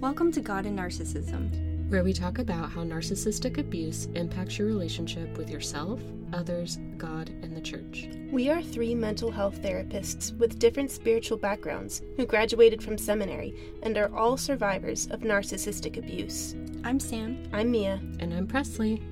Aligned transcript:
Welcome 0.00 0.30
to 0.32 0.42
God 0.42 0.66
and 0.66 0.78
Narcissism, 0.78 1.88
where 1.88 2.04
we 2.04 2.12
talk 2.12 2.38
about 2.38 2.70
how 2.70 2.82
narcissistic 2.82 3.56
abuse 3.56 4.08
impacts 4.14 4.58
your 4.58 4.66
relationship 4.66 5.38
with 5.38 5.48
yourself, 5.48 6.02
others, 6.34 6.78
God, 6.98 7.30
and 7.30 7.56
the 7.56 7.62
church. 7.62 8.10
We 8.30 8.50
are 8.50 8.60
three 8.60 8.94
mental 8.94 9.30
health 9.30 9.62
therapists 9.62 10.36
with 10.36 10.58
different 10.58 10.90
spiritual 10.90 11.38
backgrounds 11.38 12.02
who 12.18 12.26
graduated 12.26 12.82
from 12.82 12.98
seminary 12.98 13.54
and 13.82 13.96
are 13.96 14.14
all 14.14 14.36
survivors 14.36 15.06
of 15.06 15.20
narcissistic 15.20 15.96
abuse. 15.96 16.54
I'm 16.84 17.00
Sam. 17.00 17.48
I'm 17.54 17.70
Mia. 17.70 17.98
And 18.20 18.34
I'm 18.34 18.46
Presley. 18.46 19.02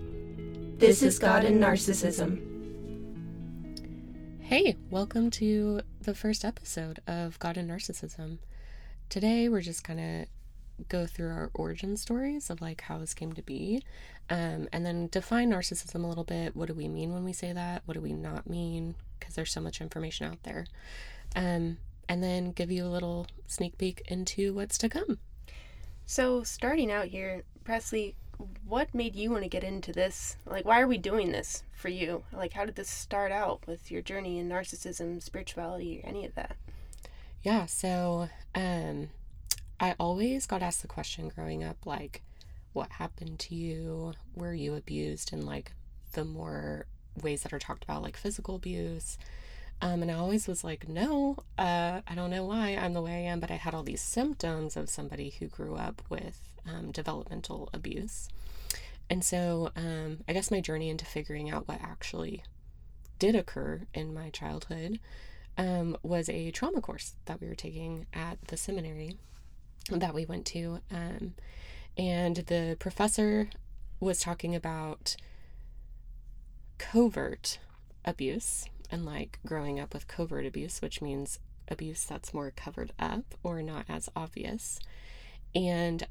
This, 0.77 1.01
this 1.01 1.15
is 1.15 1.19
God 1.19 1.47
and 1.47 1.63
Narcissism. 1.63 2.43
Hey, 4.41 4.77
welcome 4.91 5.31
to 5.31 5.81
the 6.03 6.15
first 6.15 6.45
episode 6.45 7.01
of 7.07 7.39
God 7.39 7.57
and 7.57 7.71
Narcissism. 7.71 8.37
Today 9.09 9.49
we're 9.49 9.63
just 9.63 9.83
kind 9.83 10.01
of 10.01 10.27
go 10.89 11.07
through 11.07 11.31
our 11.31 11.51
origin 11.55 11.97
stories 11.97 12.51
of 12.51 12.61
like 12.61 12.83
how 12.83 12.99
this 12.99 13.15
came 13.15 13.33
to 13.35 13.43
be. 13.43 13.83
Um, 14.31 14.69
and 14.73 14.87
then 14.87 15.09
define 15.09 15.51
narcissism 15.51 16.03
a 16.03 16.07
little 16.07 16.25
bit. 16.25 16.57
What 16.57 16.69
do 16.69 16.75
we 16.75 16.89
mean 16.89 17.13
when 17.13 17.25
we 17.25 17.33
say 17.33 17.53
that? 17.53 17.83
What 17.85 17.95
do 17.95 18.01
we 18.01 18.13
not 18.13 18.49
mean? 18.49 18.95
Because 19.19 19.35
there's 19.35 19.53
so 19.53 19.61
much 19.61 19.81
information 19.81 20.27
out 20.27 20.43
there. 20.43 20.67
Um, 21.37 21.79
and 22.09 22.23
then 22.23 22.53
give 22.53 22.71
you 22.71 22.85
a 22.85 22.89
little 22.89 23.27
sneak 23.47 23.79
peek 23.79 24.03
into 24.09 24.55
what's 24.55 24.79
to 24.79 24.89
come. 24.89 25.19
So 26.07 26.43
starting 26.43 26.91
out 26.91 27.07
here 27.07 27.45
presley 27.65 28.15
what 28.67 28.93
made 28.93 29.15
you 29.15 29.31
want 29.31 29.43
to 29.45 29.49
get 29.49 29.65
into 29.65 29.93
this? 29.93 30.37
Like 30.47 30.65
why 30.65 30.81
are 30.81 30.89
we 30.89 30.99
doing 30.99 31.33
this 31.33 31.63
for 31.73 31.89
you? 31.89 32.25
Like 32.33 32.53
how 32.53 32.65
did 32.65 32.77
this 32.77 32.91
start 32.91 33.33
out 33.33 33.67
with 33.67 33.91
your 33.91 34.03
journey 34.03 34.39
in 34.39 34.49
narcissism 34.49 35.23
spirituality 35.23 36.01
or 36.03 36.09
any 36.09 36.25
of 36.27 36.35
that? 36.35 36.57
Yeah 37.43 37.67
so 37.67 38.29
um 38.55 39.11
I 39.81 39.95
always 39.99 40.47
got 40.47 40.63
asked 40.63 40.83
the 40.83 40.89
question 40.89 41.29
growing 41.29 41.65
up, 41.65 41.85
like, 41.85 42.23
what 42.73 42.93
happened 42.93 43.39
to 43.41 43.55
you? 43.55 44.13
Were 44.35 44.55
you 44.55 44.75
abused? 44.75 45.33
And 45.33 45.45
like 45.45 45.73
the 46.13 46.25
more 46.25 46.87
ways 47.23 47.43
that 47.43 47.53
are 47.53 47.59
talked 47.59 47.85
about, 47.85 48.03
like 48.03 48.17
physical 48.17 48.57
abuse. 48.57 49.17
Um, 49.81 50.03
and 50.03 50.11
I 50.11 50.15
always 50.15 50.47
was 50.47 50.65
like, 50.65 50.89
no, 50.89 51.37
uh, 51.59 52.01
I 52.07 52.15
don't 52.15 52.31
know 52.31 52.45
why 52.45 52.71
I'm 52.71 52.93
the 52.93 53.03
way 53.03 53.13
I 53.13 53.31
am, 53.31 53.41
but 53.41 53.51
I 53.51 53.57
had 53.57 53.75
all 53.75 53.83
these 53.83 54.01
symptoms 54.01 54.77
of 54.77 54.89
somebody 54.89 55.35
who 55.39 55.47
grew 55.47 55.77
up 55.77 56.03
with 56.09 56.39
um, 56.69 56.91
developmental 56.91 57.69
abuse. 57.73 58.29
And 59.11 59.23
so 59.23 59.71
um, 59.77 60.19
I 60.29 60.33
guess 60.33 60.51
my 60.51 60.61
journey 60.61 60.89
into 60.89 61.05
figuring 61.05 61.51
out 61.51 61.69
what 61.69 61.81
actually 61.83 62.43
did 63.19 63.35
occur 63.35 63.83
in 63.93 64.15
my 64.15 64.31
childhood 64.31 64.99
um, 65.59 65.97
was 66.03 66.29
a 66.29 66.51
trauma 66.51 66.81
course 66.81 67.15
that 67.27 67.41
we 67.41 67.47
were 67.47 67.55
taking 67.55 68.07
at 68.13 68.39
the 68.49 68.57
seminary 68.57 69.17
that 69.91 70.15
we 70.15 70.25
went 70.25 70.47
to. 70.47 70.81
Um, 70.91 71.35
and 71.97 72.37
the 72.37 72.77
professor 72.79 73.49
was 74.01 74.21
talking 74.21 74.55
about 74.55 75.17
covert 76.79 77.59
abuse 78.05 78.67
and 78.91 79.05
like 79.05 79.39
growing 79.47 79.81
up 79.81 79.95
with 79.95 80.09
covert 80.09 80.47
abuse, 80.47 80.83
which 80.83 81.01
means 81.01 81.39
abuse 81.69 82.05
that's 82.05 82.35
more 82.35 82.53
covered 82.55 82.93
up 82.99 83.35
or 83.43 83.63
not 83.63 83.87
as 83.89 84.09
obvious. 84.15 84.79
And 85.55 86.07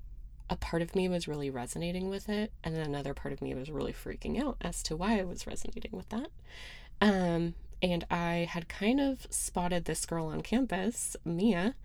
a 0.49 0.55
part 0.55 0.81
of 0.81 0.95
me 0.95 1.07
was 1.07 1.27
really 1.27 1.49
resonating 1.49 2.09
with 2.09 2.29
it, 2.29 2.51
and 2.63 2.75
then 2.75 2.85
another 2.85 3.13
part 3.13 3.33
of 3.33 3.41
me 3.41 3.53
was 3.53 3.71
really 3.71 3.93
freaking 3.93 4.41
out 4.41 4.57
as 4.61 4.83
to 4.83 4.95
why 4.95 5.19
I 5.19 5.23
was 5.23 5.47
resonating 5.47 5.91
with 5.93 6.09
that. 6.09 6.27
Um, 7.01 7.55
and 7.83 8.05
I 8.09 8.47
had 8.49 8.69
kind 8.69 9.01
of 9.01 9.27
spotted 9.29 9.83
this 9.83 10.05
girl 10.05 10.27
on 10.27 10.41
campus, 10.41 11.17
Mia, 11.25 11.75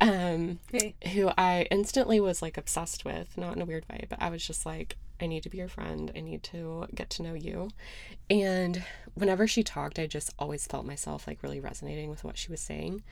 um, 0.00 0.60
hey. 0.70 0.94
who 1.12 1.32
I 1.36 1.66
instantly 1.68 2.20
was 2.20 2.40
like 2.40 2.56
obsessed 2.56 3.04
with, 3.04 3.36
not 3.36 3.56
in 3.56 3.60
a 3.60 3.64
weird 3.64 3.84
way, 3.90 4.06
but 4.08 4.22
I 4.22 4.30
was 4.30 4.46
just 4.46 4.64
like, 4.64 4.96
I 5.20 5.26
need 5.26 5.42
to 5.42 5.50
be 5.50 5.58
your 5.58 5.68
friend. 5.68 6.12
I 6.14 6.20
need 6.20 6.44
to 6.44 6.86
get 6.94 7.10
to 7.10 7.22
know 7.22 7.34
you. 7.34 7.70
And 8.30 8.84
whenever 9.14 9.48
she 9.48 9.64
talked, 9.64 9.98
I 9.98 10.06
just 10.06 10.32
always 10.38 10.66
felt 10.66 10.86
myself 10.86 11.26
like 11.26 11.42
really 11.42 11.60
resonating 11.60 12.08
with 12.08 12.22
what 12.22 12.38
she 12.38 12.50
was 12.50 12.60
saying. 12.60 13.02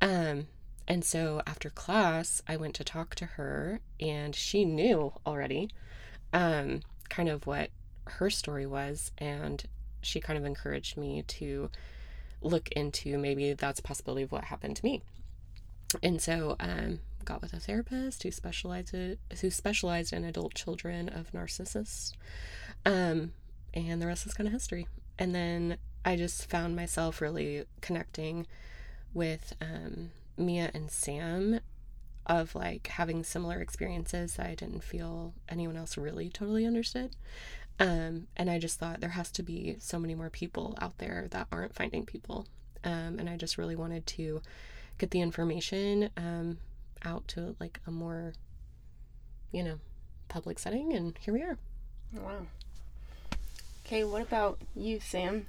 Um, 0.00 0.46
and 0.88 1.04
so 1.04 1.42
after 1.46 1.68
class, 1.68 2.42
I 2.48 2.56
went 2.56 2.74
to 2.76 2.84
talk 2.84 3.14
to 3.16 3.26
her, 3.26 3.80
and 4.00 4.34
she 4.34 4.64
knew 4.64 5.12
already 5.26 5.70
um, 6.32 6.80
kind 7.10 7.28
of 7.28 7.46
what 7.46 7.70
her 8.04 8.30
story 8.30 8.66
was. 8.66 9.12
And 9.18 9.64
she 10.06 10.20
kind 10.20 10.38
of 10.38 10.44
encouraged 10.44 10.96
me 10.96 11.22
to 11.22 11.70
look 12.40 12.68
into 12.70 13.18
maybe 13.18 13.52
that's 13.52 13.80
a 13.80 13.82
possibility 13.82 14.22
of 14.22 14.32
what 14.32 14.44
happened 14.44 14.76
to 14.76 14.84
me. 14.84 15.02
And 16.02 16.20
so 16.20 16.56
um, 16.60 17.00
got 17.24 17.42
with 17.42 17.52
a 17.52 17.60
therapist 17.60 18.22
who 18.22 18.30
specialized 18.30 18.94
who 19.40 19.50
specialized 19.50 20.12
in 20.12 20.24
adult 20.24 20.54
children 20.54 21.08
of 21.08 21.32
narcissists. 21.32 22.12
Um, 22.84 23.32
and 23.74 24.00
the 24.00 24.06
rest 24.06 24.26
is 24.26 24.34
kind 24.34 24.46
of 24.46 24.52
history. 24.52 24.86
And 25.18 25.34
then 25.34 25.78
I 26.04 26.16
just 26.16 26.48
found 26.48 26.76
myself 26.76 27.20
really 27.20 27.64
connecting 27.80 28.46
with 29.12 29.54
um, 29.60 30.10
Mia 30.36 30.70
and 30.72 30.90
Sam 30.90 31.60
of 32.26 32.54
like 32.54 32.88
having 32.88 33.22
similar 33.22 33.60
experiences 33.60 34.34
that 34.34 34.46
I 34.46 34.54
didn't 34.54 34.82
feel 34.82 35.34
anyone 35.48 35.76
else 35.76 35.96
really 35.96 36.28
totally 36.28 36.66
understood. 36.66 37.16
Um, 37.78 38.26
and 38.36 38.48
I 38.48 38.58
just 38.58 38.78
thought 38.78 39.00
there 39.00 39.10
has 39.10 39.30
to 39.32 39.42
be 39.42 39.76
so 39.78 39.98
many 39.98 40.14
more 40.14 40.30
people 40.30 40.76
out 40.80 40.98
there 40.98 41.28
that 41.30 41.46
aren't 41.52 41.74
finding 41.74 42.06
people. 42.06 42.46
Um, 42.84 43.18
and 43.18 43.28
I 43.28 43.36
just 43.36 43.58
really 43.58 43.76
wanted 43.76 44.06
to 44.06 44.40
get 44.98 45.10
the 45.10 45.20
information 45.20 46.10
um, 46.16 46.58
out 47.04 47.28
to 47.28 47.54
like 47.60 47.80
a 47.86 47.90
more, 47.90 48.32
you 49.52 49.62
know, 49.62 49.78
public 50.28 50.58
setting. 50.58 50.94
And 50.94 51.16
here 51.20 51.34
we 51.34 51.42
are. 51.42 51.58
Wow. 52.12 52.46
Okay, 53.84 54.04
what 54.04 54.22
about 54.22 54.58
you, 54.74 54.98
Sam? 55.00 55.46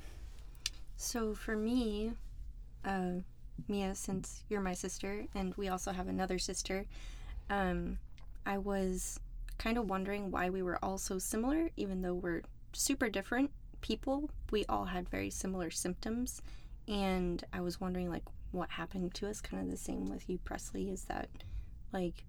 So 0.97 1.33
for 1.33 1.55
me, 1.55 2.11
uh, 2.83 3.21
Mia, 3.67 3.95
since 3.95 4.43
you're 4.49 4.61
my 4.61 4.73
sister, 4.73 5.25
and 5.33 5.55
we 5.55 5.69
also 5.69 5.91
have 5.91 6.07
another 6.07 6.37
sister, 6.37 6.85
um, 7.49 7.97
I 8.45 8.57
was 8.57 9.19
kind 9.57 9.77
of 9.77 9.89
wondering 9.89 10.31
why 10.31 10.49
we 10.49 10.61
were 10.61 10.79
all 10.83 10.97
so 10.97 11.17
similar, 11.19 11.69
even 11.77 12.01
though 12.01 12.13
we're 12.13 12.43
super 12.73 13.09
different 13.09 13.51
people. 13.81 14.29
We 14.51 14.65
all 14.65 14.85
had 14.85 15.09
very 15.09 15.29
similar 15.29 15.69
symptoms, 15.71 16.41
and 16.87 17.43
I 17.51 17.61
was 17.61 17.81
wondering 17.81 18.09
like 18.09 18.23
what 18.51 18.69
happened 18.71 19.13
to 19.15 19.29
us. 19.29 19.41
Kind 19.41 19.63
of 19.63 19.71
the 19.71 19.77
same 19.77 20.09
with 20.09 20.29
you, 20.29 20.37
Presley. 20.39 20.89
Is 20.89 21.05
that 21.05 21.29
like 21.91 22.23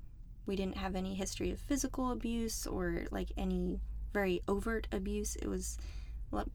we 0.47 0.57
didn't 0.57 0.77
have 0.79 0.97
any 0.97 1.15
history 1.15 1.51
of 1.51 1.61
physical 1.61 2.11
abuse 2.11 2.67
or 2.67 3.05
like 3.11 3.33
any 3.37 3.81
very 4.13 4.41
overt 4.49 4.89
abuse. 4.91 5.37
It 5.37 5.47
was, 5.49 5.79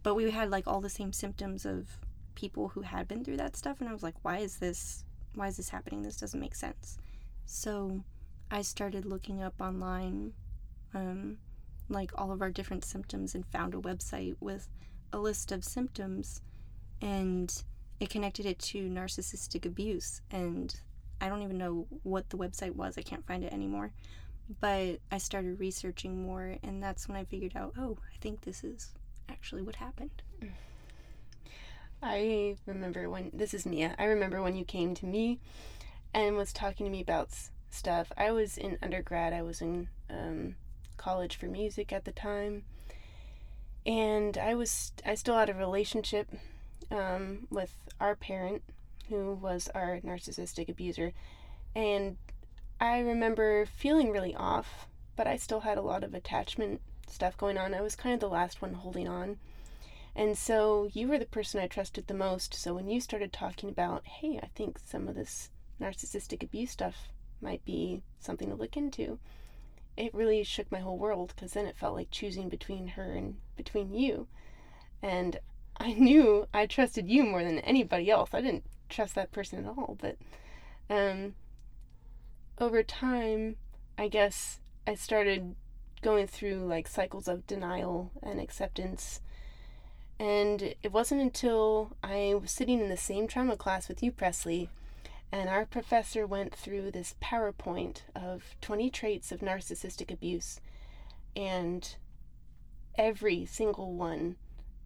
but 0.02 0.16
we 0.16 0.32
had 0.32 0.50
like 0.50 0.68
all 0.68 0.82
the 0.82 0.90
same 0.90 1.14
symptoms 1.14 1.66
of 1.66 1.88
people 2.36 2.70
who 2.70 2.82
had 2.82 3.08
been 3.08 3.24
through 3.24 3.38
that 3.38 3.56
stuff, 3.56 3.80
and 3.80 3.88
I 3.88 3.94
was 3.94 4.04
like, 4.04 4.16
why 4.24 4.40
is 4.40 4.58
this? 4.58 5.06
Why 5.36 5.48
is 5.48 5.58
this 5.58 5.70
happening? 5.70 6.02
This 6.02 6.18
doesn't 6.18 6.40
make 6.40 6.56
sense. 6.56 6.98
So 7.46 8.04
I 8.50 8.62
started 8.62 9.06
looking 9.06 9.42
up 9.42 9.56
online 9.60 10.34
um, 10.94 11.38
like 11.90 12.12
all 12.16 12.32
of 12.32 12.42
our 12.42 12.52
different 12.52 12.86
symptoms 12.86 13.36
and 13.36 13.46
found 13.46 13.74
a 13.74 13.78
website 13.78 14.36
with 14.40 14.68
a 15.12 15.18
list 15.18 15.52
of 15.52 15.64
symptoms 15.64 16.42
and 17.02 17.64
it 18.00 18.10
connected 18.10 18.46
it 18.46 18.60
to 18.60 18.90
narcissistic 18.90 19.66
abuse 19.66 20.22
and 20.32 20.76
I 21.22 21.30
don't 21.30 21.42
even 21.42 21.58
know 21.58 21.88
what 22.04 22.30
the 22.30 22.38
website 22.38 22.76
was. 22.76 22.98
I 22.98 23.02
can't 23.02 23.26
find 23.26 23.44
it 23.44 23.54
anymore. 23.54 23.94
But 24.60 25.00
I 25.10 25.20
started 25.20 25.60
researching 25.60 26.22
more 26.22 26.58
and 26.64 26.84
that's 26.84 27.08
when 27.08 27.18
I 27.18 27.24
figured 27.24 27.56
out, 27.56 27.74
oh, 27.78 27.98
I 28.14 28.18
think 28.20 28.42
this 28.42 28.64
is 28.64 28.94
actually 29.30 29.62
what 29.62 29.78
happened. 29.78 30.22
I 32.02 32.58
remember 32.66 33.10
when 33.10 33.32
this 33.34 33.54
is 33.54 33.66
Mia. 33.66 33.96
I 33.98 34.04
remember 34.04 34.42
when 34.42 34.58
you 34.58 34.66
came 34.66 34.94
to 34.96 35.06
me 35.06 35.40
and 36.14 36.36
was 36.36 36.52
talking 36.52 36.86
to 36.86 36.92
me 36.92 37.00
about 37.02 37.30
stuff. 37.70 38.12
I 38.18 38.32
was 38.32 38.58
in 38.58 38.78
undergrad. 38.82 39.32
I 39.32 39.42
was 39.42 39.62
in 39.62 39.88
um, 40.10 40.56
college 40.98 41.36
for 41.36 41.48
music 41.48 41.92
at 41.92 42.06
the 42.06 42.12
time. 42.12 42.64
And 43.86 44.38
I 44.38 44.56
was 44.56 44.94
I 45.06 45.16
still 45.16 45.38
had 45.38 45.50
a 45.50 45.54
relationship 45.54 46.30
um, 46.92 47.48
with 47.50 47.74
our 48.00 48.16
parent, 48.16 48.64
who 49.10 49.34
was 49.34 49.70
our 49.76 50.00
narcissistic 50.00 50.70
abuser, 50.70 51.14
and 51.76 52.18
I 52.80 53.00
remember 53.00 53.66
feeling 53.66 54.12
really 54.12 54.36
off, 54.36 54.88
but 55.16 55.28
I 55.28 55.38
still 55.38 55.62
had 55.62 55.78
a 55.78 55.82
lot 55.82 56.04
of 56.04 56.14
attachment 56.14 56.82
stuff 57.08 57.38
going 57.38 57.58
on. 57.58 57.74
I 57.74 57.82
was 57.82 57.96
kind 57.96 58.14
of 58.14 58.20
the 58.20 58.28
last 58.28 58.62
one 58.62 58.74
holding 58.74 59.08
on. 59.08 59.38
And 60.16 60.38
so 60.38 60.90
you 60.94 61.08
were 61.08 61.18
the 61.18 61.26
person 61.26 61.60
I 61.60 61.68
trusted 61.68 62.08
the 62.08 62.14
most. 62.14 62.54
So 62.54 62.74
when 62.74 62.90
you 62.90 63.02
started 63.02 63.34
talking 63.34 63.70
about, 63.70 64.06
hey, 64.06 64.40
I 64.42 64.48
think 64.48 64.80
some 64.86 65.08
of 65.08 65.16
this 65.16 65.50
narcissistic 65.82 66.44
abuse 66.44 66.72
stuff 66.72 67.10
might 67.42 67.64
be 67.66 68.04
something 68.20 68.50
to 68.50 68.56
look 68.56 68.78
into, 68.78 69.20
it 69.96 70.14
really 70.14 70.44
shook 70.44 70.72
my 70.72 70.80
whole 70.80 70.98
world 70.98 71.34
because 71.36 71.54
then 71.54 71.66
it 71.66 71.78
felt 71.78 71.96
like 71.96 72.12
choosing 72.12 72.50
between 72.50 72.90
her 72.90 73.14
and 73.14 73.36
between 73.56 73.94
you. 73.94 74.28
And 75.02 75.40
I 75.78 75.94
knew 75.98 76.48
I 76.54 76.66
trusted 76.66 77.10
you 77.10 77.24
more 77.24 77.44
than 77.44 77.60
anybody 77.60 78.10
else. 78.10 78.30
I 78.34 78.42
didn't 78.42 78.66
trust 78.90 79.16
that 79.16 79.32
person 79.32 79.66
at 79.66 79.70
all, 79.70 79.98
but 80.00 80.18
um, 80.90 81.36
over 82.58 82.84
time, 82.84 83.56
I 83.98 84.08
guess 84.08 84.60
I 84.86 84.96
started 84.96 85.56
going 86.02 86.28
through 86.28 86.66
like 86.66 86.88
cycles 86.88 87.28
of 87.28 87.48
denial 87.48 88.12
and 88.22 88.40
acceptance. 88.40 89.22
And 90.20 90.76
it 90.84 90.92
wasn't 90.92 91.22
until 91.22 91.96
I 92.04 92.36
was 92.40 92.52
sitting 92.52 92.80
in 92.80 92.90
the 92.90 92.98
same 92.98 93.28
trauma 93.28 93.58
class 93.58 93.88
with 93.88 94.04
you, 94.04 94.12
Presley, 94.12 94.70
and 95.34 95.50
our 95.50 95.66
professor 95.66 96.28
went 96.28 96.54
through 96.54 96.92
this 96.92 97.16
PowerPoint 97.20 98.04
of 98.16 98.56
20 98.62 98.92
traits 98.92 99.32
of 99.32 99.40
narcissistic 99.40 100.14
abuse. 100.14 100.60
And 101.36 101.96
every 103.00 103.48
single 103.48 103.94
one 103.94 104.36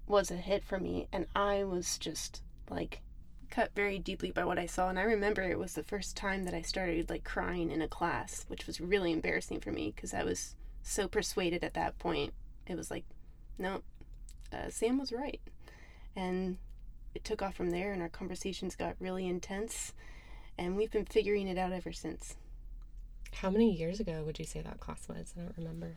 was 0.08 0.32
a 0.32 0.38
hit 0.38 0.64
for 0.64 0.80
me. 0.80 1.10
And 1.12 1.26
I 1.36 1.66
was 1.66 1.98
just 1.98 2.44
like 2.70 3.02
cut 3.50 3.72
very 3.76 4.00
deeply 4.00 4.32
by 4.32 4.46
what 4.46 4.58
I 4.58 4.68
saw. 4.68 4.88
And 4.88 4.98
I 4.98 5.02
remember 5.02 5.42
it 5.42 5.60
was 5.60 5.74
the 5.74 5.84
first 5.84 6.16
time 6.16 6.46
that 6.46 6.54
I 6.54 6.62
started 6.62 7.10
like 7.10 7.26
crying 7.26 7.70
in 7.70 7.82
a 7.82 7.90
class, 7.90 8.46
which 8.48 8.68
was 8.68 8.80
really 8.80 9.12
embarrassing 9.12 9.60
for 9.60 9.74
me 9.74 9.92
because 9.94 10.14
I 10.14 10.24
was 10.24 10.56
so 10.82 11.10
persuaded 11.10 11.62
at 11.62 11.74
that 11.74 12.00
point. 12.00 12.34
It 12.66 12.78
was 12.78 12.90
like, 12.90 13.04
no, 13.58 13.82
uh, 14.54 14.70
Sam 14.70 14.98
was 14.98 15.12
right. 15.12 15.42
And 16.16 16.58
it 17.14 17.26
took 17.26 17.42
off 17.42 17.56
from 17.56 17.72
there, 17.72 17.92
and 17.92 18.02
our 18.02 18.08
conversations 18.08 18.78
got 18.78 18.96
really 19.02 19.28
intense. 19.28 19.92
And 20.58 20.76
we've 20.76 20.92
been 20.92 21.06
figuring 21.06 21.48
it 21.48 21.58
out 21.58 21.72
ever 21.72 21.92
since. 21.92 22.36
How 23.34 23.50
many 23.50 23.72
years 23.72 24.00
ago 24.00 24.24
would 24.26 24.40
you 24.40 24.46
say 24.46 24.62
that 24.62 24.80
class 24.80 25.08
was? 25.08 25.34
I 25.38 25.42
don't 25.42 25.58
remember. 25.58 25.94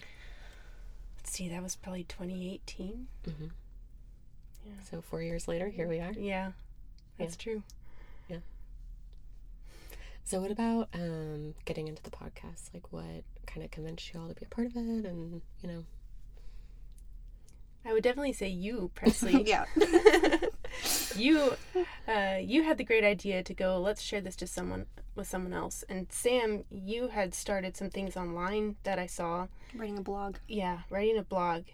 Let's 1.18 1.32
see, 1.32 1.48
that 1.48 1.62
was 1.62 1.76
probably 1.76 2.04
2018. 2.04 3.06
Mm-hmm. 3.26 3.44
Yeah. 4.66 4.72
So 4.90 5.00
four 5.00 5.22
years 5.22 5.48
later, 5.48 5.68
here 5.68 5.88
we 5.88 6.00
are. 6.00 6.12
Yeah, 6.12 6.52
that's 7.18 7.36
yeah. 7.38 7.42
true. 7.42 7.62
Yeah. 8.28 8.36
So 10.24 10.40
what 10.40 10.50
about 10.50 10.88
um, 10.94 11.54
getting 11.64 11.88
into 11.88 12.02
the 12.02 12.10
podcast? 12.10 12.72
Like, 12.74 12.92
what 12.92 13.24
kind 13.46 13.64
of 13.64 13.70
convinced 13.70 14.12
you 14.12 14.20
all 14.20 14.28
to 14.28 14.34
be 14.34 14.44
a 14.44 14.54
part 14.54 14.66
of 14.66 14.76
it, 14.76 15.06
and 15.06 15.40
you 15.62 15.68
know? 15.68 15.84
I 17.84 17.92
would 17.94 18.02
definitely 18.02 18.34
say 18.34 18.48
you, 18.48 18.90
Presley. 18.94 19.42
yeah. 19.44 19.64
you, 21.16 21.54
uh, 22.08 22.38
you 22.40 22.62
had 22.62 22.78
the 22.78 22.84
great 22.84 23.04
idea 23.04 23.42
to 23.42 23.54
go. 23.54 23.78
Let's 23.80 24.02
share 24.02 24.20
this 24.20 24.36
to 24.36 24.46
someone 24.46 24.86
with 25.14 25.28
someone 25.28 25.52
else. 25.52 25.84
And 25.88 26.10
Sam, 26.10 26.64
you 26.70 27.08
had 27.08 27.34
started 27.34 27.76
some 27.76 27.90
things 27.90 28.16
online 28.16 28.76
that 28.84 28.98
I 28.98 29.06
saw. 29.06 29.48
Writing 29.74 29.98
a 29.98 30.02
blog. 30.02 30.36
Yeah, 30.48 30.80
writing 30.90 31.18
a 31.18 31.22
blog, 31.22 31.64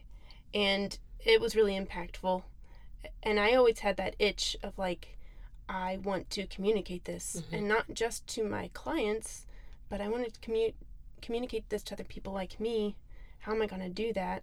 and 0.55 0.99
it 1.25 1.41
was 1.41 1.57
really 1.57 1.79
impactful. 1.79 2.43
And 3.23 3.39
I 3.39 3.55
always 3.55 3.81
had 3.81 3.97
that 3.99 4.17
itch 4.19 4.57
of 4.63 4.79
like, 4.79 5.17
I 5.69 5.99
want 6.03 6.31
to 6.31 6.47
communicate 6.47 7.05
this, 7.05 7.37
Mhm. 7.51 7.59
and 7.59 7.69
not 7.69 7.95
just 7.95 8.27
to 8.29 8.45
my 8.45 8.71
clients, 8.73 9.47
but 9.89 10.01
I 10.01 10.09
wanted 10.09 10.35
to 10.35 10.41
commu- 10.41 10.75
communicate 11.23 11.69
this 11.69 11.83
to 11.85 11.95
other 11.95 12.05
people 12.05 12.33
like 12.33 12.61
me. 12.61 12.97
How 13.41 13.53
am 13.53 13.63
I 13.63 13.67
going 13.67 13.83
to 13.83 13.89
do 13.89 14.13
that? 14.13 14.43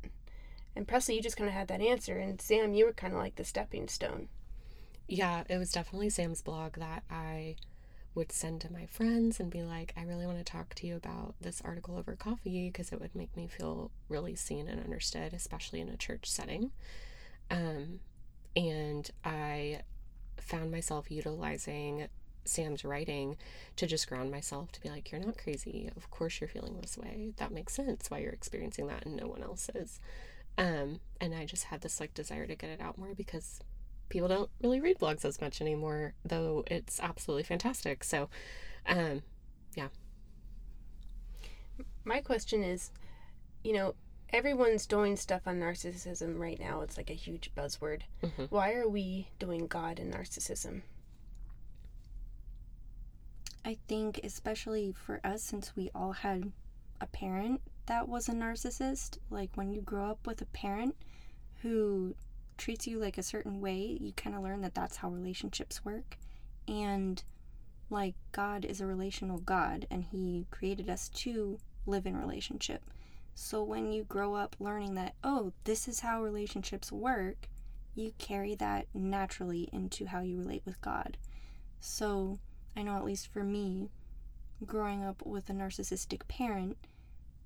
And 0.75 0.88
Presley, 0.88 1.16
you 1.16 1.22
just 1.22 1.38
kind 1.38 1.48
of 1.48 1.54
had 1.54 1.68
that 1.68 1.81
answer, 1.81 2.18
and 2.18 2.42
Sam, 2.42 2.74
you 2.74 2.86
were 2.86 2.94
kind 2.94 3.13
of 3.13 3.19
like 3.19 3.36
the 3.36 3.44
stepping 3.46 3.88
stone. 3.88 4.28
Yeah, 5.07 5.44
it 5.50 5.57
was 5.57 5.71
definitely 5.71 6.09
Sam's 6.09 6.41
blog 6.41 6.77
that 6.77 7.03
I 7.09 7.55
would 8.15 8.31
send 8.31 8.61
to 8.61 8.71
my 8.71 8.85
friends 8.85 9.39
and 9.39 9.50
be 9.50 9.63
like, 9.63 9.94
I 9.97 10.03
really 10.03 10.25
want 10.25 10.38
to 10.38 10.44
talk 10.44 10.75
to 10.75 10.88
you 10.88 10.95
about 10.95 11.35
this 11.41 11.61
article 11.65 11.97
over 11.97 12.15
coffee 12.15 12.69
because 12.69 12.91
it 12.91 13.01
would 13.01 13.15
make 13.15 13.35
me 13.35 13.47
feel 13.47 13.91
really 14.07 14.35
seen 14.35 14.67
and 14.67 14.79
understood, 14.79 15.33
especially 15.33 15.81
in 15.81 15.89
a 15.89 15.97
church 15.97 16.29
setting. 16.29 16.71
Um, 17.50 18.00
and 18.55 19.09
I 19.25 19.81
found 20.38 20.71
myself 20.71 21.09
utilizing 21.09 22.07
Sam's 22.45 22.85
writing 22.85 23.38
to 23.77 23.88
just 23.88 24.07
ground 24.07 24.29
myself 24.29 24.71
to 24.73 24.81
be 24.81 24.89
like, 24.89 25.11
you're 25.11 25.21
not 25.21 25.38
crazy. 25.38 25.89
Of 25.95 26.11
course 26.11 26.39
you're 26.39 26.47
feeling 26.47 26.79
this 26.79 26.97
way. 26.97 27.31
That 27.38 27.51
makes 27.51 27.73
sense 27.73 28.11
why 28.11 28.19
you're 28.19 28.31
experiencing 28.31 28.88
that 28.88 29.05
and 29.05 29.15
no 29.15 29.27
one 29.27 29.41
else 29.41 29.69
is. 29.73 30.00
Um, 30.57 31.00
and 31.19 31.33
I 31.33 31.45
just 31.45 31.65
had 31.65 31.81
this 31.81 32.00
like 32.00 32.13
desire 32.13 32.45
to 32.45 32.55
get 32.55 32.69
it 32.69 32.81
out 32.81 32.97
more 32.97 33.15
because 33.15 33.59
people 34.09 34.27
don't 34.27 34.50
really 34.61 34.79
read 34.81 35.00
blogs 35.00 35.25
as 35.25 35.41
much 35.41 35.61
anymore, 35.61 36.13
though 36.23 36.63
it's 36.67 37.00
absolutely 37.00 37.44
fantastic. 37.44 38.03
So, 38.03 38.29
um, 38.88 39.21
yeah. 39.75 39.88
My 42.05 42.21
question 42.21 42.63
is, 42.63 42.91
you 43.63 43.73
know, 43.73 43.95
everyone's 44.31 44.85
doing 44.85 45.15
stuff 45.15 45.44
on 45.45 45.59
narcissism 45.59 46.38
right 46.38 46.59
now. 46.59 46.81
It's 46.81 46.97
like 46.97 47.09
a 47.09 47.13
huge 47.13 47.51
buzzword. 47.55 48.01
mhm. 48.21 48.51
Why 48.51 48.73
are 48.73 48.88
we 48.88 49.29
doing 49.39 49.67
God 49.67 50.00
and 50.00 50.13
narcissism? 50.13 50.81
I 53.65 53.77
think, 53.88 54.19
especially 54.23 54.91
for 54.91 55.21
us, 55.23 55.41
since 55.44 55.75
we 55.75 55.89
all 55.95 56.11
had 56.11 56.51
a 57.00 57.07
parent 57.07 57.61
that 57.85 58.07
was 58.07 58.27
a 58.27 58.33
narcissist, 58.33 59.17
like 59.29 59.51
when 59.55 59.71
you 59.71 59.81
grow 59.81 60.09
up 60.11 60.27
with 60.27 60.41
a 60.41 60.45
parent 60.47 60.95
who 61.61 62.15
treats 62.57 62.88
you 62.88 63.00
like 63.00 63.17
a 63.17 63.23
certain 63.23 63.61
way, 63.61 63.97
you 64.00 64.13
kind 64.13 64.35
of 64.35 64.44
learn 64.44 64.61
that 64.61 64.75
that's 64.75 64.97
how 64.97 65.09
relationships 65.09 65.83
work. 65.83 66.17
And 66.67 67.23
like, 67.89 68.15
God 68.31 68.65
is 68.65 68.81
a 68.81 68.85
relational 68.85 69.39
God, 69.39 69.85
and 69.91 70.03
He 70.03 70.47
created 70.51 70.89
us 70.89 71.09
to 71.09 71.59
live 71.85 72.05
in 72.05 72.17
relationship. 72.17 72.83
So 73.35 73.63
when 73.63 73.91
you 73.91 74.03
grow 74.03 74.35
up 74.35 74.55
learning 74.59 74.95
that, 74.95 75.15
oh, 75.23 75.53
this 75.63 75.88
is 75.88 76.01
how 76.01 76.21
relationships 76.21 76.91
work, 76.91 77.47
you 77.95 78.13
carry 78.17 78.55
that 78.55 78.88
naturally 78.94 79.69
into 79.71 80.05
how 80.05 80.21
you 80.21 80.38
relate 80.38 80.63
with 80.65 80.81
God. 80.81 81.17
So, 81.79 82.39
I 82.75 82.83
know 82.83 82.95
at 82.95 83.03
least 83.03 83.31
for 83.31 83.44
me, 83.44 83.89
growing 84.65 85.03
up 85.03 85.25
with 85.25 85.50
a 85.50 85.53
narcissistic 85.53 86.27
parent, 86.27 86.77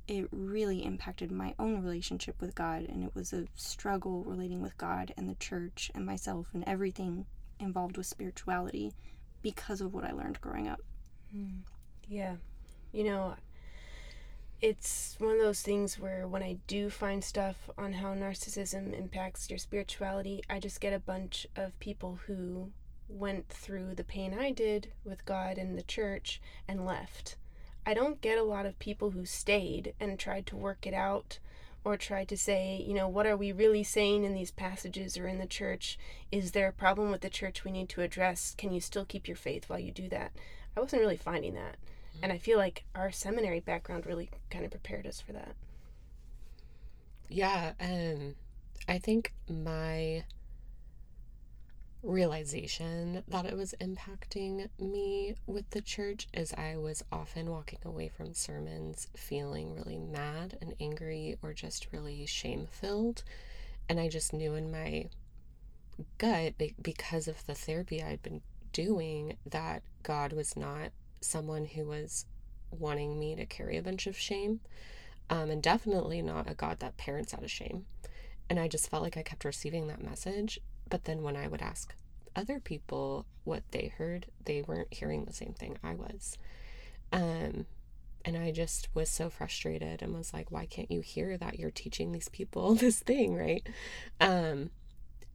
it 0.07 0.27
really 0.31 0.83
impacted 0.83 1.31
my 1.31 1.53
own 1.59 1.83
relationship 1.83 2.39
with 2.39 2.55
God, 2.55 2.85
and 2.87 3.03
it 3.03 3.13
was 3.13 3.33
a 3.33 3.45
struggle 3.55 4.23
relating 4.23 4.61
with 4.61 4.77
God 4.77 5.13
and 5.17 5.29
the 5.29 5.35
church 5.35 5.91
and 5.93 6.05
myself 6.05 6.47
and 6.53 6.63
everything 6.65 7.25
involved 7.59 7.97
with 7.97 8.05
spirituality 8.05 8.93
because 9.41 9.81
of 9.81 9.93
what 9.93 10.05
I 10.05 10.11
learned 10.11 10.41
growing 10.41 10.67
up. 10.67 10.81
Hmm. 11.31 11.59
Yeah. 12.07 12.35
You 12.91 13.03
know, 13.03 13.35
it's 14.61 15.15
one 15.19 15.35
of 15.35 15.41
those 15.41 15.61
things 15.61 15.99
where 15.99 16.27
when 16.27 16.41
I 16.41 16.57
do 16.67 16.89
find 16.89 17.23
stuff 17.23 17.69
on 17.77 17.93
how 17.93 18.15
narcissism 18.15 18.97
impacts 18.97 19.49
your 19.49 19.59
spirituality, 19.59 20.41
I 20.49 20.59
just 20.59 20.81
get 20.81 20.93
a 20.93 20.99
bunch 20.99 21.45
of 21.55 21.77
people 21.79 22.19
who 22.25 22.71
went 23.09 23.49
through 23.49 23.95
the 23.95 24.03
pain 24.03 24.35
I 24.37 24.51
did 24.51 24.91
with 25.03 25.25
God 25.25 25.57
and 25.57 25.77
the 25.77 25.83
church 25.83 26.41
and 26.67 26.85
left. 26.85 27.35
I 27.87 27.93
don't 27.93 28.19
get 28.19 28.37
a 28.37 28.43
lot 28.43 28.65
of 28.65 28.77
people 28.79 29.11
who 29.11 29.23
stayed 29.23 29.93
and 29.97 30.19
tried 30.19 30.45
to 30.47 30.57
work 30.57 30.85
it 30.85 30.93
out 30.93 31.39
or 31.85 31.95
tried 31.95 32.27
to 32.27 32.35
say, 32.35 32.83
you 32.85 32.93
know, 32.93 33.07
what 33.07 33.25
are 33.25 33.37
we 33.37 33.53
really 33.53 33.81
saying 33.81 34.25
in 34.25 34.33
these 34.33 34.51
passages 34.51 35.17
or 35.17 35.25
in 35.25 35.37
the 35.39 35.47
church? 35.47 35.97
Is 36.29 36.51
there 36.51 36.67
a 36.67 36.73
problem 36.73 37.11
with 37.11 37.21
the 37.21 37.29
church 37.29 37.63
we 37.63 37.71
need 37.71 37.87
to 37.87 38.01
address? 38.01 38.53
Can 38.57 38.73
you 38.73 38.81
still 38.81 39.05
keep 39.05 39.25
your 39.25 39.37
faith 39.37 39.69
while 39.69 39.79
you 39.79 39.91
do 39.91 40.09
that? 40.09 40.33
I 40.75 40.81
wasn't 40.81 41.01
really 41.01 41.15
finding 41.15 41.53
that. 41.53 41.77
And 42.21 42.33
I 42.33 42.37
feel 42.39 42.57
like 42.57 42.83
our 42.93 43.09
seminary 43.09 43.61
background 43.61 44.05
really 44.05 44.31
kind 44.49 44.65
of 44.65 44.71
prepared 44.71 45.07
us 45.07 45.21
for 45.21 45.31
that. 45.31 45.55
Yeah, 47.29 47.71
um, 47.79 48.35
I 48.89 48.97
think 48.97 49.33
my 49.49 50.25
realization 52.07 53.21
that 53.27 53.45
it 53.45 53.55
was 53.55 53.75
impacting 53.81 54.69
me 54.79 55.35
with 55.45 55.69
the 55.71 55.81
church 55.81 56.27
is 56.33 56.53
I 56.53 56.77
was 56.77 57.03
often 57.11 57.51
walking 57.51 57.79
away 57.83 58.07
from 58.07 58.33
sermons 58.33 59.07
feeling 59.15 59.75
really 59.75 59.97
mad 59.97 60.57
and 60.61 60.73
angry 60.79 61.37
or 61.43 61.53
just 61.53 61.87
really 61.91 62.25
shame 62.25 62.67
filled. 62.71 63.23
And 63.89 63.99
I 63.99 64.07
just 64.07 64.31
knew 64.31 64.55
in 64.55 64.71
my 64.71 65.07
gut, 66.17 66.53
because 66.81 67.27
of 67.27 67.45
the 67.45 67.55
therapy 67.55 68.01
I'd 68.01 68.23
been 68.23 68.41
doing, 68.71 69.37
that 69.45 69.83
God 70.03 70.31
was 70.31 70.55
not 70.55 70.91
someone 71.19 71.65
who 71.65 71.87
was 71.87 72.25
wanting 72.71 73.19
me 73.19 73.35
to 73.35 73.45
carry 73.45 73.75
a 73.75 73.83
bunch 73.83 74.07
of 74.07 74.17
shame. 74.17 74.61
Um, 75.29 75.49
and 75.49 75.61
definitely 75.61 76.21
not 76.21 76.49
a 76.49 76.53
God 76.53 76.79
that 76.79 76.95
parents 76.95 77.33
out 77.33 77.43
of 77.43 77.51
shame. 77.51 77.85
And 78.49 78.59
I 78.59 78.69
just 78.69 78.89
felt 78.89 79.03
like 79.03 79.17
I 79.17 79.23
kept 79.23 79.43
receiving 79.43 79.87
that 79.87 80.01
message. 80.01 80.61
But 80.89 81.05
then 81.05 81.23
when 81.23 81.35
I 81.35 81.47
would 81.47 81.61
ask 81.61 81.93
other 82.35 82.59
people 82.59 83.25
what 83.43 83.63
they 83.71 83.91
heard, 83.97 84.27
they 84.45 84.61
weren't 84.61 84.93
hearing 84.93 85.25
the 85.25 85.33
same 85.33 85.53
thing 85.53 85.77
I 85.83 85.95
was. 85.95 86.37
Um, 87.11 87.65
and 88.23 88.37
I 88.37 88.51
just 88.51 88.89
was 88.93 89.09
so 89.09 89.29
frustrated 89.29 90.01
and 90.01 90.13
was 90.13 90.33
like, 90.33 90.51
why 90.51 90.65
can't 90.65 90.91
you 90.91 91.01
hear 91.01 91.37
that 91.37 91.59
you're 91.59 91.71
teaching 91.71 92.11
these 92.11 92.29
people 92.29 92.75
this 92.75 92.99
thing, 92.99 93.35
right? 93.35 93.67
Um, 94.19 94.69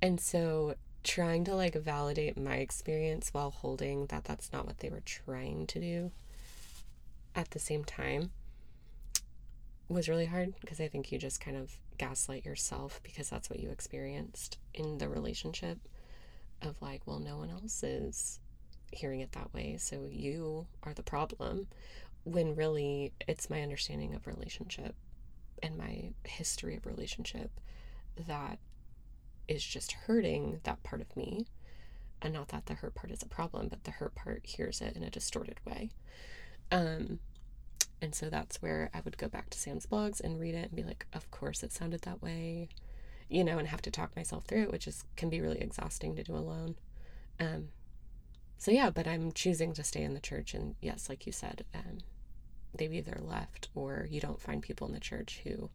and 0.00 0.20
so 0.20 0.74
trying 1.02 1.44
to 1.44 1.54
like 1.54 1.74
validate 1.74 2.38
my 2.38 2.56
experience 2.56 3.30
while 3.32 3.50
holding 3.50 4.06
that 4.06 4.24
that's 4.24 4.52
not 4.52 4.66
what 4.66 4.78
they 4.78 4.88
were 4.88 5.02
trying 5.04 5.66
to 5.66 5.80
do 5.80 6.12
at 7.34 7.50
the 7.50 7.58
same 7.58 7.84
time 7.84 8.30
was 9.88 10.08
really 10.08 10.26
hard 10.26 10.54
because 10.60 10.80
I 10.80 10.88
think 10.88 11.10
you 11.10 11.18
just 11.18 11.40
kind 11.40 11.56
of 11.56 11.76
gaslight 12.02 12.44
yourself 12.44 13.00
because 13.02 13.28
that's 13.30 13.48
what 13.48 13.60
you 13.60 13.70
experienced 13.70 14.58
in 14.74 14.98
the 14.98 15.08
relationship 15.08 15.78
of 16.60 16.74
like, 16.82 17.00
well, 17.06 17.18
no 17.20 17.36
one 17.36 17.50
else 17.50 17.82
is 17.82 18.40
hearing 18.92 19.20
it 19.20 19.32
that 19.32 19.52
way, 19.54 19.76
so 19.78 20.06
you 20.10 20.66
are 20.82 20.94
the 20.94 21.02
problem. 21.02 21.66
when 22.24 22.54
really 22.54 23.12
it's 23.26 23.50
my 23.50 23.62
understanding 23.62 24.14
of 24.14 24.26
relationship 24.26 24.94
and 25.62 25.76
my 25.76 26.12
history 26.24 26.76
of 26.76 26.86
relationship 26.86 27.50
that 28.28 28.58
is 29.48 29.64
just 29.64 29.92
hurting 29.92 30.60
that 30.64 30.82
part 30.82 31.00
of 31.00 31.16
me. 31.16 31.46
And 32.20 32.34
not 32.34 32.48
that 32.48 32.66
the 32.66 32.74
hurt 32.74 32.94
part 32.94 33.10
is 33.12 33.22
a 33.22 33.28
problem, 33.28 33.68
but 33.68 33.84
the 33.84 33.90
hurt 33.90 34.14
part 34.14 34.42
hears 34.44 34.80
it 34.80 34.94
in 34.96 35.02
a 35.02 35.10
distorted 35.10 35.58
way. 35.66 35.90
Um, 36.70 37.18
and 38.02 38.14
so 38.14 38.28
that's 38.28 38.60
where 38.60 38.90
I 38.92 39.00
would 39.00 39.16
go 39.16 39.28
back 39.28 39.48
to 39.50 39.58
Sam's 39.58 39.86
blogs 39.86 40.20
and 40.20 40.40
read 40.40 40.56
it 40.56 40.66
and 40.66 40.76
be 40.76 40.82
like, 40.82 41.06
of 41.14 41.30
course 41.30 41.62
it 41.62 41.72
sounded 41.72 42.02
that 42.02 42.20
way, 42.20 42.68
you 43.28 43.44
know, 43.44 43.58
and 43.58 43.68
have 43.68 43.80
to 43.82 43.92
talk 43.92 44.16
myself 44.16 44.44
through 44.44 44.64
it, 44.64 44.72
which 44.72 44.88
is 44.88 45.04
can 45.16 45.30
be 45.30 45.40
really 45.40 45.60
exhausting 45.60 46.16
to 46.16 46.24
do 46.24 46.34
alone. 46.34 46.74
Um, 47.38 47.68
so 48.58 48.72
yeah, 48.72 48.90
but 48.90 49.06
I'm 49.06 49.30
choosing 49.32 49.72
to 49.74 49.84
stay 49.84 50.02
in 50.02 50.14
the 50.14 50.20
church, 50.20 50.52
and 50.52 50.74
yes, 50.80 51.08
like 51.08 51.26
you 51.26 51.32
said, 51.32 51.64
um, 51.74 51.98
they've 52.76 52.92
either 52.92 53.20
left 53.22 53.68
or 53.74 54.06
you 54.10 54.20
don't 54.20 54.40
find 54.40 54.62
people 54.62 54.86
in 54.88 54.94
the 54.94 55.00
church 55.00 55.40
who 55.44 55.70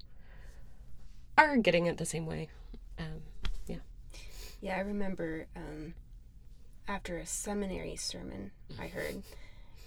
are 1.37 1.55
getting 1.57 1.85
it 1.85 1.97
the 1.97 2.05
same 2.05 2.25
way. 2.25 2.49
Um, 2.99 3.21
yeah. 3.67 3.77
Yeah, 4.59 4.75
I 4.75 4.81
remember 4.81 5.47
um, 5.55 5.93
after 6.87 7.17
a 7.17 7.25
seminary 7.25 7.95
sermon 7.95 8.51
I 8.79 8.87
heard, 8.87 9.23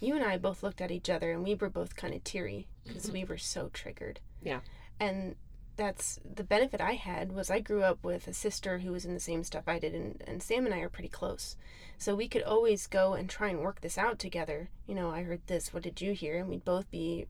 you 0.01 0.15
and 0.17 0.25
I 0.25 0.39
both 0.39 0.63
looked 0.63 0.81
at 0.81 0.91
each 0.91 1.11
other 1.11 1.31
and 1.31 1.45
we 1.45 1.55
were 1.55 1.71
both 1.71 1.95
kind 1.95 2.15
of 2.15 2.25
teary 2.25 2.67
because 2.85 3.11
we 3.11 3.25
were 3.25 3.39
so 3.39 3.69
triggered. 3.73 4.21
Yeah. 4.43 4.61
And 4.99 5.37
that's 5.77 6.21
the 6.35 6.45
benefit 6.45 6.81
I 6.81 6.93
had 6.93 7.33
was 7.33 7.51
I 7.51 7.61
grew 7.61 7.83
up 7.83 8.03
with 8.03 8.27
a 8.29 8.35
sister 8.35 8.79
who 8.79 8.93
was 8.93 9.05
in 9.05 9.15
the 9.15 9.21
same 9.21 9.45
stuff 9.45 9.65
I 9.67 9.79
did, 9.79 9.95
and, 9.95 10.23
and 10.27 10.43
Sam 10.43 10.67
and 10.67 10.75
I 10.75 10.81
are 10.81 10.91
pretty 10.91 11.09
close. 11.09 11.57
So 11.97 12.15
we 12.15 12.29
could 12.29 12.43
always 12.43 12.87
go 12.87 13.15
and 13.15 13.31
try 13.31 13.49
and 13.49 13.61
work 13.61 13.81
this 13.81 13.97
out 13.97 14.19
together. 14.19 14.69
You 14.87 14.95
know, 14.95 15.11
I 15.11 15.23
heard 15.23 15.41
this, 15.47 15.73
what 15.73 15.83
did 15.83 16.01
you 16.01 16.13
hear? 16.13 16.39
And 16.39 16.49
we'd 16.49 16.65
both 16.65 16.91
be 16.91 17.27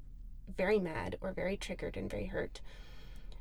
very 0.57 0.81
mad 0.81 1.17
or 1.21 1.33
very 1.33 1.57
triggered 1.57 1.97
and 1.97 2.11
very 2.11 2.27
hurt. 2.27 2.61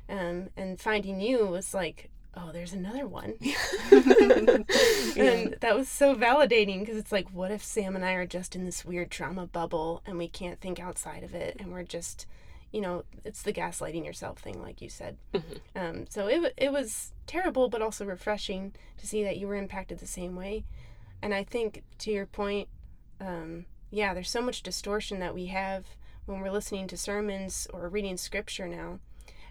Um, 0.08 0.50
and 0.56 0.78
finding 0.80 1.20
you 1.20 1.46
was 1.46 1.74
like, 1.74 2.10
oh, 2.36 2.52
there's 2.52 2.72
another 2.72 3.06
one. 3.06 3.34
and 3.90 5.56
that 5.60 5.74
was 5.76 5.88
so 5.88 6.14
validating 6.14 6.80
because 6.80 6.96
it's 6.96 7.12
like, 7.12 7.28
what 7.32 7.50
if 7.50 7.64
Sam 7.64 7.96
and 7.96 8.04
I 8.04 8.12
are 8.12 8.26
just 8.26 8.54
in 8.54 8.64
this 8.64 8.84
weird 8.84 9.10
trauma 9.10 9.46
bubble 9.46 10.02
and 10.06 10.18
we 10.18 10.28
can't 10.28 10.60
think 10.60 10.78
outside 10.80 11.22
of 11.22 11.34
it 11.34 11.56
and 11.58 11.72
we're 11.72 11.82
just, 11.82 12.26
you 12.72 12.80
know, 12.80 13.04
it's 13.24 13.42
the 13.42 13.52
gaslighting 13.52 14.04
yourself 14.04 14.38
thing, 14.38 14.60
like 14.62 14.80
you 14.80 14.88
said. 14.88 15.16
Um, 15.74 16.06
so 16.08 16.26
it, 16.26 16.54
it 16.56 16.72
was 16.72 17.12
terrible, 17.26 17.68
but 17.68 17.82
also 17.82 18.04
refreshing 18.04 18.74
to 18.98 19.06
see 19.06 19.24
that 19.24 19.36
you 19.36 19.46
were 19.46 19.56
impacted 19.56 19.98
the 19.98 20.06
same 20.06 20.36
way. 20.36 20.64
And 21.22 21.34
I 21.34 21.44
think 21.44 21.82
to 21.98 22.10
your 22.10 22.26
point, 22.26 22.68
um, 23.20 23.66
yeah, 23.90 24.14
there's 24.14 24.30
so 24.30 24.40
much 24.40 24.62
distortion 24.62 25.18
that 25.20 25.34
we 25.34 25.46
have 25.46 25.84
when 26.26 26.40
we're 26.40 26.50
listening 26.50 26.86
to 26.88 26.96
sermons 26.96 27.66
or 27.72 27.88
reading 27.88 28.16
scripture 28.16 28.68
now. 28.68 29.00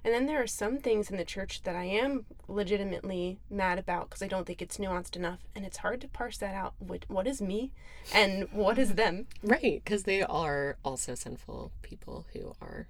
And 0.04 0.14
then 0.14 0.26
there 0.28 0.42
are 0.42 0.48
some 0.48 0.78
things 0.78 1.10
in 1.12 1.18
the 1.18 1.26
church 1.26 1.64
that 1.64 1.76
I 1.76 1.84
am 1.86 2.26
legitimately 2.48 3.40
mad 3.50 3.80
about 3.80 4.10
because 4.10 4.22
I 4.22 4.28
don't 4.28 4.46
think 4.46 4.62
it's 4.62 4.78
nuanced 4.78 5.16
enough. 5.16 5.40
And 5.56 5.66
it's 5.66 5.78
hard 5.78 6.02
to 6.02 6.08
parse 6.08 6.38
that 6.38 6.54
out. 6.56 6.74
What, 6.80 7.06
what 7.08 7.28
is 7.28 7.42
me 7.42 7.72
and 8.14 8.48
what 8.52 8.78
is 8.78 8.94
them? 8.96 9.28
Right, 9.44 9.82
because 9.84 10.04
they 10.04 10.22
are 10.24 10.78
also 10.86 11.16
sinful 11.16 11.72
people 11.82 12.26
who 12.34 12.54
are 12.62 12.88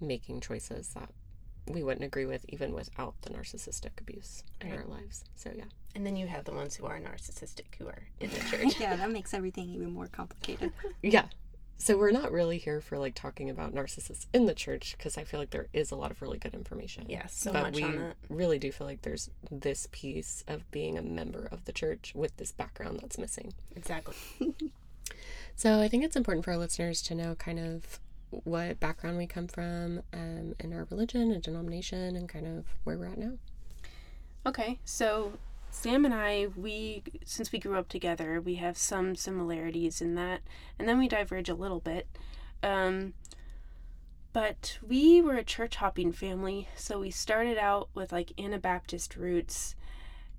making 0.00 0.40
choices 0.40 0.88
that 0.94 1.10
we 1.66 1.82
wouldn't 1.82 2.04
agree 2.04 2.24
with 2.24 2.46
even 2.48 2.72
without 2.72 3.14
the 3.22 3.30
narcissistic 3.30 4.00
abuse 4.00 4.42
in 4.60 4.70
Right. 4.70 4.78
our 4.78 4.84
lives. 4.86 5.24
So 5.36 5.50
yeah. 5.54 5.64
And 5.94 6.06
then 6.06 6.16
you 6.16 6.26
have 6.28 6.44
the 6.44 6.52
ones 6.54 6.76
who 6.76 6.86
are 6.86 6.98
narcissistic 6.98 7.74
who 7.78 7.86
are 7.88 8.08
in 8.20 8.30
the 8.30 8.38
church. 8.40 8.76
yeah, 8.80 8.96
that 8.96 9.10
makes 9.10 9.34
everything 9.34 9.68
even 9.70 9.92
more 9.92 10.06
complicated. 10.06 10.72
Yeah. 11.02 11.26
So 11.80 11.96
we're 11.96 12.10
not 12.10 12.32
really 12.32 12.58
here 12.58 12.80
for 12.80 12.98
like 12.98 13.14
talking 13.14 13.48
about 13.48 13.72
narcissists 13.74 14.26
in 14.34 14.46
the 14.46 14.54
church 14.54 14.94
because 14.98 15.16
I 15.16 15.22
feel 15.24 15.38
like 15.38 15.50
there 15.50 15.68
is 15.72 15.90
a 15.92 15.96
lot 15.96 16.10
of 16.10 16.20
really 16.20 16.38
good 16.38 16.54
information. 16.54 17.06
yeah, 17.08 17.26
so 17.26 17.52
but 17.52 17.62
much 17.62 17.76
we 17.76 17.84
on 17.84 17.96
that. 17.96 18.16
really 18.28 18.58
do 18.58 18.72
feel 18.72 18.86
like 18.86 19.02
there's 19.02 19.30
this 19.50 19.88
piece 19.92 20.42
of 20.48 20.68
being 20.72 20.98
a 20.98 21.02
member 21.02 21.48
of 21.52 21.64
the 21.66 21.72
church 21.72 22.12
with 22.16 22.36
this 22.36 22.50
background 22.52 22.98
that's 23.00 23.16
missing. 23.18 23.54
Exactly. 23.76 24.14
So 25.56 25.80
I 25.80 25.88
think 25.88 26.04
it's 26.04 26.14
important 26.14 26.44
for 26.44 26.52
our 26.52 26.56
listeners 26.56 27.02
to 27.02 27.14
know 27.16 27.34
kind 27.34 27.58
of 27.58 27.98
what 28.30 28.78
background 28.78 29.18
we 29.18 29.26
come 29.26 29.48
from 29.48 30.02
um, 30.12 30.54
in 30.60 30.72
our 30.72 30.86
religion 30.90 31.32
and 31.32 31.42
denomination 31.42 32.14
and 32.14 32.28
kind 32.28 32.46
of 32.46 32.64
where 32.84 32.96
we're 32.96 33.06
at 33.06 33.18
now. 33.18 33.32
Okay, 34.46 34.78
so 34.84 35.32
Sam 35.70 36.04
and 36.04 36.14
I, 36.14 36.48
we 36.56 37.02
since 37.24 37.52
we 37.52 37.58
grew 37.58 37.78
up 37.78 37.88
together, 37.88 38.40
we 38.40 38.56
have 38.56 38.76
some 38.76 39.14
similarities 39.14 40.00
in 40.00 40.14
that, 40.16 40.40
and 40.78 40.88
then 40.88 40.98
we 40.98 41.08
diverge 41.08 41.48
a 41.48 41.54
little 41.54 41.80
bit. 41.80 42.08
Um, 42.62 43.14
but 44.32 44.78
we 44.86 45.22
were 45.22 45.36
a 45.36 45.44
church 45.44 45.76
hopping 45.76 46.12
family, 46.12 46.68
so 46.74 47.00
we 47.00 47.10
started 47.10 47.58
out 47.58 47.88
with 47.94 48.12
like 48.12 48.32
Anabaptist 48.38 49.16
roots, 49.16 49.76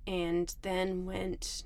and 0.06 0.54
then 0.62 1.06
went 1.06 1.64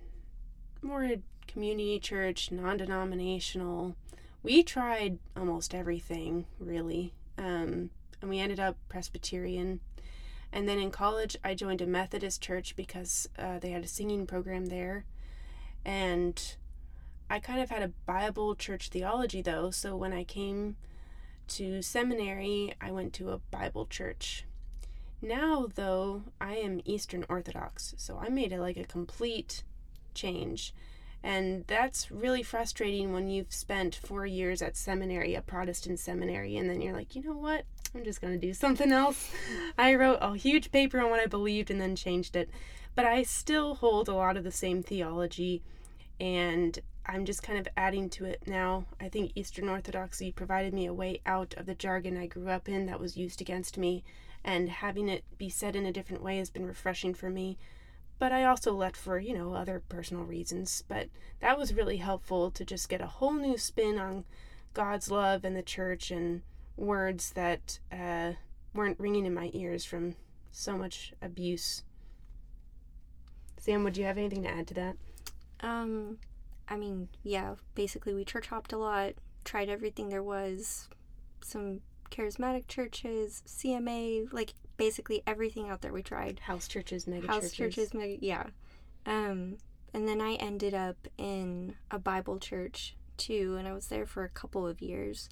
more 0.81 1.09
community 1.47 1.99
church, 1.99 2.51
non-denominational. 2.51 3.95
We 4.43 4.63
tried 4.63 5.19
almost 5.37 5.73
everything, 5.73 6.45
really, 6.59 7.13
um, 7.37 7.89
and 8.21 8.29
we 8.29 8.39
ended 8.39 8.59
up 8.59 8.77
Presbyterian. 8.89 9.79
And 10.53 10.69
then 10.69 10.77
in 10.77 10.91
college, 10.91 11.35
I 11.43 11.55
joined 11.55 11.81
a 11.81 11.87
Methodist 11.87 12.39
church 12.39 12.75
because 12.75 13.27
uh, 13.39 13.57
they 13.57 13.71
had 13.71 13.83
a 13.83 13.87
singing 13.87 14.27
program 14.27 14.67
there. 14.67 15.03
And 15.83 16.39
I 17.27 17.39
kind 17.39 17.59
of 17.59 17.71
had 17.71 17.81
a 17.81 17.91
Bible 18.05 18.53
church 18.53 18.89
theology, 18.89 19.41
though. 19.41 19.71
So 19.71 19.95
when 19.95 20.13
I 20.13 20.23
came 20.23 20.75
to 21.49 21.81
seminary, 21.81 22.75
I 22.79 22.91
went 22.91 23.13
to 23.13 23.31
a 23.31 23.39
Bible 23.39 23.87
church. 23.87 24.45
Now, 25.23 25.67
though, 25.73 26.21
I 26.39 26.57
am 26.57 26.81
Eastern 26.85 27.25
Orthodox. 27.27 27.95
So 27.97 28.19
I 28.21 28.29
made 28.29 28.51
it 28.51 28.59
like 28.59 28.77
a 28.77 28.83
complete 28.83 29.63
change. 30.13 30.71
And 31.23 31.65
that's 31.65 32.11
really 32.11 32.43
frustrating 32.43 33.11
when 33.11 33.27
you've 33.27 33.53
spent 33.53 33.95
four 33.95 34.27
years 34.27 34.61
at 34.61 34.77
seminary, 34.77 35.33
a 35.33 35.41
Protestant 35.41 35.99
seminary, 35.99 36.57
and 36.57 36.69
then 36.69 36.81
you're 36.81 36.93
like, 36.93 37.15
you 37.15 37.23
know 37.23 37.37
what? 37.37 37.63
I'm 37.95 38.03
just 38.03 38.21
going 38.21 38.33
to 38.33 38.47
do 38.47 38.53
something 38.53 38.91
else. 38.91 39.31
I 39.77 39.95
wrote 39.95 40.19
a 40.21 40.35
huge 40.35 40.71
paper 40.71 40.99
on 40.99 41.09
what 41.09 41.19
I 41.19 41.27
believed 41.27 41.69
and 41.69 41.79
then 41.79 41.95
changed 41.95 42.35
it. 42.35 42.49
But 42.95 43.05
I 43.05 43.23
still 43.23 43.75
hold 43.75 44.07
a 44.07 44.13
lot 44.13 44.37
of 44.37 44.43
the 44.43 44.51
same 44.51 44.83
theology, 44.83 45.63
and 46.19 46.79
I'm 47.05 47.25
just 47.25 47.43
kind 47.43 47.59
of 47.59 47.67
adding 47.75 48.09
to 48.11 48.25
it 48.25 48.43
now. 48.45 48.85
I 48.99 49.09
think 49.09 49.31
Eastern 49.35 49.69
Orthodoxy 49.69 50.31
provided 50.31 50.73
me 50.73 50.85
a 50.85 50.93
way 50.93 51.21
out 51.25 51.53
of 51.55 51.65
the 51.65 51.75
jargon 51.75 52.17
I 52.17 52.27
grew 52.27 52.49
up 52.49 52.69
in 52.69 52.85
that 52.85 52.99
was 52.99 53.17
used 53.17 53.41
against 53.41 53.77
me, 53.77 54.03
and 54.43 54.69
having 54.69 55.09
it 55.09 55.23
be 55.37 55.49
said 55.49 55.75
in 55.75 55.85
a 55.85 55.91
different 55.91 56.23
way 56.23 56.37
has 56.37 56.49
been 56.49 56.65
refreshing 56.65 57.13
for 57.13 57.29
me 57.29 57.57
but 58.23 58.31
I 58.31 58.45
also 58.45 58.73
left 58.73 58.95
for, 58.95 59.19
you 59.19 59.33
know, 59.33 59.53
other 59.53 59.81
personal 59.89 60.23
reasons. 60.23 60.81
But 60.87 61.09
that 61.41 61.57
was 61.57 61.73
really 61.73 61.97
helpful 61.97 62.51
to 62.51 62.63
just 62.63 62.87
get 62.87 63.01
a 63.01 63.07
whole 63.07 63.33
new 63.33 63.57
spin 63.57 63.97
on 63.97 64.23
God's 64.73 65.11
love 65.11 65.43
and 65.43 65.57
the 65.57 65.61
church 65.61 66.09
and 66.09 66.41
words 66.77 67.31
that 67.31 67.79
uh, 67.91 68.33
weren't 68.73 68.99
ringing 68.99 69.25
in 69.25 69.33
my 69.33 69.51
ears 69.53 69.85
from 69.85 70.15
so 70.51 70.77
much 70.77 71.13
abuse. 71.21 71.83
Sam, 73.59 73.83
would 73.83 73.97
you 73.97 74.05
have 74.05 74.17
anything 74.17 74.43
to 74.43 74.49
add 74.49 74.67
to 74.67 74.73
that? 74.73 74.95
Um, 75.61 76.17
I 76.67 76.75
mean, 76.75 77.09
yeah, 77.23 77.55
basically 77.75 78.13
we 78.13 78.25
church 78.25 78.47
hopped 78.47 78.73
a 78.73 78.77
lot, 78.77 79.13
tried 79.45 79.69
everything 79.69 80.09
there 80.09 80.23
was, 80.23 80.89
some 81.41 81.81
charismatic 82.11 82.67
churches, 82.67 83.43
CMA, 83.47 84.31
like 84.31 84.53
basically 84.77 85.23
everything 85.25 85.69
out 85.69 85.81
there 85.81 85.93
we 85.93 86.03
tried. 86.03 86.39
House 86.39 86.67
churches, 86.67 87.07
mega 87.07 87.27
House 87.27 87.51
churches. 87.51 87.57
churches, 87.75 87.93
mega, 87.93 88.17
yeah. 88.19 88.43
Um, 89.05 89.57
and 89.93 90.07
then 90.07 90.21
I 90.21 90.33
ended 90.35 90.73
up 90.73 91.07
in 91.17 91.75
a 91.91 91.99
Bible 91.99 92.39
church 92.39 92.95
too, 93.17 93.55
and 93.57 93.67
I 93.67 93.73
was 93.73 93.87
there 93.87 94.05
for 94.05 94.23
a 94.23 94.29
couple 94.29 94.67
of 94.67 94.81
years. 94.81 95.29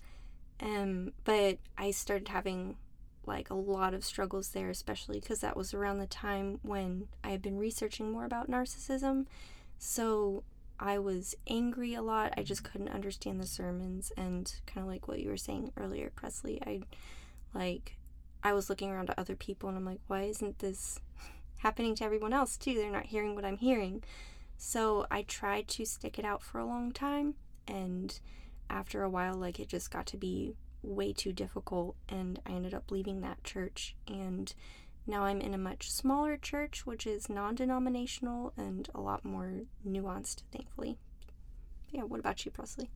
Um, 0.61 1.13
but 1.23 1.57
I 1.77 1.91
started 1.91 2.27
having 2.27 2.75
like 3.25 3.49
a 3.49 3.55
lot 3.55 3.93
of 3.93 4.03
struggles 4.03 4.49
there, 4.49 4.69
especially 4.69 5.19
because 5.19 5.39
that 5.39 5.57
was 5.57 5.73
around 5.73 5.99
the 5.99 6.07
time 6.07 6.59
when 6.61 7.07
I 7.23 7.29
had 7.29 7.41
been 7.41 7.57
researching 7.57 8.11
more 8.11 8.25
about 8.25 8.49
narcissism. 8.49 9.25
So 9.77 10.43
I 10.79 10.97
was 10.97 11.35
angry 11.47 11.93
a 11.93 12.01
lot. 12.01 12.33
I 12.37 12.43
just 12.43 12.63
couldn't 12.63 12.89
understand 12.89 13.39
the 13.39 13.45
sermons, 13.47 14.11
and 14.17 14.51
kind 14.65 14.83
of 14.83 14.91
like 14.91 15.07
what 15.07 15.19
you 15.19 15.29
were 15.29 15.37
saying 15.37 15.71
earlier, 15.77 16.11
Presley. 16.15 16.61
I 16.65 16.81
like 17.53 17.97
I 18.43 18.53
was 18.53 18.69
looking 18.69 18.89
around 18.89 19.09
at 19.09 19.19
other 19.19 19.35
people, 19.35 19.69
and 19.69 19.77
I'm 19.77 19.85
like, 19.85 20.01
why 20.07 20.23
isn't 20.23 20.59
this 20.59 20.99
happening 21.57 21.95
to 21.95 22.03
everyone 22.03 22.33
else 22.33 22.57
too? 22.57 22.73
They're 22.73 22.91
not 22.91 23.05
hearing 23.07 23.35
what 23.35 23.45
I'm 23.45 23.57
hearing. 23.57 24.03
So 24.57 25.05
I 25.09 25.23
tried 25.23 25.67
to 25.69 25.85
stick 25.85 26.17
it 26.17 26.25
out 26.25 26.41
for 26.41 26.59
a 26.59 26.65
long 26.65 26.91
time, 26.91 27.35
and 27.67 28.19
after 28.71 29.03
a 29.03 29.09
while, 29.09 29.35
like 29.35 29.59
it 29.59 29.67
just 29.67 29.91
got 29.91 30.05
to 30.07 30.17
be 30.17 30.55
way 30.81 31.13
too 31.13 31.33
difficult, 31.33 31.95
and 32.09 32.39
I 32.45 32.51
ended 32.51 32.73
up 32.73 32.89
leaving 32.89 33.21
that 33.21 33.43
church. 33.43 33.95
And 34.07 34.53
now 35.05 35.23
I'm 35.23 35.41
in 35.41 35.53
a 35.53 35.59
much 35.59 35.91
smaller 35.91 36.37
church, 36.37 36.85
which 36.85 37.05
is 37.05 37.29
non 37.29 37.55
denominational 37.55 38.53
and 38.57 38.89
a 38.95 39.01
lot 39.01 39.25
more 39.25 39.61
nuanced, 39.87 40.43
thankfully. 40.51 40.97
Yeah, 41.91 42.03
what 42.03 42.19
about 42.19 42.45
you, 42.45 42.51
Presley? 42.51 42.89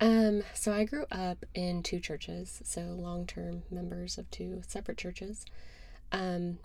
Um, 0.00 0.42
so 0.54 0.72
I 0.72 0.84
grew 0.84 1.06
up 1.10 1.44
in 1.54 1.82
two 1.82 2.00
churches, 2.00 2.60
so 2.64 2.80
long 2.80 3.26
term 3.26 3.62
members 3.70 4.18
of 4.18 4.30
two 4.30 4.62
separate 4.66 4.98
churches. 4.98 5.44
Um, 6.10 6.58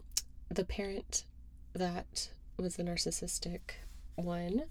the 0.49 0.63
parent 0.63 1.25
that 1.73 2.29
was 2.57 2.75
the 2.75 2.83
narcissistic 2.83 3.59
one 4.15 4.63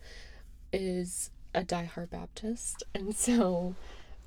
is 0.72 1.30
a 1.56 1.64
diehard 1.64 2.10
Baptist, 2.10 2.84
and 2.94 3.16
so 3.16 3.74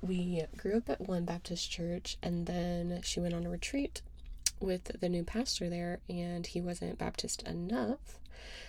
we 0.01 0.43
grew 0.57 0.77
up 0.77 0.89
at 0.89 1.01
one 1.01 1.23
Baptist 1.25 1.69
church, 1.69 2.17
and 2.21 2.47
then 2.47 3.01
she 3.03 3.19
went 3.19 3.35
on 3.35 3.45
a 3.45 3.49
retreat 3.49 4.01
with 4.59 4.99
the 4.99 5.07
new 5.07 5.23
pastor 5.23 5.69
there, 5.69 5.99
and 6.09 6.47
he 6.47 6.59
wasn't 6.59 6.97
Baptist 6.97 7.43
enough. 7.43 8.19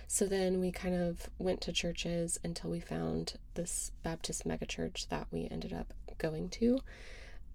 So 0.06 0.26
then 0.26 0.60
we 0.60 0.72
kind 0.72 0.94
of 0.94 1.30
went 1.38 1.60
to 1.62 1.72
churches 1.72 2.38
until 2.44 2.70
we 2.70 2.80
found 2.80 3.34
this 3.54 3.92
Baptist 4.02 4.46
megachurch 4.46 5.08
that 5.08 5.26
we 5.30 5.48
ended 5.50 5.72
up 5.72 5.94
going 6.18 6.48
to. 6.50 6.80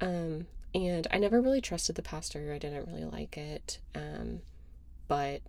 Um, 0.01 0.47
and 0.73 1.07
I 1.11 1.17
never 1.17 1.39
really 1.41 1.61
trusted 1.61 1.95
the 1.95 2.01
pastor. 2.01 2.51
I 2.53 2.57
didn't 2.57 2.87
really 2.87 3.05
like 3.05 3.37
it. 3.37 3.79
Um, 3.93 4.41
but, 5.07 5.41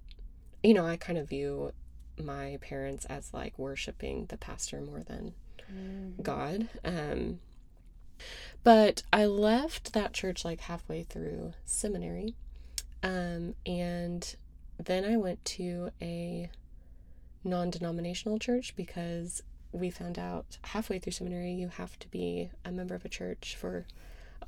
you 0.63 0.75
know, 0.75 0.85
I 0.85 0.97
kind 0.97 1.19
of 1.19 1.29
view 1.29 1.73
my 2.19 2.59
parents 2.61 3.05
as 3.07 3.33
like 3.33 3.59
worshiping 3.59 4.27
the 4.27 4.37
pastor 4.37 4.81
more 4.81 5.03
than 5.03 5.35
mm-hmm. 5.73 6.23
God. 6.23 6.69
Um, 6.85 7.41
but 8.65 9.03
I 9.13 9.27
left 9.27 9.93
that 9.93 10.13
church 10.13 10.45
like 10.45 10.61
halfway 10.63 11.03
through 11.03 11.53
seminary. 11.65 12.35
Um, 13.03 13.55
and 13.65 14.35
then 14.83 15.05
I 15.05 15.17
went 15.17 15.45
to 15.45 15.91
a 16.03 16.51
non 17.45 17.71
denominational 17.71 18.39
church 18.39 18.75
because 18.75 19.43
we 19.73 19.91
found 19.91 20.19
out 20.19 20.59
halfway 20.63 20.99
through 20.99 21.13
seminary 21.13 21.53
you 21.53 21.69
have 21.69 21.99
to 21.99 22.09
be 22.09 22.51
a 22.65 22.73
member 22.73 22.95
of 22.95 23.05
a 23.05 23.09
church 23.09 23.57
for 23.59 23.87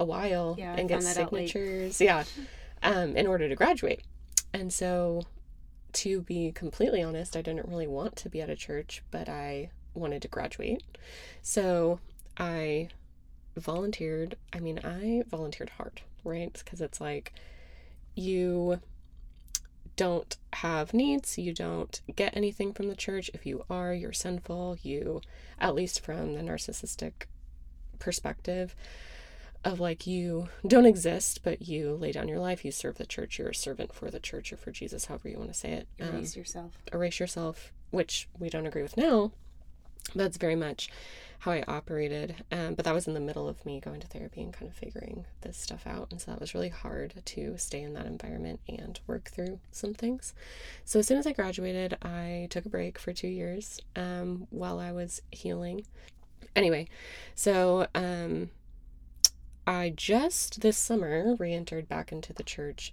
a 0.00 0.04
while 0.04 0.56
yeah, 0.58 0.74
and 0.76 0.88
get 0.88 1.02
signatures. 1.02 2.00
Yeah. 2.00 2.24
Um, 2.82 3.16
in 3.16 3.26
order 3.26 3.48
to 3.48 3.54
graduate. 3.54 4.02
And 4.52 4.72
so 4.72 5.22
to 5.94 6.22
be 6.22 6.52
completely 6.52 7.02
honest, 7.02 7.36
I 7.36 7.42
didn't 7.42 7.68
really 7.68 7.86
want 7.86 8.16
to 8.16 8.28
be 8.28 8.40
at 8.40 8.50
a 8.50 8.56
church, 8.56 9.02
but 9.10 9.28
I 9.28 9.70
wanted 9.94 10.22
to 10.22 10.28
graduate. 10.28 10.82
So 11.42 12.00
I 12.36 12.88
volunteered. 13.56 14.36
I 14.52 14.60
mean, 14.60 14.80
I 14.84 15.22
volunteered 15.28 15.70
hard, 15.70 16.02
right? 16.24 16.52
Because 16.52 16.80
it's 16.80 17.00
like 17.00 17.32
you 18.14 18.80
don't 19.96 20.36
have 20.54 20.94
needs, 20.94 21.36
you 21.36 21.52
don't 21.52 22.00
get 22.14 22.36
anything 22.36 22.72
from 22.72 22.88
the 22.88 22.96
church. 22.96 23.30
If 23.34 23.44
you 23.44 23.64
are, 23.68 23.92
you're 23.92 24.12
sinful. 24.12 24.78
You, 24.82 25.20
at 25.60 25.74
least 25.74 26.00
from 26.00 26.34
the 26.34 26.40
narcissistic 26.40 27.26
perspective, 27.98 28.76
of 29.64 29.80
like 29.80 30.06
you 30.06 30.48
don't 30.66 30.86
exist, 30.86 31.40
but 31.42 31.62
you 31.62 31.94
lay 31.94 32.12
down 32.12 32.28
your 32.28 32.38
life, 32.38 32.64
you 32.64 32.70
serve 32.70 32.96
the 32.96 33.06
church, 33.06 33.38
you're 33.38 33.48
a 33.48 33.54
servant 33.54 33.92
for 33.92 34.10
the 34.10 34.20
church 34.20 34.52
or 34.52 34.56
for 34.56 34.70
Jesus, 34.70 35.06
however 35.06 35.28
you 35.28 35.36
want 35.36 35.52
to 35.52 35.58
say 35.58 35.72
it. 35.72 35.88
Erase 35.98 36.36
um, 36.36 36.40
yourself. 36.40 36.72
Erase 36.92 37.20
yourself, 37.20 37.72
which 37.90 38.28
we 38.38 38.48
don't 38.48 38.66
agree 38.66 38.82
with 38.82 38.96
now. 38.96 39.32
That's 40.14 40.36
very 40.36 40.56
much 40.56 40.90
how 41.40 41.52
I 41.52 41.62
operated. 41.68 42.34
Um, 42.50 42.74
but 42.74 42.84
that 42.84 42.94
was 42.94 43.06
in 43.06 43.14
the 43.14 43.20
middle 43.20 43.48
of 43.48 43.64
me 43.64 43.80
going 43.80 44.00
to 44.00 44.06
therapy 44.06 44.42
and 44.42 44.52
kind 44.52 44.68
of 44.68 44.76
figuring 44.76 45.24
this 45.42 45.56
stuff 45.56 45.86
out. 45.86 46.08
And 46.10 46.20
so 46.20 46.30
that 46.30 46.40
was 46.40 46.54
really 46.54 46.68
hard 46.68 47.14
to 47.24 47.56
stay 47.56 47.82
in 47.82 47.94
that 47.94 48.06
environment 48.06 48.60
and 48.68 48.98
work 49.06 49.30
through 49.30 49.60
some 49.70 49.94
things. 49.94 50.34
So 50.84 50.98
as 50.98 51.06
soon 51.06 51.18
as 51.18 51.26
I 51.26 51.32
graduated, 51.32 51.96
I 52.02 52.48
took 52.50 52.66
a 52.66 52.70
break 52.70 52.98
for 52.98 53.12
two 53.12 53.28
years 53.28 53.80
um, 53.94 54.46
while 54.50 54.80
I 54.80 54.90
was 54.90 55.22
healing. 55.30 55.84
Anyway, 56.56 56.88
so 57.36 57.86
um, 57.94 58.50
I 59.66 59.92
just 59.94 60.60
this 60.60 60.76
summer 60.76 61.36
re 61.38 61.52
entered 61.52 61.88
back 61.88 62.10
into 62.10 62.32
the 62.32 62.42
church. 62.42 62.92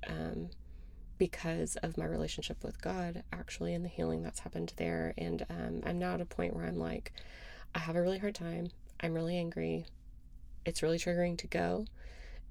Because 1.18 1.78
of 1.78 1.98
my 1.98 2.06
relationship 2.06 2.64
with 2.64 2.82
God, 2.82 3.24
actually, 3.32 3.74
and 3.74 3.86
the 3.86 3.90
healing 3.90 4.22
that's 4.22 4.40
happened 4.40 4.74
there. 4.76 5.14
And 5.18 5.46
um, 5.50 5.82
I'm 5.86 5.98
now 5.98 6.16
at 6.16 6.22
a 6.22 6.26
point 6.26 6.56
where 6.56 6.66
I'm 6.66 6.78
like, 6.78 7.14
I 7.74 7.80
have 7.80 7.96
a 7.96 8.02
really 8.02 8.20
hard 8.20 8.36
time. 8.36 8.70
I'm 9.00 9.14
really 9.14 9.38
angry. 9.38 9.86
It's 10.66 10.84
really 10.84 10.98
triggering 10.98 11.38
to 11.38 11.48
go. 11.48 11.86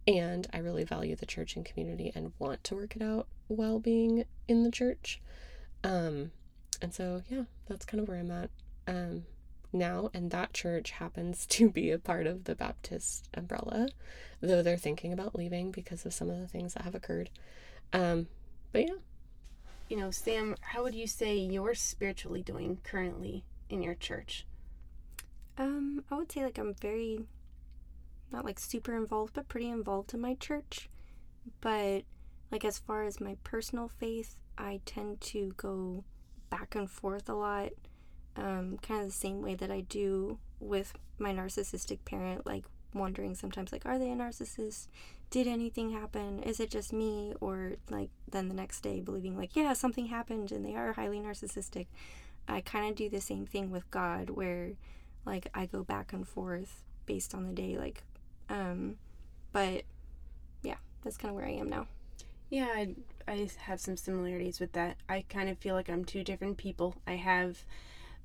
And 0.07 0.46
I 0.53 0.59
really 0.59 0.85
value 0.85 1.16
the 1.16 1.27
church 1.27 1.57
and 1.57 1.64
community 1.64 2.12
and 2.14 2.33
want 2.38 2.62
to 2.64 2.74
work 2.74 2.94
it 2.96 3.03
out 3.03 3.27
while 3.48 3.79
being 3.79 4.24
in 4.48 4.62
the 4.62 4.70
church. 4.70 5.20
Um, 5.83 6.31
and 6.83 6.92
so, 6.92 7.22
yeah, 7.29 7.44
that's 7.66 7.87
kind 7.87 8.03
of 8.03 8.09
where 8.09 8.18
I'm 8.18 8.31
at 8.31 8.50
um, 8.87 9.24
now. 9.72 10.11
And 10.12 10.31
that 10.31 10.53
church 10.53 10.92
happens 10.92 11.46
to 11.50 11.70
be 11.70 11.90
a 11.90 11.98
part 11.98 12.27
of 12.27 12.44
the 12.44 12.55
Baptist 12.55 13.29
umbrella, 13.35 13.88
though 14.40 14.62
they're 14.62 14.77
thinking 14.77 15.12
about 15.12 15.35
leaving 15.35 15.70
because 15.70 16.05
of 16.05 16.12
some 16.12 16.29
of 16.29 16.38
the 16.38 16.48
things 16.48 16.74
that 16.74 16.85
have 16.85 16.94
occurred. 16.94 17.31
Um, 17.92 18.27
but 18.74 18.88
yeah. 18.88 18.94
You 19.88 19.98
know, 19.98 20.10
Sam, 20.10 20.56
how 20.60 20.82
would 20.82 20.96
you 20.96 21.06
say 21.06 21.37
you're 21.37 21.74
spiritually 21.74 22.42
doing 22.42 22.78
currently 22.82 23.44
in 23.70 23.82
your 23.82 23.94
church? 23.94 24.46
Um, 25.56 26.02
I 26.10 26.16
would 26.16 26.32
say 26.32 26.42
like 26.42 26.58
I'm 26.58 26.74
very 26.74 27.20
not 28.32 28.44
like 28.44 28.58
super 28.58 28.96
involved, 28.96 29.34
but 29.34 29.46
pretty 29.46 29.70
involved 29.70 30.12
in 30.12 30.20
my 30.20 30.34
church. 30.34 30.90
But 31.60 32.02
like 32.50 32.64
as 32.64 32.80
far 32.80 33.04
as 33.04 33.20
my 33.20 33.37
personal 33.44 33.87
faith, 33.87 34.34
I 34.58 34.80
tend 34.84 35.20
to 35.20 35.52
go 35.56 36.02
back 36.50 36.74
and 36.74 36.90
forth 36.90 37.28
a 37.28 37.34
lot. 37.34 37.70
Um, 38.37 38.78
kind 38.82 39.02
of 39.02 39.06
the 39.06 39.12
same 39.12 39.40
way 39.40 39.54
that 39.54 39.70
I 39.70 39.82
do 39.82 40.38
with 40.58 40.94
my 41.18 41.32
narcissistic 41.32 42.04
parent, 42.04 42.44
like 42.44 42.64
wondering 42.94 43.35
sometimes 43.35 43.72
like 43.72 43.87
are 43.87 43.98
they 43.98 44.11
a 44.11 44.14
narcissist? 44.14 44.88
Did 45.30 45.46
anything 45.46 45.90
happen? 45.90 46.42
Is 46.42 46.61
it 46.61 46.70
just 46.70 46.92
me? 46.92 47.35
Or 47.40 47.74
like 47.90 48.11
then 48.30 48.48
the 48.48 48.54
next 48.54 48.80
day 48.80 49.00
believing 49.00 49.37
like, 49.37 49.57
yeah, 49.57 49.72
something 49.72 50.07
happened 50.07 50.52
and 50.52 50.64
they 50.64 50.74
are 50.74 50.92
highly 50.92 51.18
narcissistic. 51.18 51.87
I 52.46 52.61
kind 52.61 52.88
of 52.88 52.96
do 52.96 53.09
the 53.09 53.20
same 53.20 53.46
thing 53.46 53.70
with 53.70 53.90
God 53.90 54.30
where 54.30 54.72
like 55.24 55.48
I 55.54 55.66
go 55.66 55.83
back 55.83 56.12
and 56.12 56.26
forth 56.26 56.83
based 57.07 57.35
on 57.35 57.46
the 57.46 57.52
day 57.52 57.76
like 57.78 58.02
um 58.48 58.96
but 59.52 59.83
yeah 60.62 60.76
that's 61.02 61.16
kind 61.16 61.30
of 61.30 61.37
where 61.37 61.46
I 61.46 61.52
am 61.52 61.68
now 61.68 61.87
yeah 62.50 62.68
I, 62.74 62.94
I 63.26 63.48
have 63.59 63.80
some 63.80 63.96
similarities 63.96 64.61
with 64.61 64.72
that 64.72 64.96
I 65.09 65.24
kind 65.28 65.48
of 65.48 65.59
feel 65.59 65.74
like 65.74 65.88
I'm 65.88 66.04
two 66.04 66.24
different 66.24 66.57
people 66.57 66.96
I 67.07 67.16
have 67.16 67.64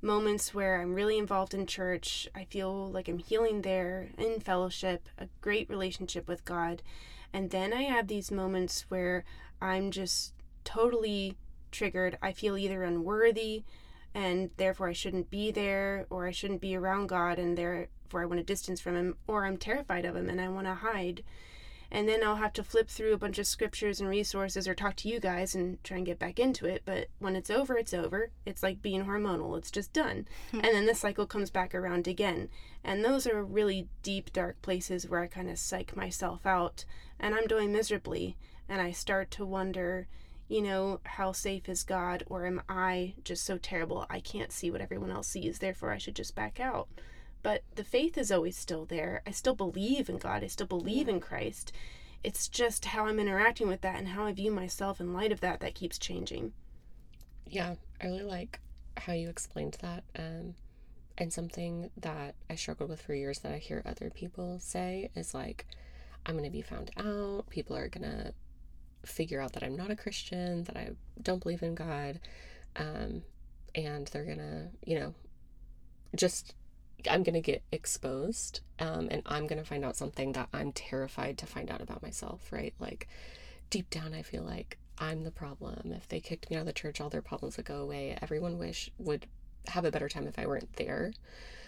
moments 0.02 0.54
where 0.54 0.80
I'm 0.80 0.94
really 0.94 1.18
involved 1.18 1.54
in 1.54 1.66
church 1.66 2.28
I 2.34 2.44
feel 2.44 2.90
like 2.90 3.08
I'm 3.08 3.18
healing 3.18 3.62
there 3.62 4.10
in 4.16 4.40
fellowship 4.40 5.08
a 5.18 5.28
great 5.40 5.68
relationship 5.68 6.26
with 6.28 6.44
God 6.44 6.82
and 7.32 7.50
then 7.50 7.72
I 7.72 7.82
have 7.82 8.08
these 8.08 8.30
moments 8.30 8.86
where 8.88 9.24
I'm 9.60 9.90
just 9.90 10.34
totally 10.64 11.36
triggered 11.70 12.18
I 12.22 12.32
feel 12.32 12.56
either 12.56 12.82
unworthy 12.82 13.64
and 14.14 14.50
therefore 14.56 14.88
I 14.88 14.92
shouldn't 14.92 15.30
be 15.30 15.50
there 15.50 16.06
or 16.10 16.26
I 16.26 16.32
shouldn't 16.32 16.60
be 16.60 16.76
around 16.76 17.08
God 17.08 17.38
and 17.38 17.56
therefore 17.56 18.22
I 18.22 18.26
want 18.26 18.38
to 18.38 18.44
distance 18.44 18.80
from 18.80 18.96
him 18.96 19.16
or 19.26 19.44
I'm 19.44 19.56
terrified 19.56 20.04
of 20.04 20.16
him 20.16 20.28
and 20.28 20.40
I 20.40 20.48
want 20.48 20.66
to 20.66 20.74
hide. 20.74 21.22
And 21.92 22.08
then 22.08 22.22
I'll 22.22 22.36
have 22.36 22.52
to 22.54 22.62
flip 22.62 22.88
through 22.88 23.12
a 23.12 23.18
bunch 23.18 23.38
of 23.38 23.46
scriptures 23.46 24.00
and 24.00 24.08
resources 24.08 24.68
or 24.68 24.74
talk 24.74 24.96
to 24.96 25.08
you 25.08 25.18
guys 25.18 25.54
and 25.54 25.82
try 25.82 25.96
and 25.96 26.06
get 26.06 26.18
back 26.18 26.38
into 26.38 26.66
it. 26.66 26.82
But 26.84 27.08
when 27.18 27.34
it's 27.34 27.50
over, 27.50 27.76
it's 27.76 27.92
over. 27.92 28.30
It's 28.46 28.62
like 28.62 28.80
being 28.80 29.04
hormonal, 29.04 29.58
it's 29.58 29.70
just 29.70 29.92
done. 29.92 30.26
Hmm. 30.52 30.60
and 30.62 30.74
then 30.74 30.86
the 30.86 30.94
cycle 30.94 31.26
comes 31.26 31.50
back 31.50 31.74
around 31.74 32.06
again. 32.06 32.48
And 32.84 33.04
those 33.04 33.26
are 33.26 33.42
really 33.42 33.88
deep, 34.02 34.32
dark 34.32 34.62
places 34.62 35.08
where 35.08 35.20
I 35.20 35.26
kind 35.26 35.50
of 35.50 35.58
psych 35.58 35.96
myself 35.96 36.46
out 36.46 36.84
and 37.18 37.34
I'm 37.34 37.46
doing 37.46 37.72
miserably. 37.72 38.36
And 38.68 38.80
I 38.80 38.92
start 38.92 39.30
to 39.32 39.44
wonder 39.44 40.06
you 40.50 40.60
know, 40.60 40.98
how 41.04 41.30
safe 41.30 41.68
is 41.68 41.84
God, 41.84 42.24
or 42.26 42.44
am 42.44 42.60
I 42.68 43.14
just 43.22 43.44
so 43.44 43.56
terrible 43.56 44.04
I 44.10 44.18
can't 44.18 44.50
see 44.50 44.68
what 44.68 44.80
everyone 44.80 45.12
else 45.12 45.28
sees, 45.28 45.60
therefore 45.60 45.92
I 45.92 45.98
should 45.98 46.16
just 46.16 46.34
back 46.34 46.58
out? 46.58 46.88
But 47.42 47.62
the 47.74 47.84
faith 47.84 48.18
is 48.18 48.30
always 48.30 48.56
still 48.56 48.84
there. 48.84 49.22
I 49.26 49.30
still 49.30 49.54
believe 49.54 50.08
in 50.08 50.18
God, 50.18 50.44
I 50.44 50.48
still 50.48 50.66
believe 50.66 51.08
in 51.08 51.20
Christ. 51.20 51.72
It's 52.22 52.48
just 52.48 52.84
how 52.84 53.06
I'm 53.06 53.18
interacting 53.18 53.68
with 53.68 53.80
that 53.80 53.98
and 53.98 54.08
how 54.08 54.26
I 54.26 54.32
view 54.32 54.50
myself 54.50 55.00
in 55.00 55.14
light 55.14 55.32
of 55.32 55.40
that 55.40 55.60
that 55.60 55.74
keeps 55.74 55.98
changing. 55.98 56.52
Yeah, 57.46 57.74
I 58.00 58.06
really 58.06 58.22
like 58.22 58.60
how 58.98 59.14
you 59.14 59.30
explained 59.30 59.78
that. 59.80 60.04
Um, 60.18 60.54
and 61.16 61.32
something 61.32 61.90
that 61.96 62.34
I 62.48 62.54
struggled 62.54 62.90
with 62.90 63.02
for 63.02 63.14
years 63.14 63.40
that 63.40 63.52
I 63.52 63.58
hear 63.58 63.82
other 63.86 64.10
people 64.10 64.58
say 64.60 65.10
is 65.14 65.34
like, 65.34 65.66
I'm 66.26 66.34
going 66.34 66.44
to 66.44 66.50
be 66.50 66.62
found 66.62 66.90
out. 66.98 67.48
People 67.48 67.76
are 67.76 67.88
going 67.88 68.10
to 68.10 68.34
figure 69.04 69.40
out 69.40 69.52
that 69.52 69.62
I'm 69.62 69.76
not 69.76 69.90
a 69.90 69.96
Christian, 69.96 70.64
that 70.64 70.76
I 70.76 70.90
don't 71.22 71.42
believe 71.42 71.62
in 71.62 71.74
God, 71.74 72.20
um, 72.76 73.22
and 73.74 74.06
they're 74.08 74.24
gonna, 74.24 74.68
you 74.84 74.98
know, 74.98 75.14
just 76.14 76.54
I'm 77.08 77.22
gonna 77.22 77.40
get 77.40 77.62
exposed, 77.70 78.60
um, 78.78 79.08
and 79.10 79.22
I'm 79.26 79.46
gonna 79.46 79.64
find 79.64 79.84
out 79.84 79.96
something 79.96 80.32
that 80.32 80.48
I'm 80.52 80.72
terrified 80.72 81.38
to 81.38 81.46
find 81.46 81.70
out 81.70 81.80
about 81.80 82.02
myself, 82.02 82.50
right? 82.50 82.74
Like 82.78 83.08
deep 83.70 83.88
down, 83.90 84.14
I 84.14 84.22
feel 84.22 84.42
like 84.42 84.78
I'm 84.98 85.24
the 85.24 85.30
problem. 85.30 85.92
If 85.96 86.08
they 86.08 86.20
kicked 86.20 86.50
me 86.50 86.56
out 86.56 86.60
of 86.60 86.66
the 86.66 86.72
church, 86.72 87.00
all 87.00 87.08
their 87.08 87.22
problems 87.22 87.56
would 87.56 87.66
go 87.66 87.80
away. 87.80 88.16
Everyone 88.20 88.58
wish 88.58 88.90
would 88.98 89.26
have 89.68 89.84
a 89.84 89.90
better 89.90 90.08
time 90.08 90.26
if 90.26 90.38
I 90.38 90.46
weren't 90.46 90.76
there. 90.76 91.12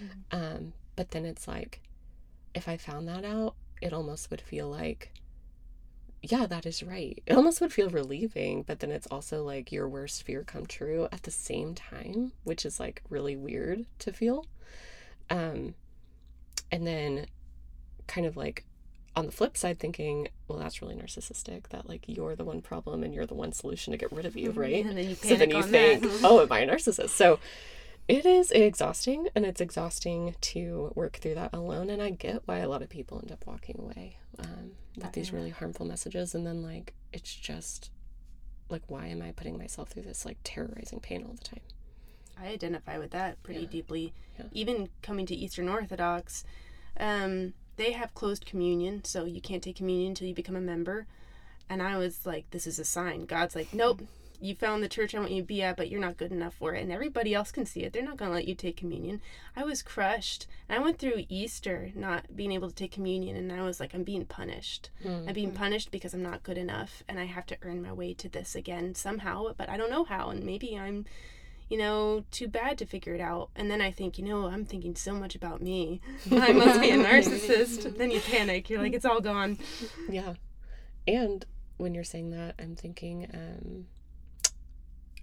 Mm-hmm. 0.02 0.36
Um, 0.36 0.72
but 0.96 1.12
then 1.12 1.24
it's 1.24 1.48
like, 1.48 1.80
if 2.54 2.68
I 2.68 2.76
found 2.76 3.08
that 3.08 3.24
out, 3.24 3.54
it 3.80 3.92
almost 3.92 4.30
would 4.30 4.40
feel 4.40 4.68
like, 4.68 5.12
yeah, 6.22 6.46
that 6.46 6.66
is 6.66 6.82
right. 6.82 7.22
It 7.26 7.34
almost 7.34 7.60
would 7.60 7.72
feel 7.72 7.90
relieving, 7.90 8.62
but 8.62 8.80
then 8.80 8.90
it's 8.90 9.08
also 9.08 9.42
like 9.42 9.72
your 9.72 9.88
worst 9.88 10.22
fear 10.22 10.44
come 10.44 10.66
true 10.66 11.08
at 11.10 11.22
the 11.22 11.30
same 11.30 11.74
time, 11.74 12.32
which 12.44 12.64
is 12.64 12.78
like 12.78 13.02
really 13.08 13.34
weird 13.34 13.86
to 14.00 14.12
feel. 14.12 14.46
Um, 15.30 15.74
and 16.70 16.87
then 16.87 17.26
kind 18.06 18.26
of 18.26 18.37
like 18.37 18.64
on 19.14 19.26
the 19.26 19.32
flip 19.32 19.56
side 19.56 19.78
thinking 19.78 20.28
well 20.48 20.58
that's 20.58 20.80
really 20.80 20.94
narcissistic 20.94 21.68
that 21.68 21.87
like 21.88 22.02
you're 22.06 22.35
the 22.35 22.44
one 22.44 22.62
problem 22.62 23.02
and 23.02 23.14
you're 23.14 23.26
the 23.26 23.35
one 23.35 23.52
solution 23.52 23.90
to 23.90 23.98
get 23.98 24.11
rid 24.11 24.24
of 24.24 24.37
you 24.37 24.50
right? 24.52 24.85
And 24.85 24.96
then 24.96 25.08
you 25.08 25.14
so 25.14 25.37
then 25.37 25.50
you 25.50 25.62
think 25.62 26.02
that. 26.02 26.20
oh 26.24 26.40
am 26.40 26.50
i 26.50 26.61
a 26.61 26.68
narcissist? 26.68 27.11
So 27.11 27.38
it 28.08 28.26
is 28.26 28.50
exhausting 28.50 29.28
and 29.35 29.44
it's 29.44 29.61
exhausting 29.61 30.35
to 30.40 30.92
work 30.94 31.16
through 31.18 31.35
that 31.35 31.50
alone 31.52 31.88
and 31.88 32.02
i 32.02 32.11
get 32.11 32.42
why 32.46 32.58
a 32.58 32.68
lot 32.68 32.82
of 32.82 32.88
people 32.88 33.20
end 33.22 33.30
up 33.30 33.46
walking 33.46 33.76
away 33.78 34.16
um, 34.40 34.72
with 34.96 35.12
these 35.12 35.32
really 35.32 35.50
harmful 35.50 35.87
messages 35.87 36.35
and 36.35 36.46
then 36.46 36.62
like 36.62 36.94
it's 37.12 37.35
just 37.35 37.90
like 38.68 38.82
why 38.88 39.06
am 39.06 39.22
i 39.22 39.30
putting 39.32 39.56
myself 39.56 39.90
through 39.90 40.02
this 40.02 40.24
like 40.24 40.38
terrorizing 40.42 40.98
pain 40.98 41.22
all 41.22 41.35
the 41.35 41.44
time 41.44 41.61
I 42.42 42.48
identify 42.48 42.98
with 42.98 43.11
that 43.12 43.42
pretty 43.42 43.61
Yeah. 43.62 43.66
deeply. 43.68 44.12
Yeah. 44.38 44.46
Even 44.52 44.88
coming 45.02 45.26
to 45.26 45.35
Eastern 45.35 45.68
Orthodox, 45.68 46.44
um, 46.98 47.55
they 47.76 47.92
have 47.92 48.14
closed 48.14 48.44
communion, 48.46 49.05
so 49.05 49.24
you 49.24 49.40
can't 49.40 49.62
take 49.62 49.76
communion 49.76 50.09
until 50.09 50.28
you 50.28 50.35
become 50.35 50.57
a 50.57 50.61
member. 50.61 51.07
And 51.68 51.83
I 51.83 51.96
was 51.96 52.26
like, 52.26 52.50
this 52.50 52.66
is 52.66 52.78
a 52.78 52.85
sign. 52.85 53.24
God's 53.24 53.55
like, 53.55 53.72
nope, 53.72 54.02
you 54.40 54.55
found 54.57 54.83
the 54.83 54.88
church 54.88 55.14
I 55.14 55.20
want 55.20 55.31
you 55.31 55.40
to 55.40 55.46
be 55.46 55.62
at, 55.62 55.76
but 55.76 55.88
you're 55.88 56.00
not 56.00 56.16
good 56.16 56.33
enough 56.33 56.55
for 56.55 56.74
it. 56.74 56.83
And 56.83 56.90
everybody 56.92 57.33
else 57.33 57.52
can 57.52 57.64
see 57.64 57.81
it. 57.85 57.92
They're 57.92 58.02
not 58.02 58.16
going 58.16 58.31
to 58.31 58.35
let 58.35 58.48
you 58.48 58.55
take 58.57 58.76
communion. 58.76 59.22
I 59.57 59.62
was 59.64 59.83
crushed. 59.83 60.48
And 60.68 60.78
I 60.78 60.83
went 60.83 60.98
through 60.98 61.24
Easter 61.28 61.92
not 61.94 62.35
being 62.37 62.50
able 62.52 62.68
to 62.68 62.74
take 62.74 62.90
communion, 62.92 63.37
and 63.37 63.52
I 63.52 63.62
was 63.62 63.78
like, 63.78 63.94
I'm 63.94 64.02
being 64.02 64.24
punished. 64.26 64.90
Mm. 65.05 65.28
I'm 65.28 65.35
being 65.35 65.52
punished 65.52 65.92
because 65.92 66.12
I'm 66.12 66.22
not 66.24 66.42
good 66.42 66.59
enough, 66.59 67.05
and 67.09 67.20
I 67.20 67.24
have 67.26 67.46
to 67.46 67.57
earn 67.62 67.83
my 67.83 67.92
way 67.92 68.12
to 68.14 68.28
this 68.28 68.55
again 68.55 68.94
somehow, 68.96 69.52
but 69.57 69.68
I 69.70 69.76
don't 69.76 69.90
know 69.90 70.05
how. 70.05 70.31
And 70.31 70.44
maybe 70.44 70.76
I'm 70.76 71.07
you 71.72 71.78
know, 71.78 72.22
too 72.30 72.48
bad 72.48 72.76
to 72.76 72.85
figure 72.85 73.14
it 73.14 73.20
out. 73.22 73.48
And 73.56 73.70
then 73.70 73.80
I 73.80 73.90
think, 73.90 74.18
you 74.18 74.24
know, 74.26 74.44
I'm 74.44 74.66
thinking 74.66 74.94
so 74.94 75.14
much 75.14 75.35
about 75.35 75.62
me. 75.62 76.02
I 76.30 76.52
must 76.52 76.82
be 76.82 76.90
a 76.90 76.98
narcissist. 76.98 77.96
then 77.96 78.11
you 78.11 78.20
panic. 78.20 78.68
You're 78.68 78.82
like, 78.82 78.92
it's 78.92 79.06
all 79.06 79.22
gone. 79.22 79.56
Yeah. 80.06 80.35
And 81.08 81.46
when 81.78 81.94
you're 81.94 82.04
saying 82.04 82.30
that, 82.32 82.56
I'm 82.58 82.76
thinking, 82.76 83.26
um, 83.32 83.87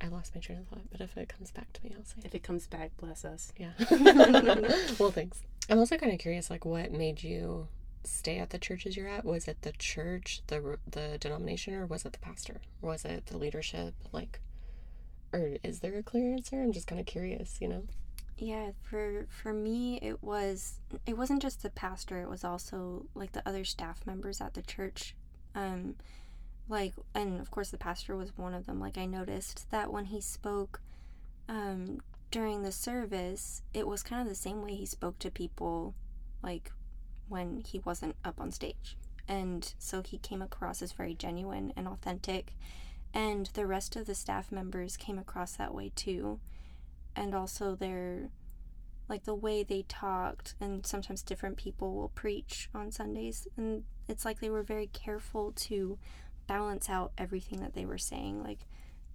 I 0.02 0.08
lost 0.08 0.34
my 0.34 0.42
train 0.42 0.58
of 0.58 0.66
thought, 0.66 0.90
but 0.90 1.02
if 1.02 1.16
it 1.18 1.30
comes 1.30 1.52
back 1.52 1.72
to 1.74 1.84
me, 1.84 1.94
I'll 1.96 2.04
say. 2.04 2.16
If 2.24 2.34
it 2.34 2.42
comes 2.42 2.66
back, 2.66 2.98
bless 2.98 3.24
us. 3.24 3.54
Yeah. 3.56 3.74
well, 4.98 5.12
thanks. 5.12 5.44
I'm 5.70 5.78
also 5.78 5.98
kind 5.98 6.12
of 6.12 6.18
curious, 6.18 6.50
like, 6.50 6.66
what 6.66 6.92
made 6.92 7.22
you 7.22 7.68
stay 8.04 8.40
at 8.40 8.50
the 8.50 8.58
churches 8.58 8.98
you're 8.98 9.08
at? 9.08 9.24
Was 9.24 9.48
it 9.48 9.62
the 9.62 9.74
church, 9.74 10.42
the 10.48 10.80
the 10.90 11.20
denomination, 11.20 11.76
or 11.76 11.86
was 11.86 12.06
it 12.06 12.14
the 12.14 12.20
pastor? 12.20 12.60
Was 12.82 13.06
it 13.06 13.28
the 13.28 13.38
leadership? 13.38 13.94
Like, 14.12 14.40
or 15.34 15.58
is 15.64 15.80
there 15.80 15.98
a 15.98 16.04
clear 16.04 16.34
answer? 16.34 16.62
I'm 16.62 16.72
just 16.72 16.88
kind 16.88 17.00
of 17.00 17.06
curious, 17.08 17.58
you 17.62 17.68
know. 17.68 17.84
Yeah, 18.38 18.72
for 18.82 19.28
for 19.30 19.52
me 19.52 20.00
it 20.02 20.24
was 20.24 20.80
it 21.06 21.18
wasn't 21.18 21.42
just 21.42 21.62
the 21.62 21.70
pastor, 21.70 22.22
it 22.22 22.30
was 22.30 22.44
also 22.44 23.06
like 23.14 23.34
the 23.34 23.48
other 23.48 23.66
staff 23.66 24.06
members 24.06 24.40
at 24.40 24.54
the 24.54 24.62
church. 24.62 25.16
Um 25.56 25.96
like 26.70 26.94
and 27.14 27.40
of 27.42 27.52
course 27.52 27.70
the 27.70 27.78
pastor 27.78 28.16
was 28.16 28.38
one 28.38 28.54
of 28.54 28.66
them. 28.66 28.80
Like 28.80 28.98
I 28.98 29.06
noticed 29.06 29.70
that 29.72 29.92
when 29.92 30.06
he 30.06 30.22
spoke 30.22 30.82
um 31.50 32.00
during 32.32 32.64
the 32.64 32.72
service, 32.72 33.62
it 33.74 33.88
was 33.88 34.04
kind 34.04 34.22
of 34.22 34.30
the 34.30 34.36
same 34.36 34.62
way 34.64 34.76
he 34.76 34.86
spoke 34.86 35.20
to 35.20 35.32
people 35.32 35.96
like 36.42 36.72
when 37.28 37.62
he 37.68 37.80
wasn't 37.80 38.16
up 38.24 38.40
on 38.40 38.52
stage. 38.52 38.98
And 39.28 39.74
so 39.78 40.02
he 40.02 40.18
came 40.18 40.42
across 40.42 40.82
as 40.82 40.92
very 40.94 41.14
genuine 41.14 41.74
and 41.76 41.88
authentic. 41.88 42.56
And 43.14 43.48
the 43.54 43.66
rest 43.66 43.96
of 43.96 44.06
the 44.06 44.16
staff 44.16 44.52
members 44.52 44.98
came 44.98 45.18
across 45.18 45.54
that 45.54 45.74
way 45.74 45.92
too. 45.96 46.40
And 47.16 47.34
also 47.34 47.76
their 47.76 48.30
like 49.08 49.24
the 49.24 49.36
way 49.36 49.64
they 49.64 49.84
talked 49.88 50.54
and 50.62 50.86
sometimes 50.86 51.24
different 51.24 51.58
people 51.58 51.96
will 51.96 52.10
preach 52.10 52.70
on 52.76 52.92
Sundays. 52.92 53.48
And 53.58 53.84
it's 54.08 54.24
like 54.24 54.40
they 54.40 54.52
were 54.52 54.64
very 54.64 54.88
careful 54.88 55.52
to 55.54 55.98
balance 56.48 56.90
out 56.90 57.12
everything 57.18 57.60
that 57.62 57.74
they 57.74 57.86
were 57.86 57.98
saying. 57.98 58.44
Like 58.44 58.60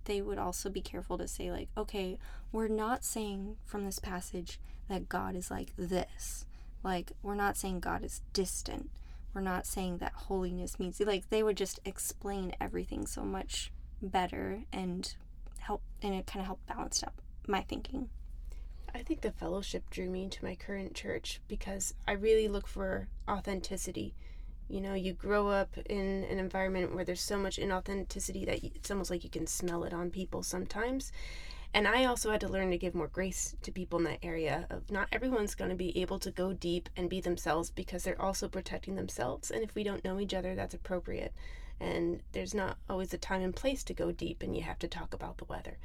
they 0.04 0.20
would 0.20 0.38
also 0.38 0.68
be 0.68 0.80
careful 0.80 1.16
to 1.16 1.26
say 1.26 1.50
like 1.50 1.68
okay 1.76 2.18
we're 2.52 2.68
not 2.68 3.04
saying 3.04 3.56
from 3.64 3.84
this 3.84 3.98
passage 3.98 4.58
that 4.88 5.08
God 5.08 5.34
is 5.36 5.50
like 5.50 5.74
this. 5.76 6.44
Like 6.82 7.12
we're 7.22 7.34
not 7.34 7.56
saying 7.56 7.80
God 7.80 8.04
is 8.04 8.20
distant. 8.32 8.90
We're 9.32 9.40
not 9.40 9.66
saying 9.66 9.98
that 9.98 10.12
holiness 10.12 10.78
means 10.78 11.00
like 11.00 11.30
they 11.30 11.42
would 11.42 11.56
just 11.56 11.80
explain 11.84 12.54
everything 12.60 13.06
so 13.06 13.22
much 13.22 13.72
better 14.08 14.62
and 14.72 15.14
help 15.58 15.82
and 16.02 16.14
it 16.14 16.26
kind 16.26 16.40
of 16.40 16.46
helped 16.46 16.66
balance 16.66 17.02
up 17.02 17.20
my 17.46 17.62
thinking. 17.62 18.08
I 18.94 19.02
think 19.02 19.22
the 19.22 19.32
fellowship 19.32 19.90
drew 19.90 20.08
me 20.08 20.28
to 20.28 20.44
my 20.44 20.54
current 20.54 20.94
church 20.94 21.40
because 21.48 21.94
I 22.06 22.12
really 22.12 22.46
look 22.46 22.68
for 22.68 23.08
authenticity. 23.28 24.14
You 24.68 24.80
know, 24.80 24.94
you 24.94 25.12
grow 25.12 25.48
up 25.48 25.76
in 25.86 26.24
an 26.24 26.38
environment 26.38 26.94
where 26.94 27.04
there's 27.04 27.20
so 27.20 27.36
much 27.36 27.58
inauthenticity 27.58 28.46
that 28.46 28.64
it's 28.64 28.90
almost 28.90 29.10
like 29.10 29.24
you 29.24 29.30
can 29.30 29.46
smell 29.46 29.84
it 29.84 29.92
on 29.92 30.10
people 30.10 30.42
sometimes. 30.42 31.10
And 31.74 31.88
I 31.88 32.04
also 32.04 32.30
had 32.30 32.40
to 32.42 32.48
learn 32.48 32.70
to 32.70 32.78
give 32.78 32.94
more 32.94 33.08
grace 33.08 33.56
to 33.62 33.72
people 33.72 33.98
in 33.98 34.04
that 34.04 34.20
area 34.22 34.66
of 34.70 34.92
not 34.92 35.08
everyone's 35.10 35.56
going 35.56 35.70
to 35.70 35.76
be 35.76 36.00
able 36.00 36.20
to 36.20 36.30
go 36.30 36.52
deep 36.52 36.88
and 36.96 37.10
be 37.10 37.20
themselves 37.20 37.70
because 37.70 38.04
they're 38.04 38.20
also 38.22 38.48
protecting 38.48 38.94
themselves. 38.94 39.50
And 39.50 39.64
if 39.64 39.74
we 39.74 39.82
don't 39.82 40.04
know 40.04 40.20
each 40.20 40.34
other, 40.34 40.54
that's 40.54 40.74
appropriate. 40.74 41.34
And 41.80 42.20
there's 42.32 42.54
not 42.54 42.78
always 42.88 43.12
a 43.12 43.18
time 43.18 43.42
and 43.42 43.54
place 43.54 43.82
to 43.84 43.94
go 43.94 44.12
deep 44.12 44.42
and 44.42 44.56
you 44.56 44.62
have 44.62 44.78
to 44.78 44.88
talk 44.88 45.12
about 45.12 45.38
the 45.38 45.44
weather. 45.44 45.76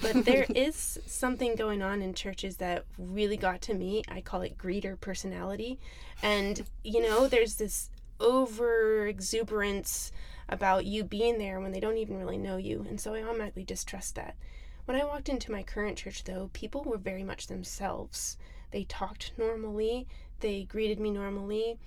But 0.00 0.24
there 0.24 0.46
is 0.54 0.98
something 1.06 1.56
going 1.56 1.82
on 1.82 2.02
in 2.02 2.14
churches 2.14 2.58
that 2.58 2.84
really 2.98 3.36
got 3.36 3.60
to 3.62 3.74
me. 3.74 4.02
I 4.08 4.20
call 4.20 4.42
it 4.42 4.58
greeter 4.58 5.00
personality. 5.00 5.78
And, 6.22 6.64
you 6.84 7.02
know, 7.02 7.26
there's 7.26 7.56
this 7.56 7.90
over 8.20 9.06
exuberance 9.06 10.12
about 10.48 10.86
you 10.86 11.04
being 11.04 11.38
there 11.38 11.60
when 11.60 11.72
they 11.72 11.80
don't 11.80 11.98
even 11.98 12.18
really 12.18 12.38
know 12.38 12.56
you. 12.56 12.86
And 12.88 13.00
so 13.00 13.14
I 13.14 13.22
automatically 13.22 13.64
distrust 13.64 14.14
that. 14.14 14.36
When 14.86 14.98
I 14.98 15.04
walked 15.04 15.28
into 15.28 15.52
my 15.52 15.62
current 15.62 15.98
church, 15.98 16.24
though, 16.24 16.50
people 16.54 16.82
were 16.82 16.96
very 16.96 17.22
much 17.22 17.46
themselves. 17.46 18.38
They 18.70 18.84
talked 18.84 19.32
normally, 19.36 20.06
they 20.40 20.64
greeted 20.64 20.98
me 20.98 21.10
normally. 21.10 21.78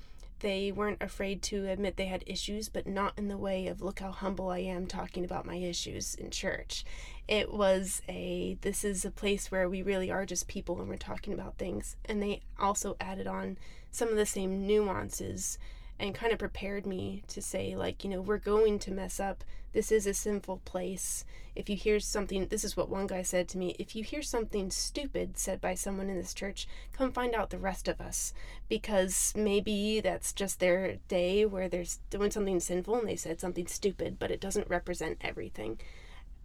They 0.42 0.72
weren't 0.72 1.02
afraid 1.02 1.44
to 1.44 1.70
admit 1.70 1.98
they 1.98 2.08
had 2.08 2.24
issues, 2.26 2.68
but 2.68 2.88
not 2.88 3.14
in 3.18 3.28
the 3.28 3.38
way 3.38 3.68
of, 3.68 3.82
look 3.82 4.00
how 4.00 4.12
humble 4.12 4.50
I 4.50 4.60
am 4.60 4.88
talking 4.88 5.24
about 5.24 5.46
my 5.46 5.56
issues 5.56 6.16
in 6.16 6.32
church. 6.32 6.84
It 7.28 7.54
was 7.54 8.02
a, 8.10 8.58
this 8.62 8.84
is 8.84 9.06
a 9.06 9.12
place 9.12 9.52
where 9.52 9.70
we 9.70 9.84
really 9.84 10.10
are 10.10 10.26
just 10.26 10.48
people 10.48 10.80
and 10.80 10.90
we're 10.90 10.98
talking 10.98 11.34
about 11.34 11.58
things. 11.58 11.96
And 12.06 12.22
they 12.22 12.42
also 12.60 12.98
added 13.00 13.28
on 13.28 13.58
some 13.92 14.10
of 14.10 14.16
the 14.16 14.26
same 14.26 14.66
nuances 14.66 15.60
and 16.02 16.16
kind 16.16 16.34
of 16.34 16.40
prepared 16.40 16.88
me 16.88 17.22
to 17.28 17.42
say, 17.42 17.76
like, 17.76 18.04
you 18.04 18.10
know, 18.10 18.22
we're 18.22 18.40
going 18.40 18.80
to 18.80 18.92
mess 18.92 19.20
up. 19.20 19.44
This 19.72 19.92
is 19.92 20.08
a 20.08 20.16
sinful 20.16 20.62
place. 20.66 21.24
If 21.56 21.70
you 21.70 21.76
hear 21.76 22.00
something, 22.00 22.48
this 22.48 22.64
is 22.64 22.76
what 22.76 22.90
one 22.90 23.06
guy 23.06 23.22
said 23.22 23.48
to 23.50 23.60
me 23.60 23.76
if 23.78 23.96
you 23.96 24.04
hear 24.04 24.24
something 24.24 24.72
stupid 24.72 25.38
said 25.38 25.62
by 25.62 25.76
someone 25.76 26.10
in 26.10 26.18
this 26.18 26.34
church, 26.34 26.68
come 26.92 27.12
find 27.12 27.36
out 27.36 27.52
the 27.52 27.60
rest 27.60 27.88
of 27.88 28.02
us. 28.02 28.34
Because 28.68 29.32
maybe 29.36 30.02
that's 30.02 30.34
just 30.34 30.60
their 30.60 30.98
day 31.08 31.46
where 31.46 31.70
they're 31.70 31.86
doing 32.10 32.32
something 32.32 32.60
sinful 32.60 32.96
and 32.96 33.08
they 33.08 33.16
said 33.16 33.40
something 33.40 33.68
stupid, 33.68 34.18
but 34.18 34.32
it 34.32 34.42
doesn't 34.42 34.70
represent 34.70 35.20
everything. 35.22 35.80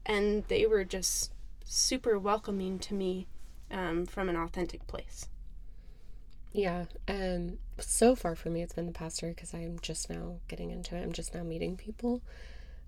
And 0.04 0.44
they 0.48 0.66
were 0.66 0.84
just 0.84 1.32
super 1.64 2.18
welcoming 2.18 2.78
to 2.80 2.94
me 2.94 3.26
um, 3.70 4.04
from 4.04 4.28
an 4.28 4.36
authentic 4.36 4.86
place. 4.86 5.28
Yeah. 6.56 6.86
Um. 7.06 7.58
So 7.78 8.16
far 8.16 8.34
for 8.34 8.48
me, 8.48 8.62
it's 8.62 8.72
been 8.72 8.86
the 8.86 8.92
pastor 8.92 9.28
because 9.28 9.52
I'm 9.52 9.78
just 9.82 10.08
now 10.08 10.36
getting 10.48 10.70
into 10.70 10.96
it. 10.96 11.02
I'm 11.02 11.12
just 11.12 11.34
now 11.34 11.42
meeting 11.42 11.76
people. 11.76 12.22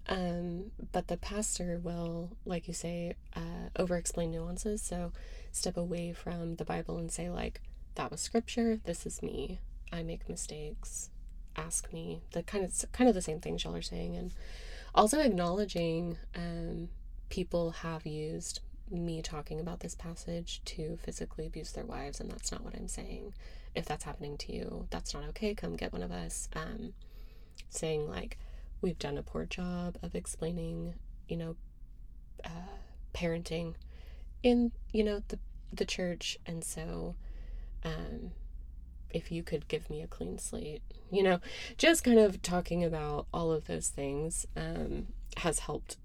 Um. 0.09 0.70
But 0.90 1.09
the 1.09 1.18
pastor 1.18 1.78
will, 1.83 2.31
like 2.46 2.66
you 2.66 2.72
say, 2.72 3.14
uh, 3.37 3.68
over-explain 3.76 4.31
nuances. 4.31 4.81
So 4.81 5.12
step 5.52 5.76
away 5.76 6.14
from 6.14 6.57
the 6.57 6.64
Bible 6.64 6.96
and 6.96 7.12
say 7.12 7.28
like, 7.28 7.61
"That 7.96 8.11
was 8.11 8.22
scripture. 8.22 8.81
This 8.85 9.04
is 9.04 9.22
me. 9.22 9.59
I 9.92 10.02
make 10.02 10.31
mistakes. 10.31 11.11
Ask 11.54 11.92
me." 11.92 12.22
The 12.33 12.42
kind 12.42 12.64
of 12.64 12.72
kind 12.92 13.07
of 13.07 13.14
the 13.14 13.20
same 13.20 13.40
things 13.40 13.64
y'all 13.64 13.76
are 13.76 13.83
saying, 13.83 14.16
and 14.16 14.33
also 14.94 15.20
acknowledging 15.20 16.16
um, 16.35 16.88
people 17.28 17.72
have 17.72 18.07
used 18.07 18.61
me 18.90 19.22
talking 19.22 19.61
about 19.61 19.81
this 19.81 19.94
passage 19.94 20.62
to 20.66 20.98
physically 21.03 21.46
abuse 21.46 21.72
their 21.72 21.85
wives, 21.85 22.20
and 22.20 22.31
that's 22.31 22.53
not 22.53 22.64
what 22.64 22.74
I'm 22.74 22.88
saying. 22.88 23.35
If 23.74 23.87
that's 23.87 24.05
happening 24.05 24.37
to 24.38 24.53
you, 24.53 24.87
that's 24.90 25.14
not 25.14 25.24
okay. 25.31 25.55
Come 25.55 25.77
get 25.77 25.92
one 25.92 26.03
of 26.03 26.11
us. 26.11 26.48
Um, 26.55 26.94
saying 27.70 28.09
like, 28.09 28.38
we've 28.81 28.98
done 28.98 29.18
a 29.18 29.22
poor 29.22 29.44
job 29.44 29.98
of 30.03 30.14
explaining, 30.14 30.94
you 31.29 31.37
know, 31.37 31.57
uh, 32.44 32.79
parenting 33.14 33.74
in 34.42 34.70
you 34.92 35.03
know 35.03 35.22
the 35.29 35.38
the 35.72 35.85
church, 35.85 36.38
and 36.46 36.64
so, 36.64 37.14
um, 37.85 38.31
if 39.11 39.31
you 39.31 39.42
could 39.42 39.68
give 39.68 39.90
me 39.90 40.01
a 40.01 40.07
clean 40.07 40.38
slate, 40.38 40.83
you 41.11 41.22
know, 41.22 41.40
just 41.77 42.05
kind 42.05 42.18
of 42.18 42.40
talking 42.42 42.85
about 42.85 43.27
all 43.35 43.53
of 43.53 43.66
those 43.66 43.88
things 43.88 44.46
um, 44.57 45.09
has 45.38 45.61
helped, 45.61 45.96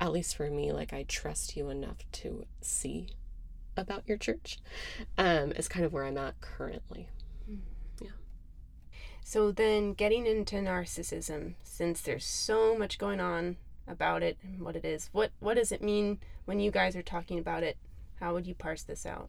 at 0.00 0.12
least 0.12 0.36
for 0.36 0.50
me. 0.50 0.72
Like, 0.72 0.92
I 0.92 1.04
trust 1.04 1.56
you 1.56 1.70
enough 1.70 1.98
to 2.12 2.46
see 2.60 3.08
about 3.76 4.06
your 4.06 4.16
church, 4.16 4.58
um, 5.18 5.52
is 5.52 5.68
kind 5.68 5.84
of 5.84 5.92
where 5.92 6.04
I'm 6.04 6.16
at 6.18 6.40
currently. 6.40 7.08
Yeah. 8.00 8.10
So 9.24 9.50
then 9.50 9.94
getting 9.94 10.26
into 10.26 10.56
narcissism, 10.56 11.54
since 11.62 12.00
there's 12.00 12.24
so 12.24 12.76
much 12.76 12.98
going 12.98 13.20
on 13.20 13.56
about 13.86 14.22
it 14.22 14.38
and 14.42 14.60
what 14.60 14.76
it 14.76 14.84
is, 14.84 15.10
what 15.12 15.30
what 15.40 15.54
does 15.54 15.72
it 15.72 15.82
mean 15.82 16.18
when 16.44 16.60
you 16.60 16.70
guys 16.70 16.96
are 16.96 17.02
talking 17.02 17.38
about 17.38 17.62
it? 17.62 17.76
How 18.20 18.32
would 18.32 18.46
you 18.46 18.54
parse 18.54 18.82
this 18.82 19.04
out? 19.04 19.28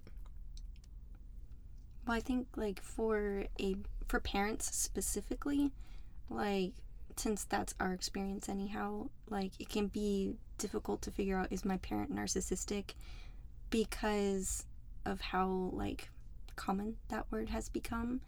Well, 2.06 2.16
I 2.16 2.20
think 2.20 2.48
like 2.56 2.82
for 2.82 3.46
a 3.60 3.78
for 4.08 4.20
parents 4.20 4.76
specifically, 4.76 5.72
like 6.30 6.74
since 7.18 7.44
that's 7.46 7.76
our 7.80 7.94
experience 7.94 8.50
anyhow, 8.50 9.10
like 9.30 9.52
it 9.60 9.70
can 9.70 9.88
be 9.88 10.36
difficult 10.58 11.02
to 11.04 11.12
figure 11.12 11.38
out 11.38 11.52
is 11.52 11.66
my 11.66 11.78
parent 11.78 12.14
narcissistic 12.14 12.94
because 13.70 14.66
of 15.06 15.22
how 15.22 15.70
like 15.74 16.10
common 16.56 16.96
that 17.10 17.26
word 17.32 17.50
has 17.50 17.68
become 17.68 18.22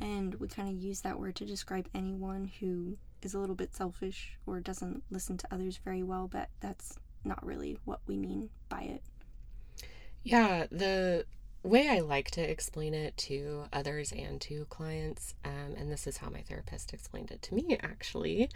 and 0.00 0.34
we 0.36 0.48
kind 0.48 0.68
of 0.68 0.74
use 0.74 1.00
that 1.00 1.18
word 1.18 1.34
to 1.36 1.44
describe 1.44 1.88
anyone 1.94 2.50
who 2.60 2.96
is 3.22 3.34
a 3.34 3.38
little 3.38 3.54
bit 3.54 3.74
selfish 3.74 4.38
or 4.46 4.60
doesn't 4.60 5.02
listen 5.10 5.36
to 5.38 5.48
others 5.50 5.78
very 5.84 6.02
well, 6.02 6.28
but 6.30 6.48
that's 6.60 6.98
not 7.24 7.44
really 7.44 7.78
what 7.84 8.00
we 8.06 8.16
mean 8.16 8.50
by 8.68 8.82
it. 8.82 9.02
Yeah, 10.22 10.66
the 10.70 11.24
way 11.64 11.88
I 11.88 12.00
like 12.00 12.30
to 12.32 12.42
explain 12.42 12.94
it 12.94 13.16
to 13.18 13.64
others 13.72 14.12
and 14.12 14.40
to 14.42 14.66
clients, 14.66 15.34
um, 15.44 15.74
and 15.76 15.90
this 15.90 16.06
is 16.06 16.18
how 16.18 16.28
my 16.30 16.42
therapist 16.42 16.92
explained 16.92 17.30
it 17.30 17.42
to 17.42 17.54
me 17.54 17.78
actually, 17.82 18.50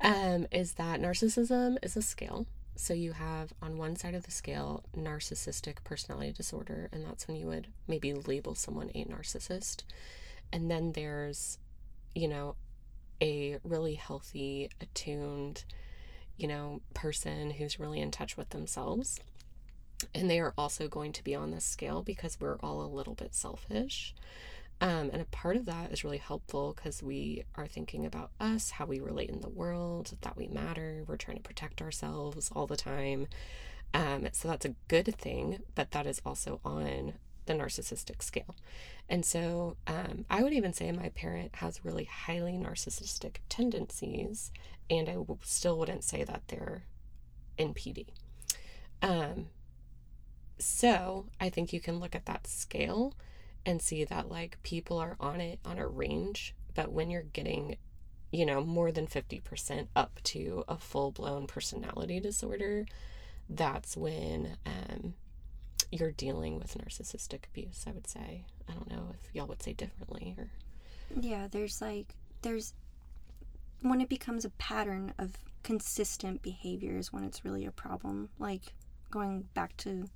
um, 0.00 0.46
is 0.50 0.72
that 0.72 1.00
narcissism 1.00 1.76
is 1.82 1.96
a 1.96 2.02
scale. 2.02 2.46
So 2.76 2.94
you 2.94 3.12
have 3.12 3.52
on 3.60 3.76
one 3.76 3.96
side 3.96 4.14
of 4.14 4.24
the 4.24 4.30
scale 4.30 4.84
narcissistic 4.96 5.82
personality 5.82 6.32
disorder, 6.32 6.88
and 6.92 7.04
that's 7.04 7.26
when 7.26 7.36
you 7.36 7.46
would 7.46 7.68
maybe 7.88 8.12
label 8.12 8.54
someone 8.54 8.90
a 8.94 9.04
narcissist. 9.04 9.82
And 10.52 10.70
then 10.70 10.92
there's, 10.92 11.58
you 12.14 12.28
know, 12.28 12.54
a 13.20 13.58
really 13.64 13.94
healthy, 13.94 14.70
attuned, 14.80 15.64
you 16.36 16.46
know, 16.46 16.80
person 16.94 17.50
who's 17.50 17.80
really 17.80 18.00
in 18.00 18.12
touch 18.12 18.36
with 18.36 18.50
themselves. 18.50 19.18
And 20.14 20.30
they 20.30 20.38
are 20.38 20.54
also 20.56 20.88
going 20.88 21.12
to 21.12 21.24
be 21.24 21.34
on 21.34 21.50
this 21.50 21.64
scale 21.64 22.02
because 22.02 22.38
we're 22.40 22.58
all 22.60 22.82
a 22.82 22.86
little 22.86 23.14
bit 23.14 23.34
selfish. 23.34 24.14
Um, 24.80 25.10
and 25.12 25.20
a 25.20 25.24
part 25.24 25.56
of 25.56 25.66
that 25.66 25.90
is 25.90 26.04
really 26.04 26.18
helpful 26.18 26.72
because 26.74 27.02
we 27.02 27.44
are 27.56 27.66
thinking 27.66 28.06
about 28.06 28.30
us, 28.38 28.70
how 28.70 28.86
we 28.86 29.00
relate 29.00 29.28
in 29.28 29.40
the 29.40 29.48
world, 29.48 30.16
that 30.20 30.36
we 30.36 30.46
matter. 30.46 31.02
We're 31.06 31.16
trying 31.16 31.38
to 31.38 31.42
protect 31.42 31.82
ourselves 31.82 32.50
all 32.54 32.68
the 32.68 32.76
time. 32.76 33.26
Um, 33.92 34.28
so 34.32 34.46
that's 34.48 34.66
a 34.66 34.74
good 34.86 35.16
thing, 35.16 35.60
but 35.74 35.90
that 35.92 36.06
is 36.06 36.22
also 36.24 36.60
on 36.64 37.14
the 37.46 37.54
narcissistic 37.54 38.22
scale. 38.22 38.54
And 39.08 39.24
so 39.24 39.76
um, 39.86 40.26
I 40.30 40.42
would 40.42 40.52
even 40.52 40.72
say 40.72 40.92
my 40.92 41.08
parent 41.08 41.56
has 41.56 41.84
really 41.84 42.04
highly 42.04 42.52
narcissistic 42.52 43.36
tendencies, 43.48 44.52
and 44.88 45.08
I 45.08 45.14
w- 45.14 45.38
still 45.42 45.78
wouldn't 45.78 46.04
say 46.04 46.22
that 46.24 46.42
they're 46.48 46.84
NPD. 47.58 48.08
Um, 49.02 49.46
so 50.58 51.26
I 51.40 51.48
think 51.48 51.72
you 51.72 51.80
can 51.80 52.00
look 52.00 52.14
at 52.14 52.26
that 52.26 52.46
scale 52.46 53.14
and 53.64 53.82
see 53.82 54.04
that 54.04 54.28
like 54.28 54.58
people 54.62 54.98
are 54.98 55.16
on 55.20 55.40
it 55.40 55.58
on 55.64 55.78
a 55.78 55.86
range, 55.86 56.54
but 56.74 56.92
when 56.92 57.10
you're 57.10 57.22
getting, 57.22 57.76
you 58.30 58.46
know, 58.46 58.64
more 58.64 58.90
than 58.92 59.06
50% 59.06 59.88
up 59.94 60.20
to 60.24 60.64
a 60.68 60.76
full 60.78 61.10
blown 61.10 61.46
personality 61.46 62.20
disorder, 62.20 62.86
that's 63.48 63.96
when 63.96 64.56
um, 64.66 65.14
you're 65.90 66.12
dealing 66.12 66.58
with 66.58 66.76
narcissistic 66.76 67.46
abuse, 67.46 67.84
I 67.86 67.92
would 67.92 68.06
say. 68.06 68.44
I 68.68 68.72
don't 68.72 68.90
know 68.90 69.08
if 69.12 69.34
y'all 69.34 69.46
would 69.46 69.62
say 69.62 69.72
differently 69.72 70.34
or 70.38 70.48
Yeah, 71.18 71.48
there's 71.50 71.80
like 71.80 72.14
there's 72.42 72.74
when 73.80 74.00
it 74.00 74.08
becomes 74.08 74.44
a 74.44 74.50
pattern 74.50 75.12
of 75.18 75.32
consistent 75.62 76.42
behaviors 76.42 77.12
when 77.12 77.24
it's 77.24 77.44
really 77.44 77.64
a 77.64 77.70
problem. 77.70 78.28
Like 78.38 78.62
going 79.10 79.48
back 79.54 79.76
to 79.78 80.08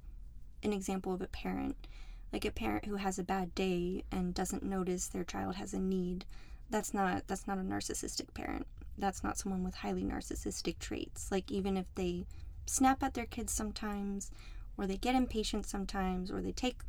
an 0.62 0.72
example 0.72 1.12
of 1.12 1.20
a 1.20 1.26
parent, 1.26 1.86
like 2.32 2.44
a 2.44 2.50
parent 2.50 2.86
who 2.86 2.96
has 2.96 3.18
a 3.18 3.24
bad 3.24 3.54
day 3.54 4.04
and 4.10 4.34
doesn't 4.34 4.62
notice 4.62 5.06
their 5.06 5.24
child 5.24 5.56
has 5.56 5.72
a 5.74 5.78
need. 5.78 6.24
That's 6.70 6.94
not 6.94 7.26
that's 7.26 7.46
not 7.46 7.58
a 7.58 7.62
narcissistic 7.62 8.32
parent. 8.34 8.66
That's 8.96 9.22
not 9.22 9.38
someone 9.38 9.64
with 9.64 9.76
highly 9.76 10.04
narcissistic 10.04 10.78
traits. 10.78 11.30
Like 11.30 11.50
even 11.50 11.76
if 11.76 11.86
they 11.94 12.26
snap 12.66 13.02
at 13.02 13.14
their 13.14 13.26
kids 13.26 13.52
sometimes 13.52 14.30
or 14.76 14.86
they 14.86 14.96
get 14.96 15.14
impatient 15.14 15.66
sometimes 15.66 16.30
or 16.30 16.40
they 16.40 16.52
take 16.52 16.80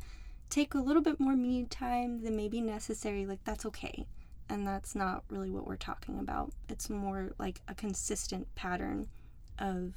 take 0.50 0.74
a 0.74 0.78
little 0.78 1.02
bit 1.02 1.18
more 1.18 1.36
me 1.36 1.64
time 1.64 2.22
than 2.22 2.36
maybe 2.36 2.60
necessary 2.60 3.26
like 3.26 3.42
that's 3.44 3.66
okay 3.66 4.06
and 4.48 4.66
that's 4.66 4.94
not 4.94 5.24
really 5.28 5.50
what 5.50 5.66
we're 5.66 5.76
talking 5.76 6.18
about 6.18 6.52
it's 6.68 6.88
more 6.88 7.32
like 7.38 7.60
a 7.68 7.74
consistent 7.74 8.46
pattern 8.54 9.08
of 9.58 9.94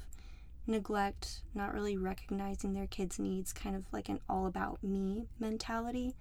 neglect 0.68 1.42
not 1.54 1.72
really 1.72 1.96
recognizing 1.96 2.72
their 2.72 2.86
kids 2.86 3.18
needs 3.18 3.52
kind 3.52 3.74
of 3.74 3.84
like 3.92 4.08
an 4.08 4.20
all 4.28 4.46
about 4.46 4.82
me 4.82 5.26
mentality 5.40 6.14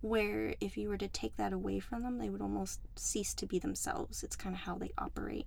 where 0.00 0.54
if 0.60 0.76
you 0.76 0.88
were 0.88 0.96
to 0.96 1.08
take 1.08 1.36
that 1.36 1.52
away 1.52 1.80
from 1.80 2.02
them 2.02 2.18
they 2.18 2.30
would 2.30 2.40
almost 2.40 2.80
cease 2.94 3.34
to 3.34 3.46
be 3.46 3.58
themselves 3.58 4.22
it's 4.22 4.36
kind 4.36 4.54
of 4.54 4.62
how 4.62 4.76
they 4.76 4.92
operate 4.96 5.46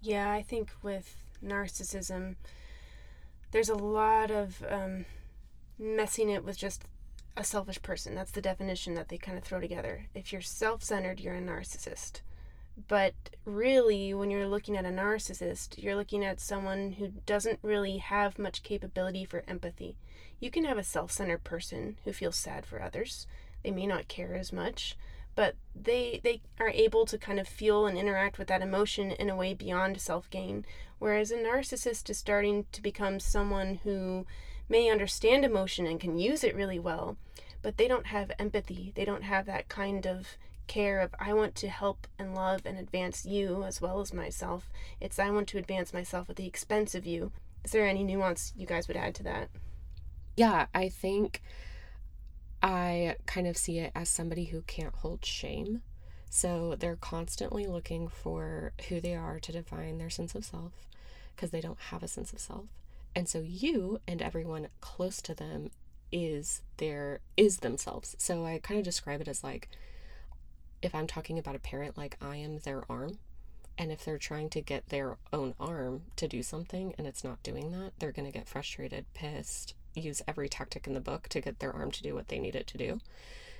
yeah 0.00 0.32
i 0.32 0.42
think 0.42 0.70
with 0.82 1.16
narcissism 1.44 2.36
there's 3.50 3.68
a 3.68 3.74
lot 3.76 4.32
of 4.32 4.64
um, 4.68 5.04
messing 5.78 6.28
it 6.28 6.44
with 6.44 6.58
just 6.58 6.84
a 7.36 7.44
selfish 7.44 7.80
person. 7.82 8.14
That's 8.14 8.30
the 8.30 8.40
definition 8.40 8.94
that 8.94 9.08
they 9.08 9.18
kind 9.18 9.38
of 9.38 9.44
throw 9.44 9.60
together. 9.60 10.06
If 10.14 10.32
you're 10.32 10.42
self 10.42 10.82
centered, 10.82 11.20
you're 11.20 11.36
a 11.36 11.40
narcissist. 11.40 12.20
But 12.88 13.14
really, 13.44 14.12
when 14.12 14.30
you're 14.30 14.48
looking 14.48 14.76
at 14.76 14.84
a 14.84 14.88
narcissist, 14.88 15.82
you're 15.82 15.96
looking 15.96 16.24
at 16.24 16.40
someone 16.40 16.92
who 16.92 17.08
doesn't 17.26 17.60
really 17.62 17.98
have 17.98 18.38
much 18.38 18.62
capability 18.62 19.24
for 19.24 19.44
empathy. 19.46 19.96
You 20.40 20.50
can 20.50 20.64
have 20.64 20.78
a 20.78 20.84
self 20.84 21.12
centered 21.12 21.44
person 21.44 21.98
who 22.04 22.12
feels 22.12 22.36
sad 22.36 22.66
for 22.66 22.82
others, 22.82 23.26
they 23.62 23.70
may 23.70 23.86
not 23.86 24.08
care 24.08 24.34
as 24.34 24.52
much, 24.52 24.96
but 25.34 25.56
they 25.74 26.20
they 26.22 26.42
are 26.60 26.68
able 26.70 27.06
to 27.06 27.18
kind 27.18 27.40
of 27.40 27.48
feel 27.48 27.86
and 27.86 27.96
interact 27.96 28.38
with 28.38 28.48
that 28.48 28.62
emotion 28.62 29.10
in 29.12 29.30
a 29.30 29.36
way 29.36 29.54
beyond 29.54 30.00
self 30.00 30.30
gain 30.30 30.64
whereas 30.98 31.30
a 31.30 31.36
narcissist 31.36 32.08
is 32.08 32.18
starting 32.18 32.66
to 32.72 32.80
become 32.80 33.18
someone 33.18 33.80
who 33.82 34.26
may 34.68 34.88
understand 34.90 35.44
emotion 35.44 35.86
and 35.86 35.98
can 36.00 36.18
use 36.18 36.44
it 36.44 36.54
really 36.54 36.78
well 36.78 37.16
but 37.64 37.78
they 37.78 37.88
don't 37.88 38.08
have 38.08 38.30
empathy. 38.38 38.92
They 38.94 39.06
don't 39.06 39.22
have 39.22 39.46
that 39.46 39.70
kind 39.70 40.06
of 40.06 40.36
care 40.66 41.00
of 41.00 41.14
i 41.18 41.32
want 41.32 41.54
to 41.54 41.68
help 41.68 42.06
and 42.18 42.34
love 42.34 42.62
and 42.64 42.78
advance 42.78 43.24
you 43.24 43.62
as 43.64 43.80
well 43.80 44.00
as 44.00 44.12
myself 44.12 44.70
it's 45.00 45.18
i 45.18 45.30
want 45.30 45.46
to 45.48 45.58
advance 45.58 45.92
myself 45.92 46.30
at 46.30 46.36
the 46.36 46.46
expense 46.46 46.94
of 46.94 47.06
you 47.06 47.30
is 47.64 47.72
there 47.72 47.86
any 47.86 48.04
nuance 48.04 48.52
you 48.56 48.66
guys 48.66 48.88
would 48.88 48.96
add 48.96 49.14
to 49.14 49.22
that 49.22 49.48
yeah 50.36 50.66
i 50.74 50.88
think 50.88 51.42
I 52.64 53.16
kind 53.26 53.46
of 53.46 53.58
see 53.58 53.78
it 53.78 53.92
as 53.94 54.08
somebody 54.08 54.46
who 54.46 54.62
can't 54.62 54.94
hold 54.94 55.22
shame. 55.22 55.82
So 56.30 56.74
they're 56.78 56.96
constantly 56.96 57.66
looking 57.66 58.08
for 58.08 58.72
who 58.88 59.02
they 59.02 59.14
are 59.14 59.38
to 59.38 59.52
define 59.52 59.98
their 59.98 60.08
sense 60.08 60.34
of 60.34 60.46
self 60.46 60.72
because 61.36 61.50
they 61.50 61.60
don't 61.60 61.78
have 61.90 62.02
a 62.02 62.08
sense 62.08 62.32
of 62.32 62.38
self. 62.38 62.64
And 63.14 63.28
so 63.28 63.40
you 63.40 64.00
and 64.08 64.22
everyone 64.22 64.68
close 64.80 65.20
to 65.22 65.34
them 65.34 65.72
is 66.10 66.62
their 66.78 67.20
is 67.36 67.58
themselves. 67.58 68.16
So 68.18 68.46
I 68.46 68.60
kind 68.62 68.78
of 68.78 68.84
describe 68.84 69.20
it 69.20 69.28
as 69.28 69.44
like 69.44 69.68
if 70.84 70.94
I'm 70.94 71.06
talking 71.06 71.38
about 71.38 71.56
a 71.56 71.60
parent 71.60 71.96
like 71.96 72.16
I 72.20 72.36
am 72.36 72.58
their 72.58 72.82
arm 72.90 73.18
and 73.76 73.90
if 73.90 74.04
they're 74.04 74.18
trying 74.18 74.50
to 74.50 74.60
get 74.60 74.88
their 74.88 75.16
own 75.32 75.54
arm 75.58 76.02
to 76.16 76.28
do 76.28 76.42
something 76.42 76.94
and 76.96 77.06
it's 77.06 77.24
not 77.24 77.42
doing 77.42 77.72
that, 77.72 77.92
they're 77.98 78.12
going 78.12 78.30
to 78.30 78.36
get 78.36 78.48
frustrated, 78.48 79.06
pissed, 79.14 79.74
use 79.94 80.22
every 80.28 80.48
tactic 80.48 80.86
in 80.86 80.94
the 80.94 81.00
book 81.00 81.28
to 81.28 81.40
get 81.40 81.58
their 81.58 81.72
arm 81.72 81.90
to 81.90 82.02
do 82.02 82.14
what 82.14 82.28
they 82.28 82.38
need 82.38 82.54
it 82.54 82.66
to 82.68 82.78
do 82.78 83.00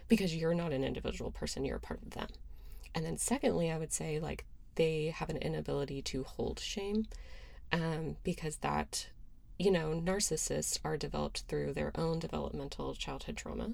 because 0.08 0.36
you're 0.36 0.54
not 0.54 0.72
an 0.72 0.84
individual 0.84 1.30
person, 1.30 1.64
you're 1.64 1.76
a 1.76 1.80
part 1.80 2.02
of 2.02 2.10
them. 2.10 2.28
And 2.94 3.04
then, 3.04 3.16
secondly, 3.16 3.70
I 3.70 3.78
would 3.78 3.92
say 3.92 4.20
like 4.20 4.44
they 4.74 5.06
have 5.16 5.30
an 5.30 5.36
inability 5.38 6.02
to 6.02 6.24
hold 6.24 6.60
shame 6.60 7.06
um, 7.72 8.16
because 8.22 8.56
that, 8.56 9.08
you 9.58 9.70
know, 9.70 10.00
narcissists 10.04 10.78
are 10.84 10.96
developed 10.96 11.44
through 11.48 11.72
their 11.72 11.92
own 11.96 12.18
developmental 12.18 12.94
childhood 12.94 13.36
trauma. 13.36 13.72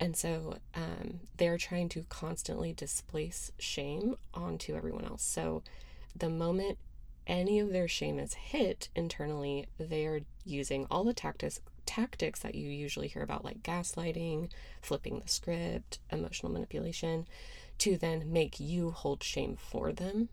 And 0.00 0.16
so 0.16 0.58
um, 0.74 1.20
they're 1.36 1.58
trying 1.58 1.88
to 1.90 2.04
constantly 2.08 2.72
displace 2.72 3.50
shame 3.58 4.16
onto 4.32 4.76
everyone 4.76 5.04
else. 5.04 5.22
So 5.22 5.62
the 6.14 6.28
moment 6.28 6.78
any 7.26 7.58
of 7.58 7.72
their 7.72 7.88
shame 7.88 8.18
is 8.18 8.34
hit 8.34 8.88
internally, 8.94 9.66
they 9.78 10.06
are 10.06 10.20
using 10.44 10.86
all 10.90 11.04
the 11.04 11.12
tactics 11.12 11.60
tactics 11.84 12.40
that 12.40 12.54
you 12.54 12.68
usually 12.68 13.08
hear 13.08 13.22
about, 13.22 13.44
like 13.44 13.62
gaslighting, 13.62 14.50
flipping 14.82 15.20
the 15.20 15.28
script, 15.28 15.98
emotional 16.12 16.52
manipulation, 16.52 17.26
to 17.78 17.96
then 17.96 18.30
make 18.30 18.60
you 18.60 18.90
hold 18.90 19.22
shame 19.22 19.56
for 19.56 19.90
them 19.90 20.28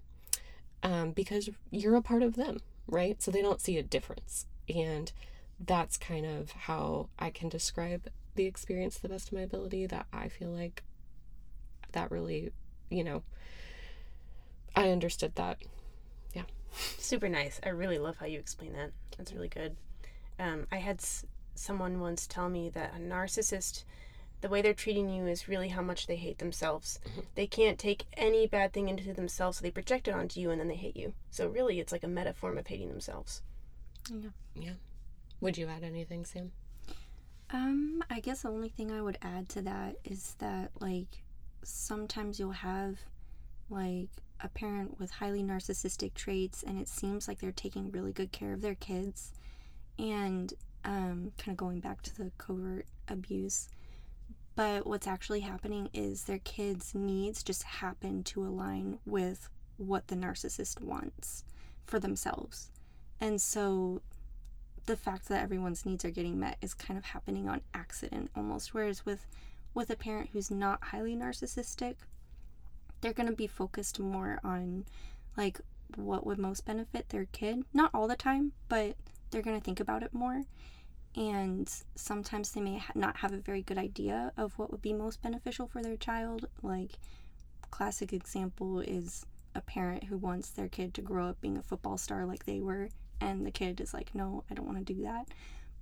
um, 0.83 1.11
because 1.11 1.49
you're 1.71 1.95
a 1.95 2.01
part 2.01 2.23
of 2.23 2.35
them, 2.35 2.59
right? 2.87 3.21
So 3.21 3.31
they 3.31 3.41
don't 3.41 3.61
see 3.61 3.77
a 3.77 3.83
difference. 3.83 4.45
And 4.67 5.11
that's 5.57 5.97
kind 5.97 6.25
of 6.25 6.51
how 6.51 7.07
I 7.17 7.29
can 7.29 7.47
describe 7.47 8.09
the 8.35 8.45
experience 8.45 8.95
to 8.95 9.01
the 9.03 9.09
best 9.09 9.27
of 9.29 9.33
my 9.33 9.41
ability 9.41 9.85
that 9.87 10.05
I 10.13 10.27
feel 10.27 10.49
like 10.49 10.83
that 11.93 12.11
really, 12.11 12.51
you 12.89 13.03
know, 13.03 13.23
I 14.75 14.89
understood 14.89 15.35
that. 15.35 15.57
Yeah. 16.33 16.43
Super 16.97 17.29
nice. 17.29 17.59
I 17.63 17.69
really 17.69 17.97
love 17.97 18.17
how 18.17 18.25
you 18.25 18.39
explain 18.39 18.73
that. 18.73 18.91
That's 19.17 19.31
really 19.33 19.47
good. 19.47 19.77
Um, 20.37 20.67
I 20.71 20.77
had 20.77 20.97
s- 20.99 21.25
someone 21.55 21.99
once 22.01 22.27
tell 22.27 22.49
me 22.49 22.69
that 22.69 22.93
a 22.95 22.99
narcissist, 22.99 23.85
the 24.41 24.49
way 24.49 24.61
they're 24.61 24.73
treating 24.73 25.09
you 25.09 25.25
is 25.27 25.47
really 25.47 25.69
how 25.69 25.81
much 25.81 26.07
they 26.07 26.17
hate 26.17 26.39
themselves. 26.39 26.99
They 27.35 27.47
can't 27.47 27.79
take 27.79 28.03
any 28.17 28.45
bad 28.47 28.73
thing 28.73 28.89
into 28.89 29.13
themselves, 29.13 29.57
so 29.57 29.63
they 29.63 29.71
project 29.71 30.09
it 30.09 30.13
onto 30.13 30.41
you 30.41 30.51
and 30.51 30.59
then 30.59 30.67
they 30.67 30.75
hate 30.75 30.97
you. 30.97 31.13
So 31.31 31.47
really, 31.47 31.79
it's 31.79 31.93
like 31.93 32.03
a 32.03 32.07
meta 32.09 32.33
form 32.33 32.57
of 32.57 32.67
hating 32.67 32.89
themselves. 32.89 33.41
Yeah. 34.11 34.29
Yeah. 34.53 34.73
Would 35.39 35.57
you 35.57 35.67
add 35.67 35.83
anything, 35.83 36.25
Sam? 36.25 36.51
Um, 37.51 38.03
I 38.09 38.19
guess 38.19 38.41
the 38.41 38.49
only 38.49 38.69
thing 38.69 38.91
I 38.91 39.01
would 39.01 39.17
add 39.21 39.49
to 39.49 39.61
that 39.63 39.97
is 40.03 40.35
that 40.39 40.71
like 40.79 41.23
sometimes 41.63 42.39
you'll 42.39 42.51
have 42.51 42.97
like 43.69 44.09
a 44.41 44.49
parent 44.49 44.99
with 44.99 45.11
highly 45.11 45.43
narcissistic 45.43 46.13
traits 46.13 46.63
and 46.63 46.79
it 46.79 46.87
seems 46.87 47.27
like 47.27 47.39
they're 47.39 47.51
taking 47.51 47.91
really 47.91 48.11
good 48.11 48.31
care 48.31 48.53
of 48.53 48.61
their 48.61 48.75
kids. 48.75 49.31
And 49.97 50.53
um 50.83 51.31
kind 51.37 51.53
of 51.53 51.57
going 51.57 51.79
back 51.79 52.01
to 52.03 52.15
the 52.15 52.31
covert 52.37 52.85
abuse 53.07 53.69
but 54.55 54.87
what's 54.87 55.07
actually 55.07 55.41
happening 55.41 55.89
is 55.93 56.23
their 56.23 56.39
kids 56.39 56.95
needs 56.95 57.43
just 57.43 57.63
happen 57.63 58.23
to 58.23 58.45
align 58.45 58.99
with 59.05 59.49
what 59.77 60.07
the 60.07 60.15
narcissist 60.15 60.81
wants 60.81 61.43
for 61.85 61.99
themselves. 61.99 62.71
And 63.19 63.41
so 63.41 64.01
the 64.85 64.97
fact 64.97 65.27
that 65.27 65.41
everyone's 65.41 65.85
needs 65.85 66.05
are 66.05 66.11
getting 66.11 66.39
met 66.39 66.57
is 66.61 66.73
kind 66.73 66.97
of 66.97 67.05
happening 67.05 67.49
on 67.49 67.61
accident 67.73 68.29
almost 68.35 68.73
whereas 68.73 69.05
with 69.05 69.25
with 69.73 69.89
a 69.89 69.95
parent 69.95 70.29
who's 70.31 70.51
not 70.51 70.83
highly 70.85 71.15
narcissistic 71.15 71.95
they're 73.01 73.13
going 73.13 73.29
to 73.29 73.35
be 73.35 73.47
focused 73.47 73.99
more 73.99 74.39
on 74.43 74.85
like 75.37 75.59
what 75.95 76.25
would 76.25 76.39
most 76.39 76.65
benefit 76.65 77.09
their 77.09 77.25
kid. 77.25 77.63
Not 77.73 77.91
all 77.93 78.07
the 78.07 78.15
time 78.15 78.53
but 78.67 78.95
they're 79.29 79.41
going 79.41 79.59
to 79.59 79.63
think 79.63 79.79
about 79.79 80.03
it 80.03 80.13
more. 80.13 80.43
And 81.15 81.71
sometimes 81.95 82.51
they 82.51 82.61
may 82.61 82.79
ha- 82.79 82.93
not 82.95 83.17
have 83.17 83.31
a 83.31 83.37
very 83.37 83.61
good 83.61 83.77
idea 83.77 84.31
of 84.35 84.57
what 84.57 84.71
would 84.71 84.81
be 84.81 84.91
most 84.91 85.21
beneficial 85.21 85.67
for 85.67 85.81
their 85.81 85.97
child. 85.97 86.47
Like 86.61 86.93
classic 87.71 88.11
example 88.11 88.79
is 88.79 89.25
a 89.53 89.61
parent 89.61 90.05
who 90.05 90.17
wants 90.17 90.49
their 90.49 90.67
kid 90.67 90.93
to 90.95 91.01
grow 91.01 91.27
up 91.27 91.39
being 91.41 91.57
a 91.57 91.63
football 91.63 91.97
star 91.97 92.25
like 92.25 92.45
they 92.45 92.59
were 92.59 92.89
and 93.25 93.45
the 93.45 93.51
kid 93.51 93.79
is 93.81 93.93
like 93.93 94.13
no 94.13 94.43
i 94.49 94.53
don't 94.53 94.65
want 94.65 94.77
to 94.85 94.93
do 94.93 95.03
that 95.03 95.27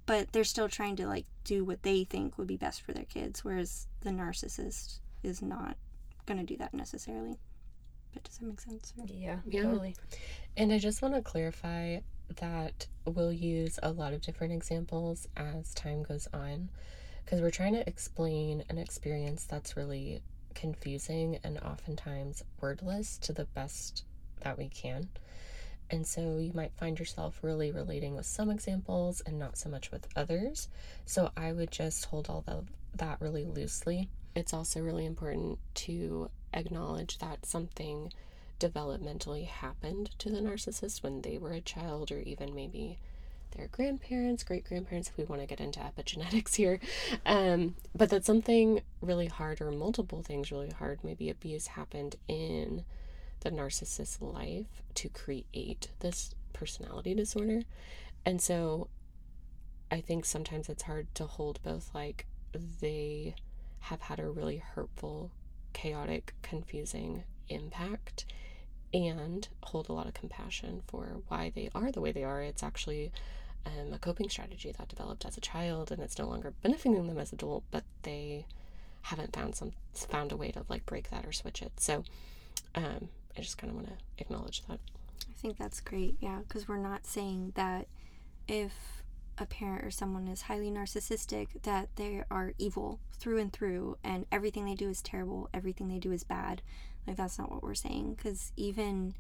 but 0.05 0.31
they're 0.33 0.43
still 0.43 0.67
trying 0.69 0.95
to 0.95 1.07
like 1.07 1.25
do 1.43 1.63
what 1.63 1.83
they 1.83 2.03
think 2.03 2.37
would 2.37 2.47
be 2.47 2.57
best 2.57 2.81
for 2.81 2.93
their 2.93 3.05
kids 3.05 3.43
whereas 3.43 3.87
the 4.01 4.09
narcissist 4.09 4.99
is 5.23 5.41
not 5.41 5.77
going 6.25 6.37
to 6.39 6.45
do 6.45 6.57
that 6.57 6.73
necessarily 6.73 7.37
but 8.13 8.23
does 8.23 8.37
that 8.37 8.45
make 8.45 8.61
sense 8.61 8.93
or- 8.97 9.05
Yeah, 9.07 9.39
Yeah. 9.47 9.63
totally. 9.63 9.95
And 10.55 10.71
I 10.71 10.77
just 10.77 11.01
want 11.01 11.15
to 11.15 11.21
clarify 11.23 11.99
that 12.35 12.85
we'll 13.05 13.33
use 13.33 13.79
a 13.81 13.91
lot 13.91 14.13
of 14.13 14.21
different 14.21 14.53
examples 14.53 15.27
as 15.35 15.73
time 15.73 16.03
goes 16.03 16.27
on 16.31 16.69
because 17.25 17.41
we're 17.41 17.49
trying 17.49 17.73
to 17.73 17.87
explain 17.89 18.63
an 18.69 18.77
experience 18.77 19.45
that's 19.45 19.75
really 19.75 20.21
confusing 20.53 21.39
and 21.43 21.57
oftentimes 21.59 22.43
wordless 22.61 23.17
to 23.17 23.33
the 23.33 23.45
best 23.45 24.03
that 24.41 24.59
we 24.59 24.69
can. 24.69 25.09
And 25.93 26.07
so 26.07 26.39
you 26.39 26.51
might 26.55 26.73
find 26.73 26.97
yourself 26.97 27.37
really 27.43 27.71
relating 27.71 28.15
with 28.15 28.25
some 28.25 28.49
examples 28.49 29.21
and 29.27 29.37
not 29.37 29.59
so 29.59 29.69
much 29.69 29.91
with 29.91 30.07
others. 30.15 30.67
So 31.05 31.29
I 31.37 31.51
would 31.51 31.69
just 31.69 32.05
hold 32.05 32.31
all 32.31 32.43
of 32.47 32.65
that 32.95 33.21
really 33.21 33.45
loosely. 33.45 34.09
It's 34.35 34.55
also 34.55 34.81
really 34.81 35.05
important 35.05 35.59
to 35.75 36.31
acknowledge 36.51 37.19
that 37.19 37.45
something 37.45 38.11
developmentally 38.59 39.45
happened 39.45 40.09
to 40.17 40.31
the 40.31 40.39
narcissist 40.39 41.03
when 41.03 41.21
they 41.21 41.37
were 41.37 41.53
a 41.53 41.61
child, 41.61 42.11
or 42.11 42.21
even 42.21 42.55
maybe 42.55 42.97
their 43.55 43.67
grandparents, 43.67 44.43
great 44.43 44.65
grandparents, 44.65 45.09
if 45.09 45.17
we 45.17 45.25
want 45.25 45.43
to 45.43 45.47
get 45.47 45.61
into 45.61 45.79
epigenetics 45.79 46.55
here. 46.55 46.79
Um, 47.23 47.75
but 47.93 48.09
that 48.09 48.25
something 48.25 48.81
really 48.99 49.27
hard, 49.27 49.61
or 49.61 49.69
multiple 49.69 50.23
things 50.23 50.51
really 50.51 50.71
hard, 50.71 51.03
maybe 51.03 51.29
abuse 51.29 51.67
happened 51.67 52.15
in 52.27 52.83
the 53.43 53.51
narcissist's 53.51 54.21
life 54.21 54.81
to 54.95 55.09
create 55.09 55.89
this 55.99 56.33
personality 56.53 57.13
disorder. 57.13 57.61
And 58.25 58.41
so 58.41 58.87
I 59.91 60.01
think 60.01 60.25
sometimes 60.25 60.69
it's 60.69 60.83
hard 60.83 61.13
to 61.15 61.25
hold 61.25 61.61
both 61.61 61.91
like 61.93 62.25
they 62.81 63.35
have 63.81 64.01
had 64.01 64.19
a 64.19 64.29
really 64.29 64.57
hurtful, 64.57 65.31
chaotic, 65.73 66.33
confusing 66.41 67.23
impact 67.49 68.25
and 68.93 69.47
hold 69.63 69.89
a 69.89 69.93
lot 69.93 70.07
of 70.07 70.13
compassion 70.13 70.81
for 70.87 71.17
why 71.27 71.51
they 71.53 71.69
are 71.75 71.91
the 71.91 72.01
way 72.01 72.11
they 72.11 72.23
are. 72.23 72.41
It's 72.41 72.63
actually 72.63 73.11
um, 73.65 73.91
a 73.91 73.97
coping 73.97 74.29
strategy 74.29 74.73
that 74.77 74.87
developed 74.87 75.25
as 75.25 75.37
a 75.37 75.41
child 75.41 75.91
and 75.91 76.01
it's 76.01 76.17
no 76.17 76.27
longer 76.27 76.53
benefiting 76.61 77.07
them 77.07 77.17
as 77.17 77.31
an 77.31 77.39
adult, 77.39 77.63
but 77.71 77.83
they 78.03 78.45
haven't 79.03 79.35
found 79.35 79.53
some 79.53 79.73
found 79.93 80.31
a 80.31 80.37
way 80.37 80.49
to 80.51 80.65
like 80.69 80.85
break 80.85 81.09
that 81.09 81.25
or 81.25 81.31
switch 81.33 81.61
it. 81.61 81.73
So 81.77 82.03
um, 82.75 83.09
I 83.37 83.41
just 83.41 83.57
kind 83.57 83.71
of 83.71 83.75
want 83.75 83.87
to 83.87 83.93
acknowledge 84.17 84.63
that. 84.67 84.79
I 85.29 85.33
think 85.35 85.57
that's 85.57 85.81
great, 85.81 86.17
yeah, 86.19 86.39
because 86.47 86.67
we're 86.67 86.77
not 86.77 87.05
saying 87.05 87.53
that 87.55 87.87
if 88.47 89.03
a 89.37 89.45
parent 89.45 89.83
or 89.83 89.91
someone 89.91 90.27
is 90.27 90.43
highly 90.43 90.69
narcissistic, 90.69 91.61
that 91.63 91.89
they 91.95 92.23
are 92.29 92.53
evil 92.57 92.99
through 93.17 93.39
and 93.39 93.51
through, 93.51 93.97
and 94.03 94.25
everything 94.31 94.65
they 94.65 94.75
do 94.75 94.89
is 94.89 95.01
terrible, 95.01 95.49
everything 95.53 95.87
they 95.87 95.99
do 95.99 96.11
is 96.11 96.23
bad. 96.23 96.61
Like, 97.07 97.17
that's 97.17 97.37
not 97.37 97.51
what 97.51 97.63
we're 97.63 97.73
saying, 97.73 98.15
because 98.15 98.51
even. 98.55 99.15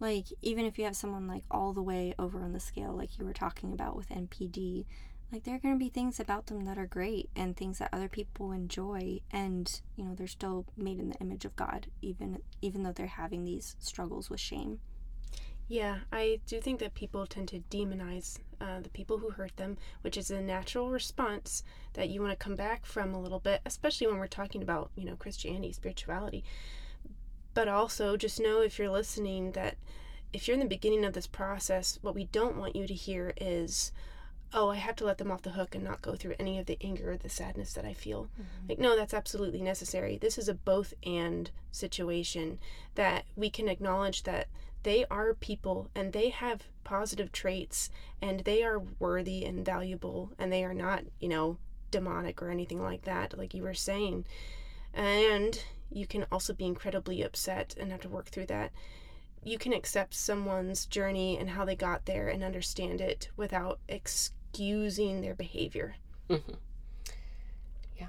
Like, 0.00 0.26
even 0.42 0.64
if 0.64 0.78
you 0.78 0.84
have 0.84 0.94
someone 0.94 1.26
like 1.26 1.42
all 1.50 1.72
the 1.72 1.82
way 1.82 2.14
over 2.20 2.40
on 2.40 2.52
the 2.52 2.60
scale, 2.60 2.92
like 2.92 3.18
you 3.18 3.24
were 3.24 3.32
talking 3.32 3.72
about 3.72 3.96
with 3.96 4.10
NPD, 4.10 4.84
like 5.32 5.44
there 5.44 5.54
are 5.54 5.58
going 5.58 5.74
to 5.74 5.78
be 5.78 5.90
things 5.90 6.18
about 6.18 6.46
them 6.46 6.64
that 6.64 6.78
are 6.78 6.86
great 6.86 7.28
and 7.36 7.56
things 7.56 7.78
that 7.78 7.90
other 7.92 8.08
people 8.08 8.52
enjoy 8.52 9.20
and 9.30 9.80
you 9.96 10.04
know 10.04 10.14
they're 10.14 10.26
still 10.26 10.64
made 10.76 10.98
in 10.98 11.10
the 11.10 11.18
image 11.20 11.44
of 11.44 11.54
god 11.56 11.86
even 12.00 12.38
even 12.62 12.82
though 12.82 12.92
they're 12.92 13.06
having 13.06 13.44
these 13.44 13.76
struggles 13.78 14.30
with 14.30 14.40
shame 14.40 14.78
Yeah, 15.68 15.98
I 16.10 16.40
do 16.46 16.60
think 16.60 16.80
that 16.80 16.94
people 16.94 17.26
tend 17.26 17.48
to 17.48 17.60
demonize 17.70 18.38
uh, 18.58 18.80
the 18.80 18.88
people 18.88 19.18
who 19.18 19.30
hurt 19.30 19.56
them, 19.58 19.76
which 20.00 20.16
is 20.16 20.30
a 20.30 20.40
natural 20.40 20.90
response 20.90 21.62
that 21.92 22.08
you 22.08 22.22
want 22.22 22.32
to 22.32 22.42
come 22.42 22.56
back 22.56 22.86
from 22.86 23.12
a 23.14 23.20
little 23.20 23.38
bit, 23.38 23.60
especially 23.66 24.06
when 24.06 24.16
we're 24.16 24.26
talking 24.28 24.62
about, 24.62 24.90
you 24.96 25.04
know, 25.04 25.14
Christianity, 25.16 25.72
spirituality. 25.72 26.42
But 27.52 27.68
also, 27.68 28.16
just 28.16 28.40
know 28.40 28.62
if 28.62 28.78
you're 28.78 28.88
listening 28.90 29.52
that 29.52 29.76
if 30.32 30.48
you're 30.48 30.54
in 30.54 30.60
the 30.60 30.66
beginning 30.66 31.04
of 31.04 31.12
this 31.12 31.26
process, 31.26 31.98
what 32.00 32.14
we 32.14 32.24
don't 32.24 32.56
want 32.56 32.74
you 32.76 32.86
to 32.86 32.94
hear 32.94 33.34
is, 33.36 33.92
oh, 34.52 34.70
I 34.70 34.76
have 34.76 34.96
to 34.96 35.04
let 35.04 35.18
them 35.18 35.30
off 35.30 35.42
the 35.42 35.50
hook 35.50 35.74
and 35.74 35.84
not 35.84 36.02
go 36.02 36.14
through 36.14 36.34
any 36.38 36.58
of 36.58 36.66
the 36.66 36.78
anger 36.80 37.12
or 37.12 37.16
the 37.16 37.28
sadness 37.28 37.72
that 37.74 37.84
I 37.84 37.92
feel. 37.92 38.24
Mm-hmm. 38.24 38.68
Like, 38.68 38.78
no, 38.78 38.96
that's 38.96 39.14
absolutely 39.14 39.60
necessary. 39.60 40.16
This 40.16 40.38
is 40.38 40.48
a 40.48 40.54
both 40.54 40.94
and 41.04 41.50
situation 41.70 42.58
that 42.94 43.24
we 43.36 43.50
can 43.50 43.68
acknowledge 43.68 44.22
that 44.22 44.48
they 44.84 45.04
are 45.10 45.34
people 45.34 45.90
and 45.94 46.12
they 46.12 46.30
have 46.30 46.62
positive 46.84 47.32
traits 47.32 47.90
and 48.22 48.40
they 48.40 48.62
are 48.62 48.80
worthy 48.98 49.44
and 49.44 49.64
valuable 49.64 50.32
and 50.38 50.52
they 50.52 50.64
are 50.64 50.74
not, 50.74 51.04
you 51.20 51.28
know, 51.28 51.58
demonic 51.90 52.40
or 52.40 52.50
anything 52.50 52.82
like 52.82 53.02
that, 53.02 53.36
like 53.36 53.54
you 53.54 53.62
were 53.62 53.74
saying. 53.74 54.24
And 54.94 55.62
you 55.90 56.06
can 56.06 56.26
also 56.30 56.52
be 56.52 56.66
incredibly 56.66 57.22
upset 57.22 57.74
and 57.78 57.90
have 57.90 58.00
to 58.02 58.08
work 58.08 58.26
through 58.28 58.46
that. 58.46 58.72
You 59.44 59.58
can 59.58 59.72
accept 59.72 60.14
someone's 60.14 60.86
journey 60.86 61.38
and 61.38 61.50
how 61.50 61.64
they 61.64 61.76
got 61.76 62.06
there 62.06 62.28
and 62.28 62.42
understand 62.42 63.00
it 63.00 63.28
without 63.36 63.78
excusing 64.58 65.20
their 65.20 65.36
behavior. 65.36 65.94
Mm-hmm. 66.28 66.54
Yeah. 67.96 68.08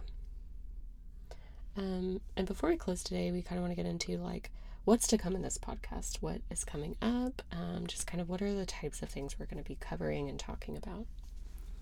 Um, 1.78 2.22
and 2.36 2.48
before 2.48 2.72
we 2.72 2.76
close 2.76 3.04
today, 3.04 3.32
we 3.32 3.44
kind 3.44 3.60
of 3.60 3.62
want 3.62 3.72
to 3.72 3.76
get 3.76 3.88
into 3.88 4.18
like 4.18 4.50
what's 4.84 5.06
to 5.10 5.18
come 5.20 5.36
in 5.36 5.44
this 5.44 5.60
podcast, 5.60 6.24
what 6.24 6.42
is 6.50 6.64
coming 6.64 6.96
up, 7.04 7.44
um, 7.52 7.86
just 7.86 8.08
kind 8.08 8.20
of 8.20 8.30
what 8.30 8.42
are 8.42 8.52
the 8.52 8.66
types 8.66 9.04
of 9.04 9.10
things 9.10 9.38
we're 9.38 9.46
going 9.46 9.64
to 9.64 9.68
be 9.68 9.78
covering 9.80 10.28
and 10.28 10.40
talking 10.40 10.76
about. 10.76 11.06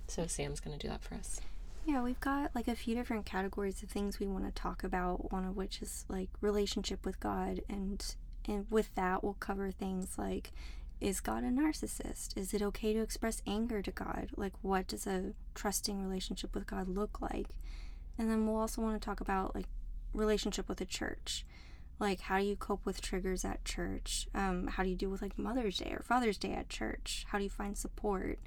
So 0.09 0.27
Sam's 0.27 0.59
going 0.59 0.77
to 0.77 0.85
do 0.85 0.91
that 0.91 1.01
for 1.01 1.15
us. 1.15 1.39
Yeah, 1.85 2.01
we've 2.01 2.19
got 2.19 2.53
like 2.53 2.67
a 2.67 2.75
few 2.75 2.93
different 2.93 3.25
categories 3.25 3.81
of 3.81 3.89
things 3.89 4.19
we 4.19 4.27
want 4.27 4.43
to 4.43 4.51
talk 4.51 4.83
about. 4.83 5.31
One 5.31 5.45
of 5.45 5.55
which 5.55 5.81
is 5.81 6.03
like 6.09 6.29
relationship 6.41 7.05
with 7.05 7.21
God, 7.21 7.61
and 7.69 8.03
and 8.45 8.65
with 8.69 8.93
that 8.95 9.23
we'll 9.23 9.37
cover 9.39 9.71
things 9.71 10.17
like 10.17 10.51
is 10.99 11.19
God 11.19 11.43
a 11.43 11.47
narcissist? 11.47 12.35
Is 12.37 12.53
it 12.53 12.61
okay 12.61 12.93
to 12.93 13.01
express 13.01 13.41
anger 13.45 13.81
to 13.81 13.91
God? 13.91 14.29
Like, 14.35 14.53
what 14.61 14.87
does 14.87 15.05
a 15.05 15.33
trusting 15.53 16.01
relationship 16.01 16.55
with 16.55 16.65
God 16.65 16.87
look 16.87 17.21
like? 17.21 17.49
And 18.17 18.29
then 18.29 18.47
we'll 18.47 18.59
also 18.59 18.81
want 18.81 18.99
to 18.99 19.05
talk 19.05 19.21
about 19.21 19.53
like 19.53 19.67
relationship 20.13 20.67
with 20.67 20.79
the 20.79 20.85
church. 20.85 21.45
Like, 21.99 22.21
how 22.21 22.39
do 22.39 22.45
you 22.45 22.55
cope 22.55 22.85
with 22.85 23.01
triggers 23.01 23.45
at 23.45 23.65
church? 23.65 24.27
Um, 24.33 24.67
how 24.67 24.83
do 24.83 24.89
you 24.89 24.95
deal 24.95 25.09
with 25.09 25.21
like 25.21 25.37
Mother's 25.37 25.77
Day 25.77 25.91
or 25.91 26.03
Father's 26.03 26.37
Day 26.37 26.53
at 26.53 26.69
church? 26.69 27.25
How 27.29 27.37
do 27.37 27.43
you 27.43 27.49
find 27.49 27.77
support? 27.77 28.39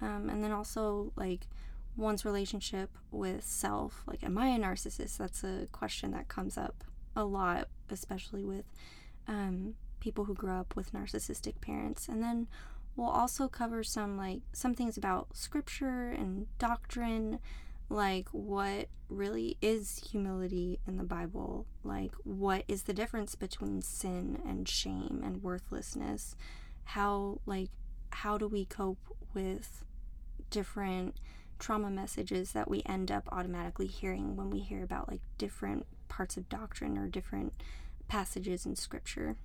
Um, 0.00 0.28
and 0.28 0.42
then 0.42 0.52
also 0.52 1.12
like 1.16 1.46
one's 1.96 2.24
relationship 2.24 2.90
with 3.10 3.44
self. 3.44 4.02
Like, 4.06 4.22
am 4.24 4.38
I 4.38 4.48
a 4.48 4.58
narcissist? 4.58 5.18
That's 5.18 5.44
a 5.44 5.66
question 5.72 6.12
that 6.12 6.28
comes 6.28 6.56
up 6.56 6.84
a 7.16 7.24
lot, 7.24 7.68
especially 7.90 8.42
with 8.42 8.64
um, 9.28 9.74
people 10.04 10.26
who 10.26 10.34
grow 10.34 10.60
up 10.60 10.76
with 10.76 10.92
narcissistic 10.92 11.62
parents. 11.62 12.08
And 12.08 12.22
then 12.22 12.46
we'll 12.94 13.08
also 13.08 13.48
cover 13.48 13.82
some 13.82 14.18
like 14.18 14.42
some 14.52 14.74
things 14.74 14.98
about 14.98 15.34
scripture 15.34 16.10
and 16.10 16.46
doctrine, 16.58 17.38
like 17.88 18.28
what 18.28 18.88
really 19.08 19.56
is 19.62 20.10
humility 20.10 20.78
in 20.86 20.98
the 20.98 21.04
Bible, 21.04 21.66
like 21.82 22.12
what 22.22 22.64
is 22.68 22.82
the 22.82 22.92
difference 22.92 23.34
between 23.34 23.80
sin 23.80 24.42
and 24.46 24.68
shame 24.68 25.22
and 25.24 25.42
worthlessness, 25.42 26.36
how 26.84 27.40
like 27.46 27.70
how 28.10 28.36
do 28.36 28.46
we 28.46 28.66
cope 28.66 29.16
with 29.32 29.84
different 30.50 31.16
trauma 31.58 31.88
messages 31.88 32.52
that 32.52 32.68
we 32.68 32.82
end 32.84 33.10
up 33.10 33.26
automatically 33.32 33.86
hearing 33.86 34.36
when 34.36 34.50
we 34.50 34.58
hear 34.58 34.84
about 34.84 35.08
like 35.08 35.22
different 35.38 35.86
parts 36.08 36.36
of 36.36 36.50
doctrine 36.50 36.98
or 36.98 37.08
different 37.08 37.54
passages 38.06 38.66
in 38.66 38.76
scripture. 38.76 39.36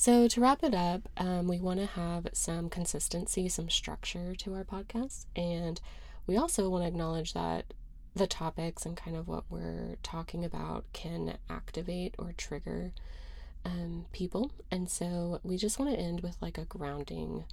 So, 0.00 0.28
to 0.28 0.40
wrap 0.40 0.62
it 0.62 0.74
up, 0.74 1.10
um, 1.18 1.46
we 1.46 1.60
want 1.60 1.78
to 1.78 1.84
have 1.84 2.28
some 2.32 2.70
consistency, 2.70 3.50
some 3.50 3.68
structure 3.68 4.34
to 4.34 4.54
our 4.54 4.64
podcast. 4.64 5.26
And 5.36 5.78
we 6.26 6.38
also 6.38 6.70
want 6.70 6.84
to 6.84 6.88
acknowledge 6.88 7.34
that 7.34 7.74
the 8.14 8.26
topics 8.26 8.86
and 8.86 8.96
kind 8.96 9.14
of 9.14 9.28
what 9.28 9.44
we're 9.50 9.98
talking 10.02 10.42
about 10.42 10.90
can 10.94 11.36
activate 11.50 12.14
or 12.18 12.32
trigger 12.32 12.94
um, 13.66 14.06
people. 14.10 14.52
And 14.70 14.88
so, 14.88 15.38
we 15.42 15.58
just 15.58 15.78
want 15.78 15.90
to 15.90 16.00
end 16.00 16.22
with 16.22 16.38
like 16.40 16.56
a 16.56 16.64
grounding 16.64 17.44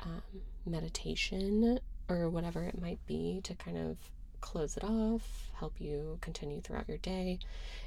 um, 0.00 0.42
meditation 0.66 1.80
or 2.10 2.28
whatever 2.28 2.64
it 2.64 2.78
might 2.78 3.00
be 3.06 3.40
to 3.42 3.54
kind 3.54 3.78
of 3.78 3.96
close 4.42 4.76
it 4.76 4.84
off, 4.84 5.48
help 5.54 5.80
you 5.80 6.18
continue 6.20 6.60
throughout 6.60 6.90
your 6.90 6.98
day. 6.98 7.38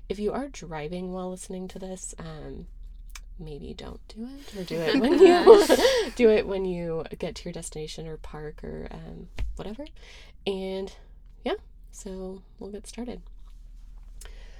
If 0.10 0.18
you 0.18 0.32
are 0.32 0.48
driving 0.48 1.14
while 1.14 1.30
listening 1.30 1.68
to 1.68 1.78
this, 1.78 2.16
um, 2.18 2.66
maybe 3.40 3.74
don't 3.74 4.06
do 4.08 4.28
it 4.38 4.60
or 4.60 4.64
do 4.64 4.80
it 4.80 5.00
when 5.00 5.20
you 5.20 5.66
do 6.16 6.30
it 6.30 6.48
when 6.48 6.66
you 6.66 7.04
get 7.20 7.36
to 7.36 7.46
your 7.46 7.54
destination 7.54 8.08
or 8.08 8.18
park 8.18 8.64
or 8.64 8.88
um, 8.92 9.28
whatever. 9.56 9.86
And 10.46 10.94
yeah 11.44 11.56
so 11.92 12.42
we'll 12.60 12.72
get 12.72 12.88
started. 12.88 13.22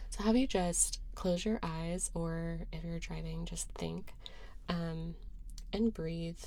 So 0.10 0.24
have 0.24 0.36
you 0.36 0.48
just 0.48 1.00
close 1.16 1.46
your 1.46 1.60
eyes 1.62 2.10
or 2.14 2.60
if 2.72 2.84
you're 2.84 3.00
driving 3.00 3.46
just 3.46 3.70
think 3.70 4.14
um, 4.70 5.16
and 5.74 5.94
breathe 5.94 6.40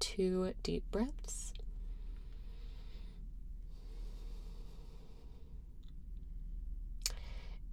two 0.00 0.52
deep 0.62 0.84
breaths. 0.90 1.52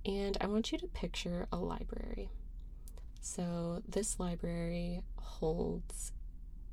And 0.05 0.37
i 0.39 0.45
want 0.45 0.71
you 0.71 0.77
to 0.77 0.87
picture 0.87 1.47
a 1.51 1.57
library 1.57 2.29
so, 3.25 3.81
this 3.89 4.19
library 4.19 5.01
holds 5.15 6.11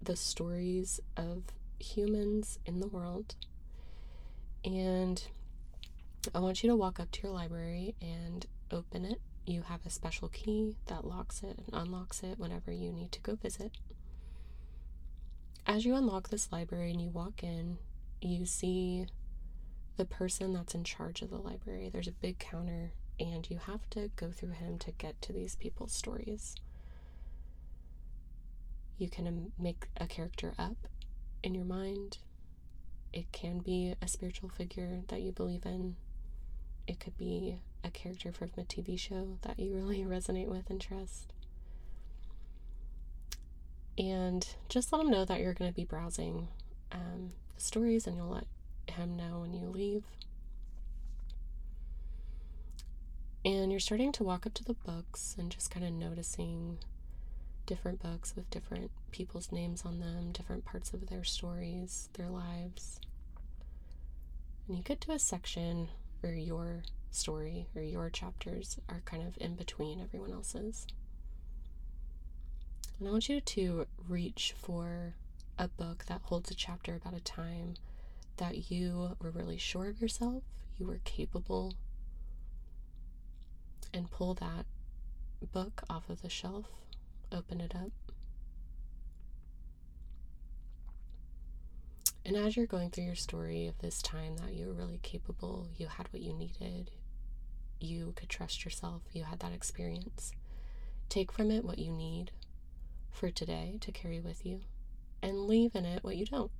the 0.02 0.16
stories 0.16 1.00
of 1.16 1.44
humans 1.78 2.58
in 2.66 2.78
the 2.78 2.86
world. 2.86 3.36
And 4.62 5.24
I 6.34 6.40
want 6.40 6.62
you 6.62 6.68
to 6.68 6.76
walk 6.76 7.00
up 7.00 7.10
to 7.12 7.22
your 7.22 7.32
library 7.32 7.94
and 8.02 8.44
open 8.70 9.06
it. 9.06 9.22
You 9.46 9.62
have 9.62 9.86
a 9.86 9.90
special 9.90 10.28
key 10.28 10.76
that 10.88 11.06
locks 11.06 11.42
it 11.42 11.58
and 11.58 11.70
unlocks 11.72 12.22
it 12.22 12.38
whenever 12.38 12.70
you 12.70 12.92
need 12.92 13.12
to 13.12 13.20
go 13.22 13.34
visit. 13.34 13.72
As 15.66 15.86
you 15.86 15.94
unlock 15.94 16.28
this 16.28 16.52
library 16.52 16.90
and 16.90 17.00
you 17.00 17.08
walk 17.08 17.42
in, 17.42 17.78
you 18.20 18.44
see 18.44 19.06
the 19.96 20.04
person 20.04 20.52
that's 20.52 20.74
in 20.74 20.84
charge 20.84 21.22
of 21.22 21.30
the 21.30 21.38
library. 21.38 21.88
There's 21.90 22.08
a 22.08 22.12
big 22.12 22.38
counter 22.38 22.92
and 23.22 23.48
you 23.48 23.58
have 23.66 23.88
to 23.90 24.10
go 24.16 24.30
through 24.30 24.50
him 24.50 24.78
to 24.80 24.90
get 24.90 25.22
to 25.22 25.32
these 25.32 25.54
people's 25.54 25.92
stories. 25.92 26.56
You 28.98 29.08
can 29.08 29.52
make 29.58 29.86
a 29.96 30.06
character 30.06 30.54
up 30.58 30.76
in 31.42 31.54
your 31.54 31.64
mind. 31.64 32.18
It 33.12 33.30
can 33.30 33.60
be 33.60 33.94
a 34.02 34.08
spiritual 34.08 34.48
figure 34.48 35.02
that 35.06 35.22
you 35.22 35.30
believe 35.30 35.64
in. 35.64 35.94
It 36.88 36.98
could 36.98 37.16
be 37.16 37.58
a 37.84 37.90
character 37.90 38.32
from 38.32 38.50
a 38.58 38.62
TV 38.62 38.98
show 38.98 39.38
that 39.42 39.58
you 39.58 39.72
really 39.72 39.98
resonate 40.04 40.48
with 40.48 40.68
and 40.68 40.80
trust. 40.80 41.32
And 43.96 44.46
just 44.68 44.92
let 44.92 45.02
him 45.02 45.10
know 45.10 45.24
that 45.24 45.40
you're 45.40 45.54
going 45.54 45.70
to 45.70 45.76
be 45.76 45.84
browsing 45.84 46.48
um, 46.90 47.32
the 47.54 47.60
stories 47.60 48.06
and 48.08 48.16
you'll 48.16 48.30
let 48.30 48.46
him 48.88 49.16
know 49.16 49.40
when 49.40 49.52
you 49.52 49.66
leave. 49.66 50.02
And 53.44 53.72
you're 53.72 53.80
starting 53.80 54.12
to 54.12 54.24
walk 54.24 54.46
up 54.46 54.54
to 54.54 54.64
the 54.64 54.74
books 54.74 55.34
and 55.36 55.50
just 55.50 55.70
kind 55.70 55.84
of 55.84 55.92
noticing 55.92 56.78
different 57.66 58.00
books 58.00 58.34
with 58.36 58.48
different 58.50 58.92
people's 59.10 59.50
names 59.50 59.84
on 59.84 59.98
them, 59.98 60.30
different 60.30 60.64
parts 60.64 60.92
of 60.92 61.08
their 61.08 61.24
stories, 61.24 62.08
their 62.12 62.28
lives. 62.28 63.00
And 64.68 64.76
you 64.76 64.84
get 64.84 65.00
to 65.02 65.12
a 65.12 65.18
section 65.18 65.88
where 66.20 66.34
your 66.34 66.84
story 67.10 67.66
or 67.74 67.82
your 67.82 68.10
chapters 68.10 68.78
are 68.88 69.02
kind 69.04 69.26
of 69.26 69.36
in 69.38 69.56
between 69.56 70.00
everyone 70.00 70.32
else's. 70.32 70.86
And 72.98 73.08
I 73.08 73.10
want 73.10 73.28
you 73.28 73.40
to 73.40 73.86
reach 74.08 74.54
for 74.56 75.14
a 75.58 75.66
book 75.66 76.04
that 76.06 76.20
holds 76.22 76.50
a 76.52 76.54
chapter 76.54 76.94
about 76.94 77.14
a 77.14 77.20
time 77.20 77.74
that 78.36 78.70
you 78.70 79.16
were 79.20 79.30
really 79.30 79.58
sure 79.58 79.88
of 79.88 80.00
yourself, 80.00 80.44
you 80.78 80.86
were 80.86 81.00
capable 81.04 81.74
and 83.94 84.10
pull 84.10 84.34
that 84.34 84.66
book 85.52 85.82
off 85.90 86.08
of 86.08 86.22
the 86.22 86.28
shelf, 86.28 86.66
open 87.30 87.60
it 87.60 87.74
up. 87.74 87.92
And 92.24 92.36
as 92.36 92.56
you're 92.56 92.66
going 92.66 92.90
through 92.90 93.04
your 93.04 93.14
story 93.16 93.66
of 93.66 93.78
this 93.78 94.00
time 94.00 94.36
that 94.36 94.54
you 94.54 94.66
were 94.68 94.74
really 94.74 95.00
capable, 95.02 95.66
you 95.76 95.88
had 95.88 96.06
what 96.12 96.22
you 96.22 96.32
needed, 96.32 96.92
you 97.80 98.12
could 98.14 98.28
trust 98.28 98.64
yourself, 98.64 99.02
you 99.12 99.24
had 99.24 99.40
that 99.40 99.52
experience, 99.52 100.32
take 101.08 101.32
from 101.32 101.50
it 101.50 101.64
what 101.64 101.80
you 101.80 101.90
need 101.90 102.30
for 103.10 103.30
today 103.30 103.76
to 103.80 103.90
carry 103.90 104.20
with 104.20 104.46
you, 104.46 104.60
and 105.20 105.46
leave 105.46 105.74
in 105.74 105.84
it 105.84 106.04
what 106.04 106.16
you 106.16 106.24
don't. 106.24 106.52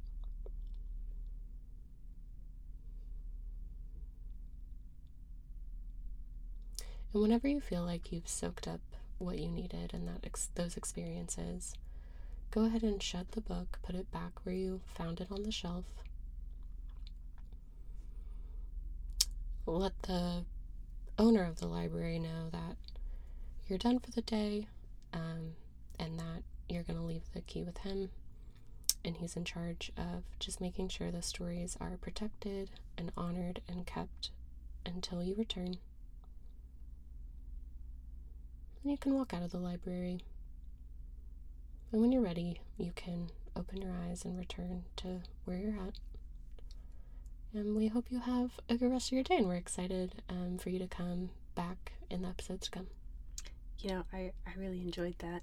And 7.12 7.22
whenever 7.22 7.46
you 7.46 7.60
feel 7.60 7.82
like 7.84 8.10
you've 8.10 8.28
soaked 8.28 8.66
up 8.66 8.80
what 9.18 9.38
you 9.38 9.48
needed 9.48 9.92
and 9.92 10.08
that 10.08 10.24
ex- 10.24 10.48
those 10.54 10.76
experiences, 10.76 11.74
go 12.50 12.64
ahead 12.64 12.82
and 12.82 13.02
shut 13.02 13.32
the 13.32 13.40
book, 13.40 13.78
put 13.82 13.94
it 13.94 14.10
back 14.10 14.32
where 14.44 14.54
you 14.54 14.80
found 14.86 15.20
it 15.20 15.28
on 15.30 15.42
the 15.42 15.52
shelf. 15.52 15.84
Let 19.66 20.00
the 20.02 20.44
owner 21.18 21.44
of 21.44 21.60
the 21.60 21.68
library 21.68 22.18
know 22.18 22.48
that 22.50 22.76
you're 23.68 23.78
done 23.78 23.98
for 24.00 24.10
the 24.10 24.22
day 24.22 24.66
um, 25.12 25.52
and 25.98 26.18
that 26.18 26.42
you're 26.68 26.82
going 26.82 26.98
to 26.98 27.04
leave 27.04 27.22
the 27.34 27.42
key 27.42 27.62
with 27.62 27.78
him. 27.78 28.10
And 29.04 29.16
he's 29.16 29.36
in 29.36 29.44
charge 29.44 29.92
of 29.96 30.24
just 30.38 30.60
making 30.60 30.88
sure 30.88 31.10
the 31.10 31.22
stories 31.22 31.76
are 31.80 31.96
protected 32.00 32.70
and 32.96 33.12
honored 33.16 33.60
and 33.68 33.86
kept 33.86 34.30
until 34.86 35.22
you 35.22 35.34
return 35.34 35.76
and 38.82 38.90
you 38.90 38.98
can 38.98 39.14
walk 39.14 39.32
out 39.34 39.42
of 39.42 39.50
the 39.50 39.58
library. 39.58 40.20
And 41.90 42.00
when 42.00 42.12
you're 42.12 42.22
ready, 42.22 42.60
you 42.78 42.92
can 42.94 43.30
open 43.54 43.80
your 43.80 43.92
eyes 44.08 44.24
and 44.24 44.38
return 44.38 44.84
to 44.96 45.20
where 45.44 45.58
you're 45.58 45.76
at. 45.76 45.98
And 47.54 47.76
we 47.76 47.88
hope 47.88 48.06
you 48.10 48.20
have 48.20 48.52
a 48.68 48.76
good 48.76 48.90
rest 48.90 49.08
of 49.08 49.12
your 49.12 49.24
day, 49.24 49.36
and 49.36 49.46
we're 49.46 49.56
excited 49.56 50.22
um, 50.30 50.56
for 50.58 50.70
you 50.70 50.78
to 50.78 50.86
come 50.86 51.30
back 51.54 51.92
in 52.10 52.22
the 52.22 52.28
episodes 52.28 52.64
to 52.66 52.70
come. 52.70 52.86
You 53.78 53.90
know, 53.90 54.04
I, 54.12 54.32
I 54.46 54.52
really 54.56 54.80
enjoyed 54.80 55.16
that. 55.18 55.42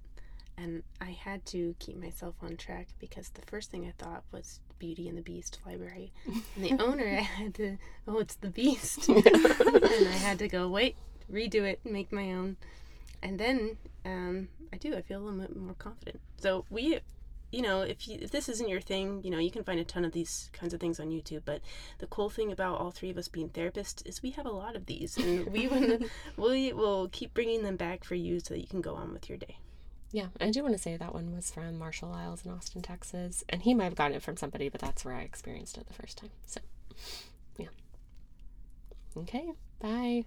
And 0.57 0.83
I 0.99 1.11
had 1.11 1.45
to 1.47 1.75
keep 1.79 1.97
myself 1.97 2.35
on 2.41 2.57
track 2.57 2.87
because 2.99 3.29
the 3.29 3.43
first 3.43 3.71
thing 3.71 3.85
I 3.85 3.93
thought 4.03 4.23
was 4.31 4.59
Beauty 4.77 5.07
and 5.07 5.17
the 5.17 5.21
Beast 5.21 5.59
library. 5.65 6.11
And 6.55 6.65
the 6.65 6.83
owner 6.83 7.07
I 7.07 7.21
had 7.21 7.53
to, 7.55 7.77
oh, 8.07 8.17
it's 8.17 8.35
the 8.35 8.49
Beast. 8.49 9.07
and 9.07 9.25
I 9.25 10.17
had 10.17 10.39
to 10.39 10.47
go, 10.47 10.67
wait, 10.67 10.95
redo 11.31 11.63
it, 11.63 11.79
make 11.85 12.11
my 12.11 12.33
own. 12.33 12.57
And 13.21 13.39
then 13.39 13.77
um, 14.05 14.49
I 14.73 14.77
do. 14.77 14.95
I 14.95 15.01
feel 15.01 15.19
a 15.19 15.23
little 15.23 15.39
bit 15.39 15.55
more 15.55 15.75
confident. 15.75 16.19
So 16.37 16.65
we, 16.69 16.99
you 17.51 17.61
know, 17.61 17.81
if 17.81 18.07
you, 18.07 18.17
if 18.21 18.31
this 18.31 18.49
isn't 18.49 18.69
your 18.69 18.81
thing, 18.81 19.21
you 19.23 19.31
know, 19.31 19.39
you 19.39 19.51
can 19.51 19.63
find 19.63 19.79
a 19.79 19.83
ton 19.83 20.05
of 20.05 20.11
these 20.11 20.49
kinds 20.53 20.73
of 20.73 20.79
things 20.79 20.99
on 20.99 21.09
YouTube. 21.09 21.41
But 21.45 21.61
the 21.97 22.07
cool 22.07 22.29
thing 22.29 22.51
about 22.51 22.79
all 22.79 22.91
three 22.91 23.09
of 23.09 23.17
us 23.17 23.27
being 23.27 23.49
therapists 23.49 24.05
is 24.07 24.21
we 24.21 24.31
have 24.31 24.45
a 24.45 24.51
lot 24.51 24.75
of 24.75 24.85
these, 24.85 25.17
and 25.17 25.47
we 25.51 25.67
wanna, 25.67 25.99
we 26.37 26.73
will 26.73 27.09
keep 27.09 27.33
bringing 27.33 27.63
them 27.63 27.75
back 27.75 28.03
for 28.03 28.15
you 28.15 28.39
so 28.39 28.53
that 28.53 28.61
you 28.61 28.67
can 28.67 28.81
go 28.81 28.95
on 28.95 29.13
with 29.13 29.29
your 29.29 29.37
day. 29.37 29.57
Yeah, 30.11 30.27
I 30.41 30.49
do 30.49 30.63
want 30.63 30.73
to 30.73 30.81
say 30.81 30.97
that 30.97 31.13
one 31.13 31.35
was 31.35 31.51
from 31.51 31.77
Marshall 31.77 32.11
Isles 32.11 32.43
in 32.43 32.51
Austin, 32.51 32.81
Texas. 32.81 33.43
And 33.47 33.61
he 33.61 33.75
might 33.75 33.85
have 33.85 33.95
gotten 33.95 34.15
it 34.15 34.23
from 34.23 34.37
somebody, 34.37 34.67
but 34.69 34.81
that's 34.81 35.05
where 35.05 35.13
I 35.13 35.21
experienced 35.21 35.77
it 35.77 35.87
the 35.87 35.93
first 35.93 36.17
time. 36.17 36.31
So, 36.47 36.61
yeah. 37.57 37.67
Okay, 39.15 39.51
bye. 39.79 40.25